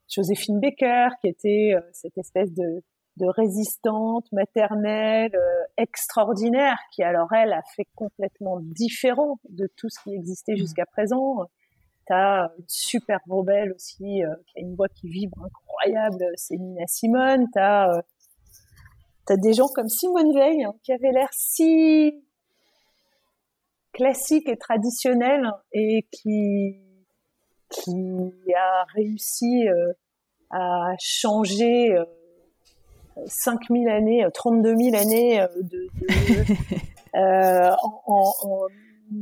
Joséphine 0.08 0.60
Baker, 0.60 1.08
qui 1.20 1.28
était 1.28 1.72
euh, 1.74 1.80
cette 1.92 2.16
espèce 2.18 2.52
de, 2.52 2.82
de 3.16 3.26
résistante 3.26 4.26
maternelle 4.32 5.32
extraordinaire, 5.76 6.78
qui 6.94 7.02
alors 7.02 7.32
elle 7.32 7.52
a 7.52 7.62
fait 7.76 7.86
complètement 7.94 8.58
différent 8.60 9.38
de 9.48 9.68
tout 9.76 9.88
ce 9.88 10.02
qui 10.02 10.14
existait 10.14 10.54
mmh. 10.54 10.58
jusqu'à 10.58 10.86
présent. 10.86 11.46
T'as 12.06 12.48
une 12.58 12.64
super 12.66 13.20
rebelle 13.28 13.72
aussi, 13.72 14.22
qui 14.48 14.58
a 14.58 14.60
une 14.60 14.74
voix 14.74 14.88
qui 14.88 15.08
vibre 15.08 15.38
incroyable, 15.44 16.24
c'est 16.34 16.56
Nina 16.56 16.86
Simone. 16.88 17.46
T'as 17.54 18.02
T'as 19.32 19.38
des 19.38 19.54
gens 19.54 19.68
comme 19.68 19.88
Simone 19.88 20.34
Veil 20.34 20.62
hein, 20.62 20.74
qui 20.82 20.92
avait 20.92 21.10
l'air 21.10 21.30
si 21.32 22.22
classique 23.94 24.46
et 24.46 24.58
traditionnel 24.58 25.50
et 25.72 26.06
qui 26.12 26.76
qui 27.70 27.94
a 28.54 28.84
réussi 28.94 29.66
euh, 29.68 29.92
à 30.50 30.92
changer 30.98 31.94
euh, 31.94 32.04
5000 33.24 33.88
années, 33.88 34.26
32 34.34 34.68
euh, 34.68 34.76
000 34.76 34.96
années 34.96 35.40
euh, 35.40 35.46
de, 35.62 35.88
de 35.94 36.54
euh, 37.18 37.74
en, 38.06 38.32
en, 38.42 38.66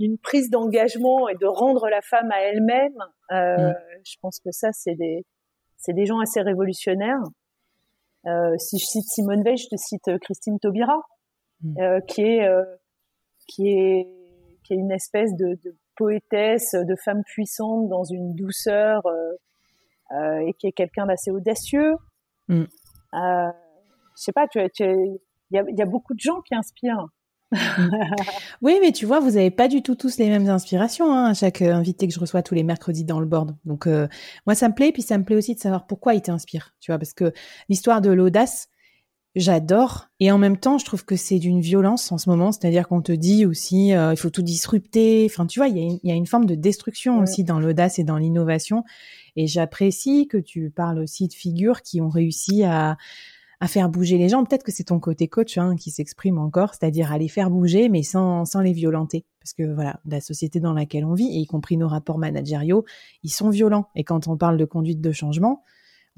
une 0.01 0.19
prise 0.19 0.51
d'engagement 0.51 1.29
et 1.29 1.37
de 1.37 1.47
rendre 1.47 1.89
la 1.89 2.01
femme 2.03 2.33
à 2.33 2.41
elle-même. 2.41 2.97
Mm. 3.31 3.75
Je 4.05 4.17
pense 4.21 4.41
que 4.41 4.51
ça, 4.51 4.73
c'est 4.73 4.97
des 4.97 5.25
c'est 5.77 5.93
des 5.93 6.05
gens 6.05 6.19
assez 6.19 6.41
révolutionnaires. 6.41 7.23
Euh, 8.27 8.57
si 8.59 8.79
je 8.79 8.85
cite 8.85 9.05
Simone 9.07 9.43
Veil, 9.43 9.57
je 9.57 9.69
te 9.69 9.77
cite 9.77 10.09
euh, 10.09 10.19
Christine 10.19 10.59
Taubira, 10.59 11.01
hmm. 11.63 11.79
euh, 11.81 12.01
qui 12.01 12.23
est 12.23 12.49
qui 13.47 13.69
est 13.69 14.09
qui 14.65 14.75
est 14.75 14.77
une 14.77 14.93
espèce 14.93 15.35
de, 15.37 15.59
de, 15.65 15.77
poétesse, 15.97 16.75
de 16.75 16.95
femme 17.05 17.23
puissante 17.25 17.89
dans 17.89 18.05
une 18.05 18.35
douceur 18.35 19.03
et 20.13 20.53
qui 20.55 20.67
est 20.67 20.73
quelqu'un 20.73 21.07
d'assez 21.07 21.31
audacieux. 21.31 21.95
Mm. 22.49 22.65
je 23.13 23.53
sais 24.15 24.33
pas, 24.33 24.49
tu, 24.49 24.61
tu 24.75 24.85
il 24.85 25.57
y 25.57 25.59
a, 25.59 25.65
y 25.69 25.83
a 25.83 25.87
beaucoup 25.87 26.15
de 26.15 26.21
gens 26.21 26.41
qui 26.43 26.55
inspirent. 26.55 27.07
oui, 28.63 28.79
mais 28.81 28.93
tu 28.93 29.07
vois, 29.07 29.21
vous 29.21 29.37
avez 29.37 29.51
pas 29.51 29.69
du 29.69 29.83
tout 29.83 29.95
tous 29.95 30.19
les 30.19 30.29
mêmes 30.29 30.49
inspirations 30.49 31.13
hein, 31.13 31.31
à 31.31 31.35
chaque 31.35 31.63
euh, 31.63 31.75
invité 31.75 32.07
que 32.07 32.15
je 32.15 32.21
reçois 32.21 32.43
tous 32.43 32.55
les 32.55 32.63
mercredis 32.63 33.05
dans 33.05 33.21
le 33.21 33.27
board. 33.27 33.57
Donc 33.65 33.87
euh, 33.87 34.07
moi, 34.47 34.55
ça 34.55 34.69
me 34.69 34.75
plaît, 34.75 34.93
puis 34.93 35.03
ça 35.03 35.19
me 35.19 35.25
plaît 35.25 35.37
aussi 35.37 35.55
de 35.55 35.61
savoir 35.61 35.87
pourquoi 35.87 36.15
il 36.15 36.23
t'inspire, 36.23 36.75
tu 36.81 36.93
vois, 36.93 36.99
parce 36.99 37.13
que 37.13 37.33
l'histoire 37.69 38.01
de 38.01 38.11
l'audace, 38.11 38.69
j'adore, 39.35 40.09
et 40.21 40.31
en 40.31 40.39
même 40.39 40.59
temps, 40.59 40.79
je 40.79 40.85
trouve 40.85 41.05
que 41.05 41.17
c'est 41.17 41.39
d'une 41.39 41.61
violence 41.61 42.13
en 42.13 42.19
ce 42.19 42.29
moment, 42.29 42.53
c'est-à-dire 42.53 42.87
qu'on 42.87 43.03
te 43.03 43.13
dit 43.13 43.47
aussi, 43.47 43.95
euh, 43.95 44.13
il 44.13 44.17
faut 44.17 44.31
tout 44.31 44.43
disrupter. 44.43 45.27
Enfin, 45.29 45.47
tu 45.47 45.59
vois, 45.59 45.69
il 45.69 45.77
y, 45.77 46.01
y, 46.09 46.13
a 46.13 46.15
une 46.15 46.27
forme 46.27 46.47
de 46.47 46.55
destruction 46.55 47.19
aussi 47.19 47.43
dans 47.43 47.59
l'audace 47.59 47.99
et 47.99 48.05
dans 48.05 48.17
l'innovation. 48.17 48.85
Et 49.37 49.47
j'apprécie 49.47 50.29
que 50.29 50.37
tu 50.39 50.71
parles 50.71 50.99
aussi 50.99 51.29
de 51.29 51.33
figures 51.33 51.83
qui 51.83 52.01
ont 52.01 52.09
réussi 52.09 52.65
à 52.65 52.97
à 53.61 53.69
faire 53.69 53.91
bouger 53.91 54.17
les 54.17 54.31
gens. 54.31 54.43
Peut-être 54.45 54.65
que 54.65 54.73
c'est 54.73 54.85
ton 54.85 54.99
côté 54.99 55.29
coach 55.29 55.59
hein, 55.59 55.77
qui 55.77 55.91
s'exprime 55.91 56.39
encore, 56.39 56.75
c'est-à-dire 56.75 57.13
à 57.13 57.19
les 57.19 57.29
faire 57.29 57.51
bouger, 57.51 57.91
mais 57.91 58.03
sans, 58.03 58.47
sans 58.47 58.61
les 58.61 58.73
violenter. 58.73 59.27
Parce 59.41 59.53
que 59.53 59.63
voilà, 59.75 60.01
la 60.07 60.21
société 60.21 60.61
dans 60.61 60.73
laquelle 60.73 61.05
on 61.05 61.13
vit, 61.13 61.29
et 61.29 61.41
y 61.41 61.47
compris 61.47 61.77
nos 61.77 61.89
rapports 61.89 62.19
managériaux, 62.19 62.85
ils 63.23 63.31
sont 63.31 63.51
violents. 63.51 63.89
Et 63.95 64.03
quand 64.03 64.29
on 64.29 64.37
parle 64.39 64.57
de 64.57 64.65
conduite 64.65 65.03
de 65.03 65.13
changement, 65.13 65.63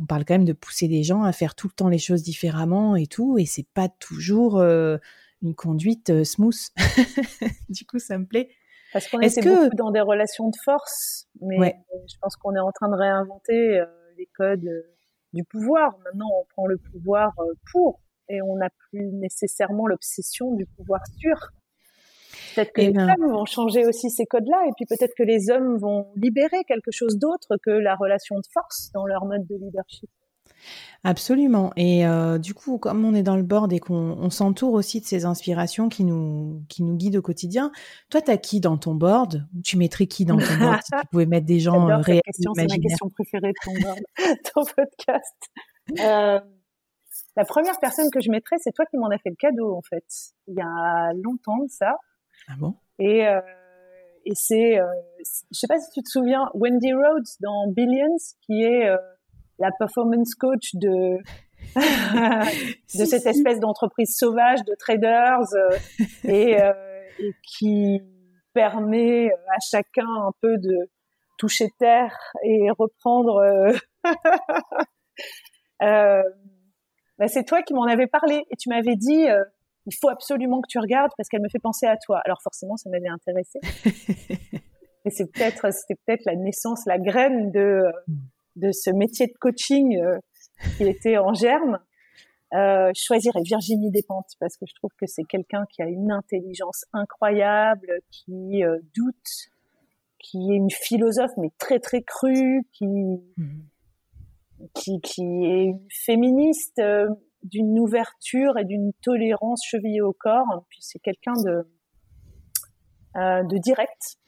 on 0.01 0.07
parle 0.07 0.25
quand 0.25 0.35
même 0.35 0.45
de 0.45 0.53
pousser 0.53 0.87
les 0.87 1.03
gens 1.03 1.25
à 1.25 1.33
faire 1.33 1.55
tout 1.57 1.67
le 1.67 1.73
temps 1.73 1.89
les 1.89 1.99
choses 1.99 2.23
différemment 2.23 2.95
et 2.95 3.07
tout, 3.07 3.39
et 3.39 3.45
c'est 3.45 3.67
pas 3.75 3.89
toujours 3.89 4.59
euh, 4.59 4.99
une 5.43 5.55
conduite 5.55 6.11
euh, 6.11 6.25
smooth. 6.25 6.71
du 7.69 7.85
coup, 7.87 7.99
ça 7.99 8.19
me 8.19 8.25
plaît. 8.25 8.51
Parce 8.93 9.09
qu'on 9.09 9.21
était 9.21 9.41
que... 9.41 9.65
beaucoup 9.65 9.77
dans 9.77 9.91
des 9.91 10.01
relations 10.01 10.49
de 10.49 10.57
force, 10.65 11.27
mais 11.41 11.75
je 12.09 12.15
pense 12.21 12.37
qu'on 12.37 12.55
est 12.55 12.61
en 12.61 12.71
train 12.73 12.89
de 12.89 12.97
réinventer 12.97 13.81
euh, 13.81 13.87
les 14.17 14.29
codes 14.37 14.69
du 15.33 15.45
pouvoir. 15.45 15.97
Maintenant, 16.05 16.29
on 16.41 16.45
prend 16.51 16.67
le 16.67 16.79
pouvoir 16.79 17.33
euh, 17.39 17.55
pour, 17.73 18.01
et 18.29 18.43
on 18.43 18.57
n'a 18.57 18.71
plus 18.91 19.13
nécessairement 19.13 19.87
l'obsession 19.87 20.55
du 20.55 20.67
pouvoir 20.67 21.01
sur. 21.19 21.37
Peut-être 22.55 22.73
que 22.73 22.81
eh 22.81 22.87
les 22.89 22.95
femmes 22.95 23.31
vont 23.31 23.45
changer 23.45 23.87
aussi 23.87 24.11
ces 24.11 24.27
codes-là, 24.27 24.65
et 24.69 24.73
puis 24.77 24.87
peut-être 24.87 25.15
que 25.17 25.23
les 25.23 25.51
hommes 25.51 25.77
vont 25.79 26.13
libérer 26.17 26.65
quelque 26.67 26.91
chose 26.91 27.19
d'autre 27.19 27.57
que 27.63 27.71
la 27.71 27.95
relation 27.95 28.37
de 28.37 28.47
force 28.53 28.91
dans 28.93 29.07
leur 29.07 29.25
mode 29.25 29.47
de 29.47 29.57
leadership. 29.57 30.11
Absolument. 31.05 31.73
Et 31.77 32.07
euh, 32.07 32.39
du 32.39 32.55
coup, 32.55 32.79
comme 32.79 33.05
on 33.05 33.15
est 33.15 33.25
dans 33.25 33.37
le 33.37 33.43
board 33.43 33.73
et 33.73 33.81
qu'on 33.81 34.31
s'entoure 34.31 34.73
aussi 34.73 35.01
de 35.01 35.05
ces 35.05 35.25
inspirations 35.25 35.89
qui 35.89 36.05
nous, 36.05 36.63
qui 36.69 36.85
nous 36.85 36.97
guident 36.97 37.17
au 37.17 37.23
quotidien, 37.23 37.73
toi, 38.09 38.23
tu 38.23 38.31
as 38.31 38.39
qui 38.39 38.61
dans 38.61 38.77
ton 38.77 38.95
board? 38.95 39.49
Tu 39.65 39.77
mettrais 39.77 40.07
qui 40.07 40.25
dans 40.25 40.37
ton 40.37 40.59
board 40.59 40.81
si 40.85 40.91
tu 40.93 41.07
pouvais 41.11 41.27
mettre 41.27 41.47
des 41.47 41.59
gens 41.61 41.89
euh, 41.89 41.97
réels 41.97 42.23
C'est 42.33 42.49
ma 42.55 42.79
question 42.79 43.09
préférée 43.11 43.53
de 43.53 43.65
ton 43.65 43.73
board, 43.81 44.01
ton 44.55 44.65
podcast. 44.65 45.37
Euh, 45.99 46.41
la 47.37 47.45
première 47.45 47.81
personne 47.81 48.09
que 48.13 48.21
je 48.21 48.31
mettrais, 48.31 48.57
c'est 48.61 48.73
toi 48.73 48.85
qui 48.87 48.97
m'en 48.97 49.09
as 49.09 49.19
fait 49.19 49.31
le 49.31 49.37
cadeau, 49.37 49.75
en 49.75 49.83
fait. 49.83 50.05
Il 50.47 50.55
y 50.55 50.63
a 50.63 51.13
longtemps 51.15 51.65
de 51.65 51.71
ça. 51.71 51.97
Ah 52.47 52.55
bon? 52.59 52.77
Et, 53.01 53.27
euh, 53.27 53.41
et 54.25 54.35
c'est, 54.35 54.79
je 55.19 55.59
sais 55.59 55.67
pas 55.67 55.81
si 55.81 55.91
tu 55.91 56.03
te 56.05 56.09
souviens, 56.09 56.49
Wendy 56.55 56.93
Rhodes 56.93 57.27
dans 57.41 57.67
Billions, 57.73 58.19
qui 58.47 58.63
est 58.63 58.89
la 59.59 59.71
performance 59.79 60.35
coach 60.35 60.75
de 60.75 61.19
de 61.75 63.05
cette 63.05 63.27
espèce 63.27 63.61
d'entreprise 63.61 64.15
sauvage 64.17 64.61
de 64.65 64.75
traders 64.79 65.41
euh, 65.55 65.79
et, 66.25 66.61
euh, 66.61 66.73
et, 67.19 67.33
qui 67.43 68.01
permet 68.53 69.31
à 69.31 69.59
chacun 69.71 70.07
un 70.07 70.33
peu 70.41 70.59
de 70.59 70.91
toucher 71.39 71.69
terre 71.79 72.17
et 72.45 72.69
reprendre. 72.79 73.41
Euh, 75.83 76.23
bah 77.19 77.27
c'est 77.27 77.43
toi 77.43 77.61
qui 77.61 77.75
m'en 77.75 77.87
avais 77.87 78.07
parlé 78.07 78.45
et 78.53 78.57
tu 78.57 78.69
m'avais 78.69 78.95
dit 78.95 79.27
il 79.85 79.93
faut 80.01 80.09
absolument 80.09 80.61
que 80.61 80.69
tu 80.69 80.79
regardes 80.79 81.11
parce 81.17 81.29
qu'elle 81.29 81.43
me 81.43 81.49
fait 81.51 81.59
penser 81.61 81.87
à 81.87 81.97
toi. 81.97 82.21
Alors 82.25 82.41
forcément, 82.41 82.77
ça 82.77 82.89
m'avait 82.89 83.09
intéressé. 83.09 83.59
et 85.05 85.11
c'est 85.11 85.27
peut-être, 85.33 85.73
c'était 85.75 86.01
peut-être 86.07 86.23
la 86.25 86.37
naissance, 86.37 86.87
la 86.87 86.99
graine 87.01 87.51
de 87.51 87.83
mm 88.07 88.15
de 88.57 88.71
ce 88.73 88.91
métier 88.91 89.27
de 89.27 89.35
coaching 89.41 89.99
euh, 89.99 90.19
qui 90.77 90.85
était 90.85 91.19
en 91.19 91.33
germe, 91.35 91.79
euh, 92.55 92.91
je 92.95 93.03
choisirais 93.03 93.41
Virginie 93.43 93.91
Despentes 93.91 94.33
parce 94.39 94.57
que 94.57 94.67
je 94.69 94.75
trouve 94.75 94.91
que 94.99 95.07
c'est 95.07 95.25
quelqu'un 95.25 95.65
qui 95.71 95.81
a 95.81 95.87
une 95.87 96.13
intelligence 96.13 96.85
incroyable, 96.93 98.01
qui 98.11 98.63
euh, 98.63 98.79
doute, 98.95 99.51
qui 100.19 100.53
est 100.53 100.57
une 100.57 100.71
philosophe 100.71 101.31
mais 101.39 101.49
très 101.59 101.79
très 101.79 102.03
crue, 102.03 102.63
qui 102.73 102.87
mhm. 102.87 103.69
qui, 104.75 105.01
qui 105.01 105.23
est 105.23 105.65
une 105.65 105.87
féministe 106.05 106.79
euh, 106.79 107.09
d'une 107.43 107.79
ouverture 107.79 108.59
et 108.59 108.67
d'une 108.67 108.93
tolérance 109.03 109.63
chevillée 109.65 110.03
au 110.03 110.13
corps. 110.13 110.67
Puis 110.69 110.81
c'est 110.83 110.99
quelqu'un 110.99 111.33
de 111.33 111.67
de 113.15 113.59
direct. 113.59 114.19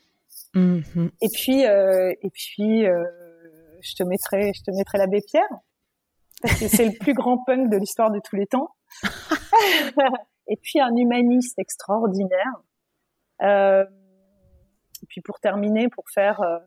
Mhm. 0.55 1.11
Et 1.21 1.29
puis 1.33 1.61
et 1.61 2.31
puis 2.33 2.87
je 3.85 3.95
te 3.95 4.03
mettrai, 4.03 4.53
je 4.55 4.63
te 4.63 4.71
mettrai 4.77 4.99
l'abbé 4.99 5.21
Pierre 5.27 5.49
parce 6.43 6.61
que 6.61 6.69
c'est 6.69 6.87
le 6.87 6.99
plus 6.99 7.15
grand 7.15 7.43
punk 7.45 7.71
de 7.71 7.77
l'histoire 7.77 8.11
de 8.11 8.21
tous 8.23 8.37
les 8.37 8.47
temps. 8.47 8.69
et 10.49 10.57
puis 10.57 10.81
un 10.81 10.95
humaniste 10.95 11.59
extraordinaire. 11.59 12.63
Euh, 13.43 13.85
et 15.03 15.07
puis 15.09 15.21
pour 15.23 15.41
terminer, 15.41 15.89
pour 15.89 16.05
faire 16.13 16.41
euh, 16.41 16.59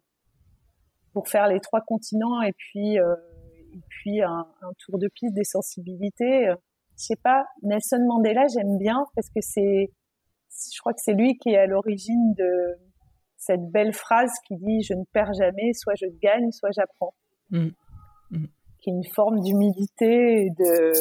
pour 1.14 1.28
faire 1.28 1.48
les 1.48 1.60
trois 1.60 1.82
continents 1.82 2.42
et 2.42 2.54
puis 2.54 3.00
euh, 3.00 3.16
et 3.74 3.82
puis 3.90 4.22
un, 4.22 4.48
un, 4.62 4.72
tour 4.80 4.98
de 4.98 5.08
piste 5.14 5.34
des 5.34 5.44
sensibilités. 5.44 6.50
Euh, 6.50 6.56
je 6.98 7.06
sais 7.06 7.16
pas, 7.16 7.46
Nelson 7.62 8.04
Mandela, 8.08 8.48
j'aime 8.48 8.78
bien 8.80 9.06
parce 9.16 9.30
que 9.30 9.40
c'est, 9.40 9.92
je 10.74 10.80
crois 10.80 10.94
que 10.94 11.02
c'est 11.04 11.14
lui 11.14 11.38
qui 11.38 11.50
est 11.50 11.58
à 11.58 11.68
l'origine 11.68 12.34
de 12.34 12.80
cette 13.48 13.72
belle 13.72 13.94
phrase 13.94 14.32
qui 14.48 14.56
dit 14.58 14.84
je 14.84 14.94
ne 14.94 15.04
perds 15.14 15.34
jamais, 15.34 15.74
soit 15.74 15.96
je 15.96 16.08
gagne, 16.22 16.52
soit 16.52 16.70
j'apprends. 16.72 17.14
Mm. 17.50 17.70
Mm. 18.32 18.46
Qui 18.80 18.90
est 18.90 18.94
une 18.94 19.08
forme 19.14 19.40
d'humilité 19.40 20.50
de 20.60 20.92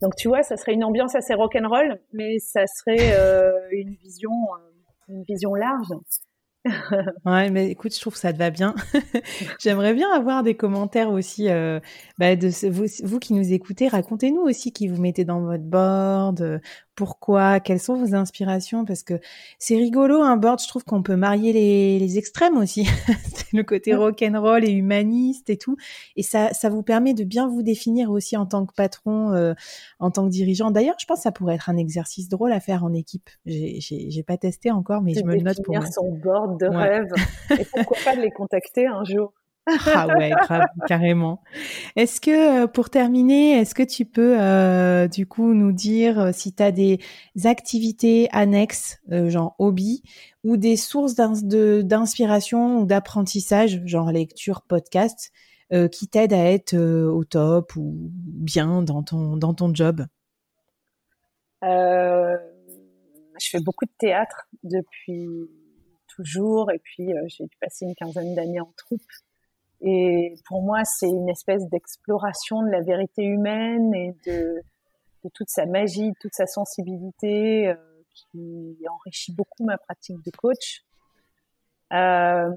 donc 0.00 0.14
tu 0.16 0.28
vois, 0.28 0.42
ça 0.42 0.56
serait 0.56 0.74
une 0.74 0.84
ambiance 0.84 1.14
assez 1.14 1.34
rock'n'roll, 1.34 2.00
mais 2.12 2.38
ça 2.38 2.66
serait 2.66 3.14
euh, 3.18 3.52
une 3.72 3.94
vision, 3.94 4.30
euh, 4.30 5.14
une 5.14 5.24
vision 5.24 5.54
large. 5.54 5.92
ouais, 7.24 7.50
mais 7.50 7.70
écoute, 7.70 7.94
je 7.94 8.00
trouve 8.00 8.12
que 8.12 8.18
ça 8.18 8.32
te 8.32 8.38
va 8.38 8.50
bien. 8.50 8.74
J'aimerais 9.58 9.94
bien 9.94 10.10
avoir 10.12 10.42
des 10.42 10.56
commentaires 10.56 11.10
aussi 11.10 11.48
euh, 11.48 11.80
bah, 12.18 12.36
de 12.36 12.48
vous, 12.68 12.84
vous, 13.02 13.18
qui 13.18 13.32
nous 13.32 13.52
écoutez. 13.52 13.88
Racontez-nous 13.88 14.42
aussi 14.42 14.72
qui 14.72 14.86
vous 14.86 15.00
mettez 15.00 15.24
dans 15.24 15.40
votre 15.40 15.64
board, 15.64 16.60
pourquoi, 16.98 17.60
quelles 17.60 17.78
sont 17.78 17.94
vos 17.94 18.16
inspirations, 18.16 18.84
parce 18.84 19.04
que 19.04 19.20
c'est 19.60 19.76
rigolo 19.76 20.20
un 20.20 20.36
board. 20.36 20.60
Je 20.60 20.66
trouve 20.66 20.82
qu'on 20.82 21.00
peut 21.00 21.14
marier 21.14 21.52
les, 21.52 22.00
les 22.00 22.18
extrêmes 22.18 22.56
aussi, 22.56 22.88
le 23.52 23.62
côté 23.62 23.94
rock 23.94 24.20
and 24.20 24.40
roll 24.40 24.64
et 24.64 24.72
humaniste 24.72 25.48
et 25.48 25.56
tout, 25.56 25.76
et 26.16 26.24
ça, 26.24 26.52
ça 26.52 26.68
vous 26.70 26.82
permet 26.82 27.14
de 27.14 27.22
bien 27.22 27.46
vous 27.46 27.62
définir 27.62 28.10
aussi 28.10 28.36
en 28.36 28.46
tant 28.46 28.66
que 28.66 28.74
patron, 28.74 29.32
euh, 29.32 29.54
en 30.00 30.10
tant 30.10 30.24
que 30.24 30.30
dirigeant. 30.30 30.72
D'ailleurs, 30.72 30.96
je 30.98 31.06
pense 31.06 31.18
que 31.18 31.22
ça 31.22 31.30
pourrait 31.30 31.54
être 31.54 31.70
un 31.70 31.76
exercice 31.76 32.28
drôle 32.28 32.50
à 32.50 32.58
faire 32.58 32.82
en 32.82 32.92
équipe. 32.92 33.30
J'ai 33.46 34.24
pas 34.26 34.36
testé 34.36 34.72
encore, 34.72 35.00
mais 35.00 35.14
je 35.14 35.22
me 35.22 35.36
le 35.36 35.42
note 35.42 35.62
pour. 35.62 35.76
son 35.86 36.10
board 36.10 36.58
de 36.58 36.66
rêve. 36.66 37.12
Et 37.60 37.64
pourquoi 37.64 37.96
pas 38.04 38.16
de 38.16 38.22
les 38.22 38.32
contacter 38.32 38.88
un 38.88 39.04
jour? 39.04 39.32
Ah 39.94 40.06
ouais, 40.06 40.32
carrément. 40.86 41.42
Est-ce 41.96 42.20
que, 42.20 42.64
euh, 42.64 42.66
pour 42.66 42.90
terminer, 42.90 43.58
est-ce 43.58 43.74
que 43.74 43.82
tu 43.82 44.04
peux 44.04 44.40
euh, 44.40 45.08
du 45.08 45.26
coup 45.26 45.52
nous 45.54 45.72
dire 45.72 46.18
euh, 46.18 46.30
si 46.32 46.54
tu 46.54 46.62
as 46.62 46.72
des 46.72 47.00
activités 47.44 48.28
annexes, 48.32 49.00
genre 49.08 49.54
hobby, 49.58 50.02
ou 50.44 50.56
des 50.56 50.76
sources 50.76 51.14
d'inspiration 51.14 52.80
ou 52.80 52.86
d'apprentissage, 52.86 53.82
genre 53.84 54.10
lecture, 54.12 54.62
podcast, 54.62 55.32
qui 55.92 56.08
t'aident 56.08 56.32
à 56.32 56.50
être 56.50 56.74
au 56.74 57.24
top 57.24 57.76
ou 57.76 57.94
bien 58.10 58.82
dans 58.82 59.02
ton, 59.02 59.36
dans 59.36 59.52
ton 59.52 59.74
job? 59.74 60.06
Je 61.62 62.38
fais 63.50 63.60
beaucoup 63.60 63.84
de 63.84 63.92
théâtre 63.98 64.48
depuis 64.62 65.28
toujours 66.08 66.70
et 66.72 66.78
puis 66.78 67.10
j'ai 67.26 67.44
passé 67.60 67.84
une 67.84 67.94
quinzaine 67.94 68.34
d'années 68.34 68.60
en 68.60 68.72
troupe 68.76 69.02
et 69.80 70.34
pour 70.46 70.62
moi, 70.62 70.84
c'est 70.84 71.08
une 71.08 71.28
espèce 71.28 71.68
d'exploration 71.68 72.62
de 72.62 72.70
la 72.70 72.80
vérité 72.80 73.22
humaine 73.22 73.94
et 73.94 74.14
de, 74.26 74.62
de, 75.24 75.30
toute 75.32 75.48
sa 75.50 75.66
magie, 75.66 76.12
toute 76.20 76.34
sa 76.34 76.46
sensibilité 76.46 77.68
euh, 77.68 77.74
qui 78.12 78.76
enrichit 78.90 79.32
beaucoup 79.32 79.64
ma 79.64 79.78
pratique 79.78 80.16
de 80.24 80.30
coach. 80.36 80.84
Euh, 81.92 82.50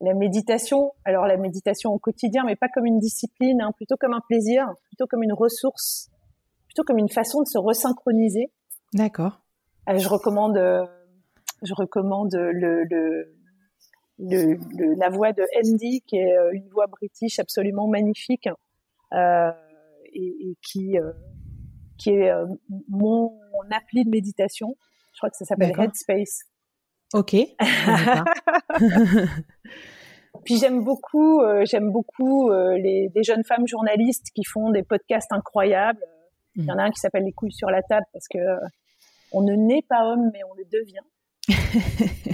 la 0.00 0.14
méditation, 0.14 0.92
alors 1.04 1.26
la 1.26 1.36
méditation 1.36 1.90
au 1.90 1.98
quotidien, 1.98 2.44
mais 2.46 2.56
pas 2.56 2.68
comme 2.68 2.86
une 2.86 2.98
discipline, 2.98 3.60
hein, 3.60 3.72
plutôt 3.76 3.96
comme 4.00 4.14
un 4.14 4.22
plaisir, 4.26 4.66
plutôt 4.84 5.06
comme 5.06 5.22
une 5.22 5.34
ressource, 5.34 6.08
plutôt 6.66 6.82
comme 6.84 6.98
une 6.98 7.10
façon 7.10 7.42
de 7.42 7.46
se 7.46 7.58
resynchroniser. 7.58 8.50
D'accord. 8.94 9.42
Euh, 9.90 9.98
je 9.98 10.08
recommande, 10.08 10.56
euh, 10.56 10.86
je 11.62 11.74
recommande 11.74 12.34
le, 12.34 12.84
le 12.84 13.34
le, 14.20 14.94
la 14.98 15.08
voix 15.08 15.32
de 15.32 15.42
Andy, 15.56 16.02
qui 16.06 16.16
est 16.16 16.36
euh, 16.36 16.52
une 16.52 16.68
voix 16.68 16.86
british 16.86 17.38
absolument 17.38 17.88
magnifique 17.88 18.48
euh, 19.12 19.50
et, 20.12 20.50
et, 20.50 20.56
qui 20.62 20.98
euh, 20.98 21.12
qui 21.98 22.10
est 22.10 22.30
euh, 22.30 22.46
mon, 22.88 23.30
mon, 23.30 23.70
appli 23.70 24.04
de 24.04 24.10
méditation. 24.10 24.76
Je 25.12 25.18
crois 25.18 25.30
que 25.30 25.36
ça 25.36 25.44
s'appelle 25.44 25.72
Headspace. 25.78 26.44
Ok. 27.12 27.34
Puis 30.44 30.58
j'aime 30.58 30.84
beaucoup, 30.84 31.40
euh, 31.40 31.64
j'aime 31.64 31.90
beaucoup 31.90 32.50
les 32.50 33.10
des 33.14 33.22
jeunes 33.22 33.44
femmes 33.44 33.66
journalistes 33.66 34.28
qui 34.34 34.44
font 34.44 34.70
des 34.70 34.82
podcasts 34.82 35.32
incroyables. 35.32 36.04
Il 36.56 36.64
y 36.64 36.72
en 36.72 36.78
a 36.78 36.82
un 36.84 36.90
qui 36.90 37.00
s'appelle 37.00 37.24
Les 37.24 37.32
couilles 37.32 37.52
sur 37.52 37.70
la 37.70 37.82
table 37.82 38.06
parce 38.12 38.28
que 38.28 38.38
on 39.32 39.42
ne 39.42 39.54
naît 39.54 39.84
pas 39.88 40.04
homme 40.04 40.30
mais 40.32 40.40
on 40.44 40.54
le 40.54 40.64
devient. 40.70 41.04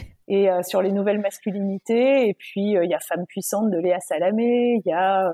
et 0.28 0.50
euh, 0.50 0.62
sur 0.62 0.82
les 0.82 0.92
nouvelles 0.92 1.20
masculinités. 1.20 2.28
Et 2.28 2.34
puis 2.34 2.76
euh, 2.76 2.84
il 2.84 2.90
y 2.90 2.94
a 2.94 3.00
Femmes 3.00 3.26
puissantes 3.26 3.70
de 3.70 3.78
Léa 3.78 4.00
Salamé, 4.00 4.80
il 4.84 4.88
y 4.88 4.92
a 4.92 5.28
euh, 5.28 5.32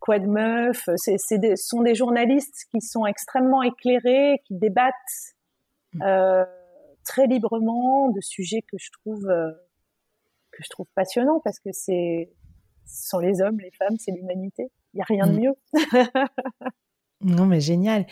Quoi 0.00 0.18
de 0.18 0.26
meuf. 0.26 0.90
C'est, 0.96 1.16
c'est 1.16 1.38
des, 1.38 1.56
sont 1.56 1.80
des 1.80 1.94
journalistes 1.94 2.66
qui 2.70 2.82
sont 2.82 3.06
extrêmement 3.06 3.62
éclairés, 3.62 4.42
qui 4.44 4.54
débattent 4.54 4.92
euh, 6.02 6.44
très 7.06 7.26
librement 7.26 8.10
de 8.10 8.20
sujets 8.20 8.60
que 8.70 8.76
je 8.78 8.90
trouve 8.90 9.22
que 9.22 10.62
je 10.62 10.68
trouve 10.68 10.84
passionnants 10.94 11.40
parce 11.42 11.58
que 11.58 11.70
c'est 11.72 12.30
ce 12.84 13.08
sont 13.08 13.18
les 13.18 13.40
hommes, 13.40 13.58
les 13.60 13.70
femmes, 13.70 13.96
c'est 13.98 14.12
l'humanité. 14.12 14.70
Il 14.92 14.98
y 14.98 15.00
a 15.00 15.06
rien 15.08 15.26
de 15.26 15.32
mm. 15.32 15.40
mieux. 15.40 15.54
non 17.22 17.46
mais 17.46 17.60
génial. 17.60 18.04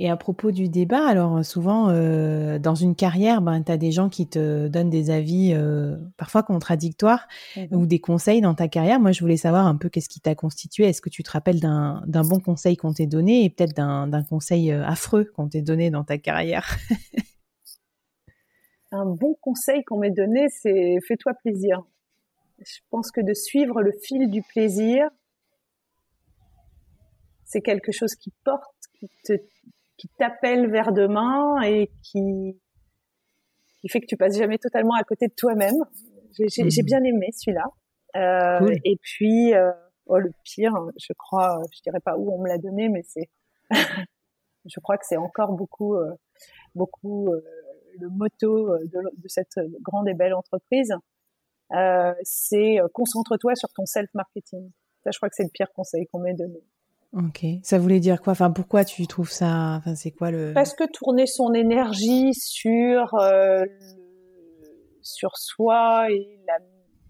Et 0.00 0.08
à 0.08 0.16
propos 0.16 0.52
du 0.52 0.68
débat, 0.68 1.04
alors 1.04 1.44
souvent 1.44 1.90
euh, 1.90 2.60
dans 2.60 2.76
une 2.76 2.94
carrière, 2.94 3.42
ben 3.42 3.64
tu 3.64 3.72
as 3.72 3.76
des 3.76 3.90
gens 3.90 4.08
qui 4.08 4.28
te 4.28 4.68
donnent 4.68 4.90
des 4.90 5.10
avis 5.10 5.52
euh, 5.52 5.96
parfois 6.16 6.44
contradictoires 6.44 7.26
mmh 7.56 7.62
ou 7.72 7.84
des 7.84 7.98
conseils 7.98 8.40
dans 8.40 8.54
ta 8.54 8.68
carrière. 8.68 9.00
Moi, 9.00 9.10
je 9.10 9.20
voulais 9.20 9.36
savoir 9.36 9.66
un 9.66 9.74
peu 9.74 9.88
qu'est-ce 9.88 10.08
qui 10.08 10.20
t'a 10.20 10.36
constitué. 10.36 10.84
Est-ce 10.84 11.02
que 11.02 11.10
tu 11.10 11.24
te 11.24 11.32
rappelles 11.32 11.58
d'un 11.58 12.00
bon 12.06 12.38
conseil 12.38 12.76
qu'on 12.76 12.92
t'ait 12.92 13.06
donné 13.06 13.42
et 13.42 13.50
peut-être 13.50 13.74
d'un 13.74 14.22
conseil 14.22 14.70
euh, 14.70 14.86
affreux 14.86 15.32
qu'on 15.34 15.48
t'ait 15.48 15.62
donné 15.62 15.90
dans 15.90 16.04
ta 16.04 16.16
carrière? 16.16 16.76
Un 18.92 19.04
bon 19.04 19.36
conseil 19.40 19.84
qu'on 19.84 19.98
m'ait 19.98 20.12
donné, 20.12 20.46
c'est 20.48 20.98
fais-toi 21.06 21.34
plaisir. 21.42 21.82
Je 22.60 22.78
pense 22.90 23.10
que 23.10 23.20
de 23.20 23.34
suivre 23.34 23.82
le 23.82 23.92
fil 23.92 24.30
du 24.30 24.42
plaisir, 24.42 25.08
c'est 27.44 27.60
quelque 27.60 27.92
chose 27.92 28.14
qui 28.14 28.32
porte, 28.44 28.74
qui 28.98 29.10
te, 29.24 29.34
qui 29.98 30.08
t'appelle 30.16 30.70
vers 30.70 30.92
demain 30.92 31.60
et 31.62 31.90
qui, 32.02 32.58
qui 33.80 33.88
fait 33.88 34.00
que 34.00 34.06
tu 34.06 34.16
passes 34.16 34.38
jamais 34.38 34.58
totalement 34.58 34.94
à 34.94 35.02
côté 35.02 35.26
de 35.26 35.34
toi-même. 35.36 35.84
J'ai 36.38 36.62
mmh. 36.62 36.84
bien 36.84 37.02
aimé 37.02 37.28
celui-là. 37.32 37.64
Euh, 38.16 38.74
Et 38.84 38.96
puis, 39.02 39.54
euh, 39.54 39.72
oh, 40.06 40.18
le 40.18 40.30
pire, 40.44 40.72
je 40.96 41.12
crois, 41.12 41.60
je 41.74 41.80
dirais 41.82 42.00
pas 42.00 42.16
où 42.16 42.32
on 42.32 42.40
me 42.40 42.48
l'a 42.48 42.58
donné, 42.58 42.88
mais 42.88 43.02
c'est, 43.02 43.28
je 44.64 44.80
crois 44.80 44.96
que 44.96 45.04
c'est 45.06 45.16
encore 45.16 45.52
beaucoup, 45.52 45.94
euh, 45.96 46.14
beaucoup 46.74 47.32
euh, 47.32 47.40
le 47.98 48.08
motto 48.08 48.78
de, 48.78 49.00
de, 49.16 49.28
cette 49.28 49.58
grande 49.82 50.08
et 50.08 50.14
belle 50.14 50.34
entreprise. 50.34 50.94
c'est 52.22 52.78
concentre-toi 52.94 53.56
sur 53.56 53.68
ton 53.70 53.84
self-marketing. 53.84 54.70
Ça, 55.02 55.10
je 55.12 55.18
crois 55.18 55.28
que 55.28 55.34
c'est 55.34 55.44
le 55.44 55.50
pire 55.52 55.72
conseil 55.74 56.06
qu'on 56.06 56.20
m'ait 56.20 56.34
donné. 56.34 56.62
Ok. 57.12 57.44
Ça 57.62 57.78
voulait 57.78 58.00
dire 58.00 58.20
quoi? 58.20 58.32
Enfin, 58.32 58.50
pourquoi 58.50 58.84
tu 58.84 59.06
trouves 59.06 59.30
ça? 59.30 59.76
Enfin, 59.78 59.94
c'est 59.94 60.10
quoi 60.10 60.30
le 60.30 60.52
Parce 60.52 60.74
que 60.74 60.84
tourner 60.84 61.26
son 61.26 61.54
énergie 61.54 62.34
sur 62.34 63.14
euh, 63.14 63.64
sur 65.00 65.36
soi 65.36 66.10
et 66.10 66.38
la 66.46 66.58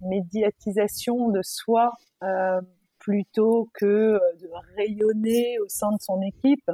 médiatisation 0.09 1.31
de 1.31 1.41
soi 1.43 1.93
euh, 2.23 2.61
plutôt 2.99 3.71
que 3.75 3.87
euh, 3.87 4.19
de 4.41 4.49
rayonner 4.77 5.59
au 5.59 5.69
sein 5.69 5.91
de 5.91 6.01
son 6.01 6.21
équipe, 6.23 6.71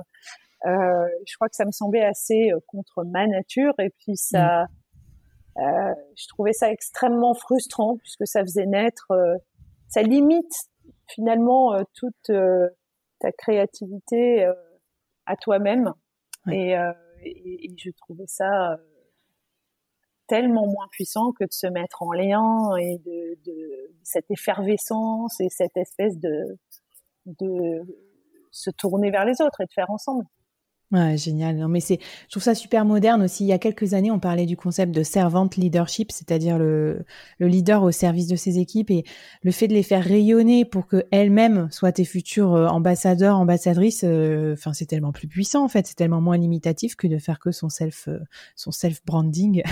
euh, 0.66 1.06
je 1.26 1.34
crois 1.36 1.48
que 1.48 1.56
ça 1.56 1.66
me 1.66 1.72
semblait 1.72 2.04
assez 2.04 2.50
euh, 2.50 2.58
contre 2.66 3.04
ma 3.04 3.26
nature 3.26 3.74
et 3.78 3.90
puis 3.90 4.16
ça, 4.16 4.64
mm. 5.56 5.60
euh, 5.60 5.94
je 6.16 6.26
trouvais 6.28 6.54
ça 6.54 6.70
extrêmement 6.70 7.34
frustrant 7.34 7.96
puisque 7.98 8.26
ça 8.26 8.40
faisait 8.42 8.66
naître, 8.66 9.12
ça 9.88 10.02
limite 10.02 10.52
finalement 11.08 11.72
toute 11.94 12.30
ta 13.24 13.32
créativité 13.32 14.44
euh, 14.44 14.52
à 15.24 15.36
toi-même. 15.36 15.92
Euh, 16.48 16.92
et, 17.22 17.66
et, 17.66 17.74
je 17.76 17.90
trouvais 17.96 18.26
ça 18.26 18.72
euh, 18.72 18.76
tellement 20.26 20.66
moins 20.66 20.88
puissant 20.90 21.32
que 21.32 21.44
de 21.44 21.52
se 21.52 21.66
mettre 21.66 22.02
en 22.02 22.12
lien 22.12 22.76
et 22.76 22.98
de, 22.98 23.38
de 23.46 23.94
cette 24.02 24.30
effervescence 24.30 25.40
et 25.40 25.48
cette 25.48 25.76
espèce 25.78 26.18
de, 26.18 26.58
de 27.24 27.80
se 28.50 28.70
tourner 28.70 29.10
vers 29.10 29.24
les 29.24 29.40
autres 29.40 29.62
et 29.62 29.64
de 29.64 29.72
faire 29.72 29.90
ensemble. 29.90 30.26
Ouais, 30.94 31.16
génial. 31.16 31.56
Non, 31.56 31.66
mais 31.66 31.80
c'est, 31.80 31.98
je 32.26 32.30
trouve 32.30 32.42
ça 32.44 32.54
super 32.54 32.84
moderne 32.84 33.24
aussi. 33.24 33.42
Il 33.42 33.48
y 33.48 33.52
a 33.52 33.58
quelques 33.58 33.94
années, 33.94 34.12
on 34.12 34.20
parlait 34.20 34.46
du 34.46 34.56
concept 34.56 34.94
de 34.94 35.02
servante 35.02 35.56
leadership, 35.56 36.12
c'est-à-dire 36.12 36.56
le, 36.56 37.04
le 37.40 37.48
leader 37.48 37.82
au 37.82 37.90
service 37.90 38.28
de 38.28 38.36
ses 38.36 38.60
équipes 38.60 38.92
et 38.92 39.04
le 39.42 39.50
fait 39.50 39.66
de 39.66 39.74
les 39.74 39.82
faire 39.82 40.04
rayonner 40.04 40.64
pour 40.64 40.86
que 40.86 41.04
elles-mêmes 41.10 41.66
soient 41.72 41.90
tes 41.90 42.04
futurs 42.04 42.54
euh, 42.54 42.68
ambassadeurs, 42.68 43.36
ambassadrices. 43.36 44.04
Euh, 44.04 44.52
enfin, 44.52 44.72
c'est 44.72 44.86
tellement 44.86 45.10
plus 45.10 45.26
puissant 45.26 45.64
en 45.64 45.68
fait. 45.68 45.84
C'est 45.88 45.96
tellement 45.96 46.20
moins 46.20 46.36
limitatif 46.36 46.94
que 46.94 47.08
de 47.08 47.18
faire 47.18 47.40
que 47.40 47.50
son 47.50 47.68
self, 47.68 48.06
euh, 48.06 48.20
son 48.54 48.70
self 48.70 49.04
branding. 49.04 49.64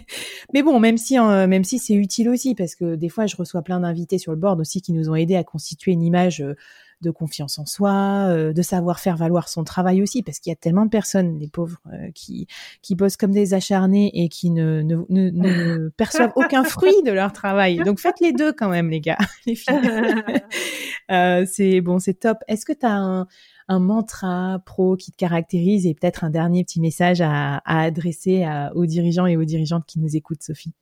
mais 0.54 0.62
bon, 0.62 0.80
même 0.80 0.96
si, 0.96 1.18
même 1.18 1.64
si 1.64 1.78
c'est 1.78 1.92
utile 1.92 2.30
aussi, 2.30 2.54
parce 2.54 2.74
que 2.74 2.94
des 2.94 3.10
fois, 3.10 3.26
je 3.26 3.36
reçois 3.36 3.60
plein 3.60 3.80
d'invités 3.80 4.16
sur 4.16 4.32
le 4.32 4.38
board 4.38 4.58
aussi 4.58 4.80
qui 4.80 4.94
nous 4.94 5.10
ont 5.10 5.14
aidés 5.14 5.36
à 5.36 5.44
constituer 5.44 5.92
une 5.92 6.02
image 6.02 6.42
de 7.00 7.10
confiance 7.10 7.58
en 7.58 7.66
soi, 7.66 8.28
euh, 8.28 8.52
de 8.52 8.62
savoir 8.62 9.00
faire 9.00 9.16
valoir 9.16 9.48
son 9.48 9.64
travail 9.64 10.02
aussi, 10.02 10.22
parce 10.22 10.38
qu'il 10.38 10.50
y 10.50 10.52
a 10.52 10.56
tellement 10.56 10.84
de 10.84 10.90
personnes, 10.90 11.38
les 11.38 11.48
pauvres, 11.48 11.80
euh, 11.92 12.10
qui, 12.14 12.46
qui 12.82 12.94
bossent 12.94 13.16
comme 13.16 13.32
des 13.32 13.54
acharnés 13.54 14.10
et 14.14 14.28
qui 14.28 14.50
ne, 14.50 14.82
ne, 14.82 15.04
ne, 15.08 15.88
perçoivent 15.96 16.32
aucun 16.36 16.64
fruit 16.64 17.02
de 17.04 17.12
leur 17.12 17.32
travail. 17.32 17.78
Donc 17.78 18.00
faites 18.00 18.20
les 18.20 18.32
deux 18.32 18.52
quand 18.52 18.68
même, 18.68 18.90
les 18.90 19.00
gars, 19.00 19.18
les 19.46 19.54
filles. 19.54 19.74
euh, 21.10 21.44
c'est 21.50 21.80
bon, 21.80 21.98
c'est 21.98 22.14
top. 22.14 22.38
Est-ce 22.48 22.64
que 22.64 22.72
tu 22.72 22.86
as 22.86 22.96
un, 22.96 23.26
un 23.68 23.78
mantra 23.78 24.60
pro 24.66 24.96
qui 24.96 25.12
te 25.12 25.16
caractérise 25.16 25.86
et 25.86 25.94
peut-être 25.94 26.24
un 26.24 26.30
dernier 26.30 26.64
petit 26.64 26.80
message 26.80 27.20
à, 27.20 27.56
à 27.64 27.82
adresser 27.82 28.44
à, 28.44 28.72
aux 28.74 28.86
dirigeants 28.86 29.26
et 29.26 29.36
aux 29.36 29.44
dirigeantes 29.44 29.86
qui 29.86 30.00
nous 30.00 30.16
écoutent, 30.16 30.42
Sophie? 30.42 30.74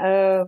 Euh... 0.00 0.44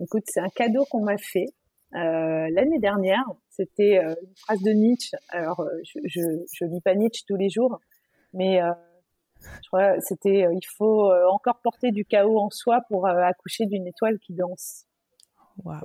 Écoute, 0.00 0.24
c'est 0.26 0.40
un 0.40 0.48
cadeau 0.54 0.84
qu'on 0.90 1.04
m'a 1.04 1.16
fait. 1.16 1.46
Euh, 1.94 2.48
l'année 2.50 2.78
dernière, 2.78 3.24
c'était 3.50 3.98
euh, 3.98 4.14
une 4.22 4.36
phrase 4.36 4.62
de 4.62 4.70
Nietzsche. 4.70 5.16
Alors, 5.28 5.60
euh, 5.60 5.68
je, 5.84 5.98
je, 6.06 6.20
je, 6.52 6.64
lis 6.64 6.80
pas 6.80 6.94
Nietzsche 6.94 7.24
tous 7.26 7.36
les 7.36 7.50
jours, 7.50 7.80
mais 8.32 8.60
je 9.40 9.68
crois 9.68 10.00
c'était 10.00 10.46
il 10.50 10.66
faut 10.78 11.12
encore 11.30 11.60
porter 11.62 11.90
du 11.90 12.04
chaos 12.04 12.38
en 12.38 12.48
soi 12.50 12.80
pour 12.88 13.06
accoucher 13.06 13.66
d'une 13.66 13.86
étoile 13.86 14.18
qui 14.18 14.32
danse. 14.32 14.86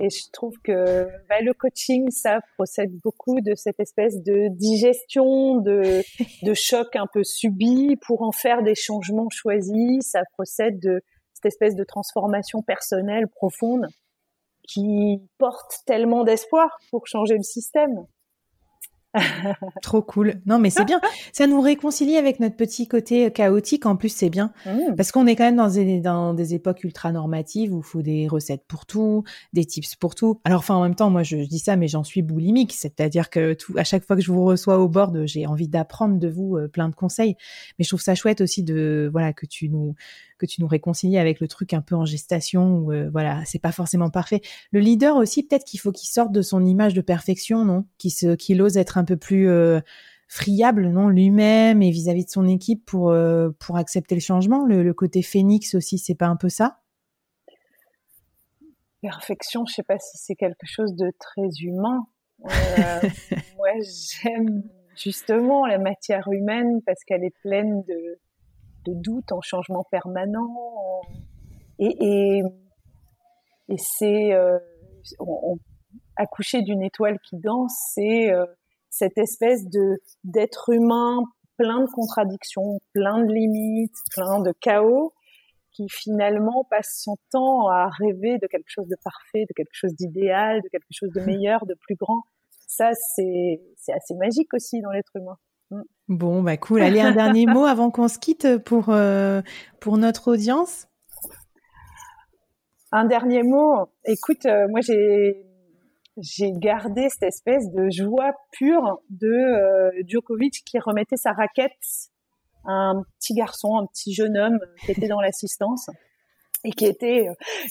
Et 0.00 0.08
je 0.08 0.30
trouve 0.32 0.54
que 0.64 1.08
bah, 1.28 1.42
le 1.42 1.52
coaching, 1.52 2.10
ça 2.10 2.40
procède 2.54 2.90
beaucoup 3.04 3.42
de 3.42 3.54
cette 3.54 3.78
espèce 3.80 4.22
de 4.22 4.48
digestion, 4.56 5.56
de, 5.56 6.02
de 6.42 6.54
choc 6.54 6.96
un 6.96 7.06
peu 7.12 7.22
subi 7.22 7.96
pour 7.96 8.22
en 8.22 8.32
faire 8.32 8.62
des 8.62 8.74
changements 8.74 9.28
choisis. 9.30 10.08
Ça 10.10 10.22
procède 10.32 10.80
de 10.80 11.02
cette 11.34 11.44
espèce 11.44 11.74
de 11.74 11.84
transformation 11.84 12.62
personnelle 12.62 13.28
profonde 13.28 13.86
qui 14.68 15.20
porte 15.38 15.80
tellement 15.86 16.22
d'espoir 16.22 16.78
pour 16.90 17.06
changer 17.06 17.36
le 17.36 17.42
système. 17.42 18.06
Trop 19.82 20.02
cool. 20.02 20.34
Non, 20.46 20.58
mais 20.58 20.70
c'est 20.70 20.84
bien. 20.84 21.00
Ça 21.32 21.46
nous 21.46 21.60
réconcilie 21.60 22.16
avec 22.16 22.40
notre 22.40 22.56
petit 22.56 22.86
côté 22.86 23.30
chaotique. 23.32 23.86
En 23.86 23.96
plus, 23.96 24.10
c'est 24.10 24.28
bien. 24.28 24.52
Mmh. 24.66 24.94
Parce 24.96 25.12
qu'on 25.12 25.26
est 25.26 25.34
quand 25.34 25.44
même 25.44 25.56
dans 25.56 25.70
des, 25.70 26.00
dans 26.00 26.34
des 26.34 26.54
époques 26.54 26.84
ultra 26.84 27.10
normatives 27.10 27.72
où 27.72 27.78
il 27.78 27.84
faut 27.84 28.02
des 28.02 28.28
recettes 28.28 28.64
pour 28.68 28.86
tout, 28.86 29.24
des 29.52 29.64
tips 29.64 29.96
pour 29.96 30.14
tout. 30.14 30.40
Alors, 30.44 30.58
enfin, 30.58 30.74
en 30.74 30.82
même 30.82 30.94
temps, 30.94 31.10
moi, 31.10 31.22
je, 31.22 31.36
dis 31.36 31.58
ça, 31.58 31.76
mais 31.76 31.88
j'en 31.88 32.04
suis 32.04 32.22
boulimique. 32.22 32.74
C'est-à-dire 32.74 33.30
que 33.30 33.54
tout, 33.54 33.74
à 33.76 33.84
chaque 33.84 34.04
fois 34.04 34.16
que 34.16 34.22
je 34.22 34.30
vous 34.30 34.44
reçois 34.44 34.78
au 34.78 34.88
board, 34.88 35.26
j'ai 35.26 35.46
envie 35.46 35.68
d'apprendre 35.68 36.18
de 36.18 36.28
vous 36.28 36.56
euh, 36.56 36.68
plein 36.68 36.88
de 36.88 36.94
conseils. 36.94 37.36
Mais 37.78 37.84
je 37.84 37.88
trouve 37.88 38.02
ça 38.02 38.14
chouette 38.14 38.40
aussi 38.40 38.62
de, 38.62 39.08
voilà, 39.10 39.32
que 39.32 39.46
tu 39.46 39.68
nous, 39.68 39.94
que 40.38 40.46
tu 40.46 40.62
nous 40.62 40.68
réconcilies 40.68 41.18
avec 41.18 41.40
le 41.40 41.48
truc 41.48 41.74
un 41.74 41.82
peu 41.82 41.94
en 41.94 42.04
gestation 42.04 42.78
où 42.78 42.92
euh, 42.92 43.10
voilà, 43.10 43.44
c'est 43.44 43.58
pas 43.58 43.72
forcément 43.72 44.10
parfait. 44.10 44.40
Le 44.72 44.80
leader 44.80 45.16
aussi, 45.16 45.42
peut-être 45.42 45.64
qu'il 45.64 45.80
faut 45.80 45.92
qu'il 45.92 46.08
sorte 46.08 46.32
de 46.32 46.42
son 46.42 46.64
image 46.64 46.94
de 46.94 47.00
perfection, 47.00 47.64
non? 47.64 47.84
Qu'il 47.98 48.12
se, 48.12 48.34
qu'il 48.34 48.62
ose 48.62 48.76
être 48.76 48.96
un 48.96 49.04
peu 49.04 49.16
plus 49.16 49.48
euh, 49.48 49.80
friable, 50.28 50.88
non? 50.88 51.08
Lui-même 51.08 51.82
et 51.82 51.90
vis-à-vis 51.90 52.24
de 52.24 52.30
son 52.30 52.46
équipe 52.46 52.84
pour 52.86 53.10
euh, 53.10 53.50
pour 53.58 53.76
accepter 53.76 54.14
le 54.14 54.20
changement. 54.20 54.64
Le, 54.64 54.94
côté 54.94 55.22
phénix 55.22 55.74
aussi, 55.74 55.98
c'est 55.98 56.14
pas 56.14 56.26
un 56.26 56.36
peu 56.36 56.48
ça? 56.48 56.80
Perfection, 59.02 59.64
je 59.66 59.74
sais 59.74 59.82
pas 59.82 59.98
si 59.98 60.18
c'est 60.18 60.34
quelque 60.34 60.66
chose 60.66 60.94
de 60.94 61.12
très 61.18 61.48
humain. 61.60 62.06
moi, 63.56 63.70
j'aime 63.82 64.62
justement 64.96 65.66
la 65.66 65.78
matière 65.78 66.28
humaine 66.30 66.80
parce 66.84 67.04
qu'elle 67.04 67.24
est 67.24 67.34
pleine 67.42 67.82
de 67.82 68.18
de 68.94 69.00
doute, 69.02 69.32
en 69.32 69.40
changement 69.40 69.84
permanent. 69.90 71.02
Et, 71.78 71.96
et, 72.00 72.42
et 73.68 73.76
c'est 73.78 74.32
euh, 74.32 74.58
accoucher 76.16 76.62
d'une 76.62 76.82
étoile 76.82 77.18
qui 77.20 77.36
danse, 77.38 77.74
c'est 77.94 78.32
euh, 78.32 78.46
cette 78.90 79.18
espèce 79.18 79.64
de 79.68 80.00
d'être 80.24 80.70
humain 80.70 81.22
plein 81.56 81.80
de 81.80 81.90
contradictions, 81.90 82.80
plein 82.92 83.24
de 83.24 83.32
limites, 83.32 83.96
plein 84.14 84.40
de 84.40 84.52
chaos, 84.60 85.12
qui 85.72 85.86
finalement 85.88 86.64
passe 86.70 87.00
son 87.02 87.16
temps 87.30 87.68
à 87.68 87.88
rêver 87.98 88.38
de 88.38 88.46
quelque 88.46 88.68
chose 88.68 88.86
de 88.86 88.96
parfait, 89.02 89.44
de 89.48 89.52
quelque 89.54 89.72
chose 89.72 89.94
d'idéal, 89.94 90.60
de 90.62 90.68
quelque 90.68 90.86
chose 90.90 91.10
de 91.10 91.20
meilleur, 91.26 91.66
de 91.66 91.74
plus 91.74 91.96
grand. 91.96 92.22
Ça, 92.66 92.90
c'est 92.92 93.60
assez 93.92 94.14
magique 94.14 94.52
aussi 94.54 94.80
dans 94.80 94.90
l'être 94.90 95.16
humain. 95.16 95.36
Bon, 96.08 96.42
bah 96.42 96.56
cool. 96.56 96.80
Allez, 96.80 97.00
un 97.00 97.12
dernier 97.12 97.44
mot 97.44 97.64
avant 97.66 97.90
qu'on 97.90 98.08
se 98.08 98.18
quitte 98.18 98.58
pour, 98.64 98.88
euh, 98.88 99.42
pour 99.78 99.98
notre 99.98 100.32
audience. 100.32 100.86
Un 102.92 103.04
dernier 103.04 103.42
mot. 103.42 103.90
Écoute, 104.06 104.46
euh, 104.46 104.66
moi 104.70 104.80
j'ai 104.80 105.44
j'ai 106.20 106.50
gardé 106.50 107.08
cette 107.10 107.24
espèce 107.24 107.70
de 107.70 107.90
joie 107.90 108.32
pure 108.50 108.98
de 109.10 109.28
euh, 109.28 109.90
Djokovic 110.06 110.64
qui 110.64 110.78
remettait 110.80 111.16
sa 111.16 111.32
raquette 111.32 112.10
à 112.64 112.72
un 112.72 113.02
petit 113.20 113.34
garçon, 113.34 113.76
un 113.76 113.86
petit 113.86 114.14
jeune 114.14 114.36
homme 114.36 114.58
qui 114.84 114.92
était 114.92 115.06
dans 115.06 115.20
l'assistance 115.20 115.90
et 116.64 116.70
qui 116.70 116.86
était 116.86 117.28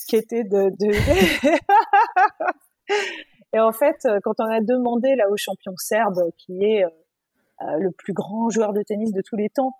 qui 0.08 0.16
était 0.16 0.44
de, 0.46 0.70
de... 0.80 0.92
et 3.54 3.60
en 3.60 3.74
fait 3.74 4.08
quand 4.24 4.36
on 4.40 4.50
a 4.50 4.62
demandé 4.62 5.16
là 5.16 5.26
au 5.30 5.36
champion 5.36 5.74
serbe 5.76 6.22
qui 6.38 6.64
est 6.64 6.86
le 7.60 7.92
plus 7.92 8.14
grand 8.14 8.50
joueur 8.50 8.74
de 8.74 8.82
tennis 8.84 9.12
de 9.12 9.22
tous 9.22 9.36
les 9.36 9.50
temps. 9.50 9.74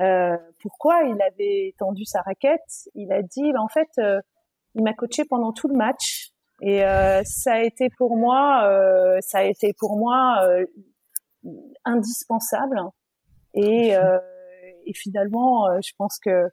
Euh, 0.00 0.36
pourquoi 0.60 1.02
il 1.02 1.20
avait 1.22 1.74
tendu 1.78 2.04
sa 2.04 2.22
raquette? 2.22 2.88
Il 2.94 3.12
a 3.12 3.22
dit, 3.22 3.52
bah, 3.52 3.60
en 3.60 3.68
fait, 3.68 3.88
euh, 3.98 4.20
il 4.74 4.84
m'a 4.84 4.94
coaché 4.94 5.24
pendant 5.24 5.52
tout 5.52 5.68
le 5.68 5.76
match 5.76 6.30
et 6.60 6.84
euh, 6.84 7.22
ça 7.24 7.54
a 7.54 7.62
été 7.62 7.88
pour 7.96 8.16
moi, 8.16 8.62
ça 9.20 9.38
a 9.38 9.44
été 9.44 9.72
pour 9.78 9.96
moi 9.96 10.46
indispensable. 11.84 12.80
Et, 13.54 13.90
et 13.90 14.94
finalement, 14.94 15.66
je 15.80 15.92
pense 15.96 16.18
que 16.18 16.48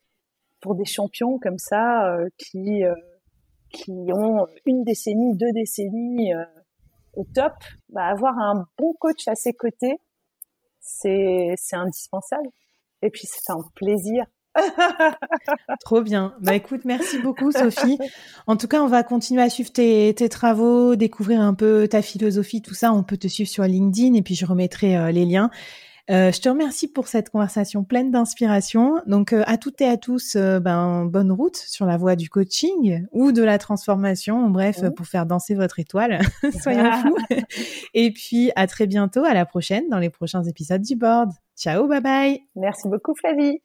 pour 0.62 0.76
des 0.76 0.86
champions 0.86 1.38
comme 1.40 1.58
ça, 1.58 2.18
qui 2.38 2.84
qui 3.70 3.92
ont 4.14 4.48
une 4.66 4.84
décennie, 4.84 5.36
deux 5.36 5.52
décennies 5.54 6.34
au 7.14 7.26
top, 7.34 7.54
bah, 7.90 8.06
avoir 8.06 8.38
un 8.40 8.66
bon 8.78 8.94
coach 9.00 9.28
à 9.28 9.36
ses 9.36 9.54
côtés, 9.54 10.00
c'est 10.86 11.56
indispensable. 11.74 12.48
Et 13.02 13.10
puis 13.10 13.28
c'est 13.28 13.52
un 13.52 13.64
plaisir. 13.76 14.26
Trop 15.82 16.02
bien. 16.02 16.34
Bah 16.40 16.56
écoute, 16.56 16.82
merci 16.86 17.20
beaucoup 17.20 17.52
Sophie. 17.52 17.98
En 18.48 18.56
tout 18.56 18.68
cas, 18.68 18.82
on 18.82 18.88
va 18.88 19.04
continuer 19.04 19.42
à 19.42 19.50
suivre 19.50 19.72
tes, 19.72 20.14
tes, 20.16 20.30
travaux, 20.30 20.96
découvrir 20.96 21.42
un 21.42 21.54
peu 21.54 21.88
ta 21.90 22.02
philosophie, 22.02 22.62
tout 22.62 22.74
ça. 22.74 22.94
On 22.94 23.04
peut 23.04 23.18
te 23.18 23.28
suivre 23.28 23.50
sur 23.50 23.64
LinkedIn 23.64 24.14
et 24.14 24.22
puis 24.22 24.36
je 24.36 24.46
remettrai 24.46 24.96
euh, 24.98 25.12
les 25.12 25.26
liens. 25.26 25.50
Euh, 26.12 26.32
je 26.32 26.40
te 26.40 26.50
remercie 26.50 26.88
pour 26.88 27.08
cette 27.08 27.30
conversation 27.30 27.84
pleine 27.84 28.12
d'inspiration. 28.12 29.02
Donc 29.08 29.34
euh, 29.34 29.44
à 29.48 29.58
toutes 29.58 29.82
et 29.82 29.88
à 29.88 29.98
tous, 29.98 30.36
euh, 30.36 30.60
ben 30.60 31.06
bonne 31.06 31.32
route 31.32 31.56
sur 31.56 31.86
la 31.86 31.98
voie 31.98 32.16
du 32.16 32.30
coaching 32.30 33.06
ou 33.12 33.32
de 33.32 33.44
la 33.44 33.58
transformation, 33.58 34.50
bref, 34.50 34.82
pour 34.96 35.08
faire 35.08 35.26
danser 35.26 35.56
votre 35.56 35.80
étoile. 35.80 36.20
Soyons 36.62 36.92
fous. 37.02 37.18
et 37.94 38.12
puis 38.12 38.52
à 38.56 38.68
très 38.68 38.86
bientôt, 38.86 39.24
à 39.24 39.34
la 39.34 39.46
prochaine 39.46 39.90
dans 39.90 40.00
les 40.00 40.10
prochains 40.10 40.44
épisodes 40.44 40.82
du 40.82 40.96
board. 40.96 41.32
Ciao, 41.58 41.88
bye 41.88 42.02
bye. 42.02 42.42
Merci 42.56 42.88
beaucoup 42.88 43.16
Flavie. 43.16 43.65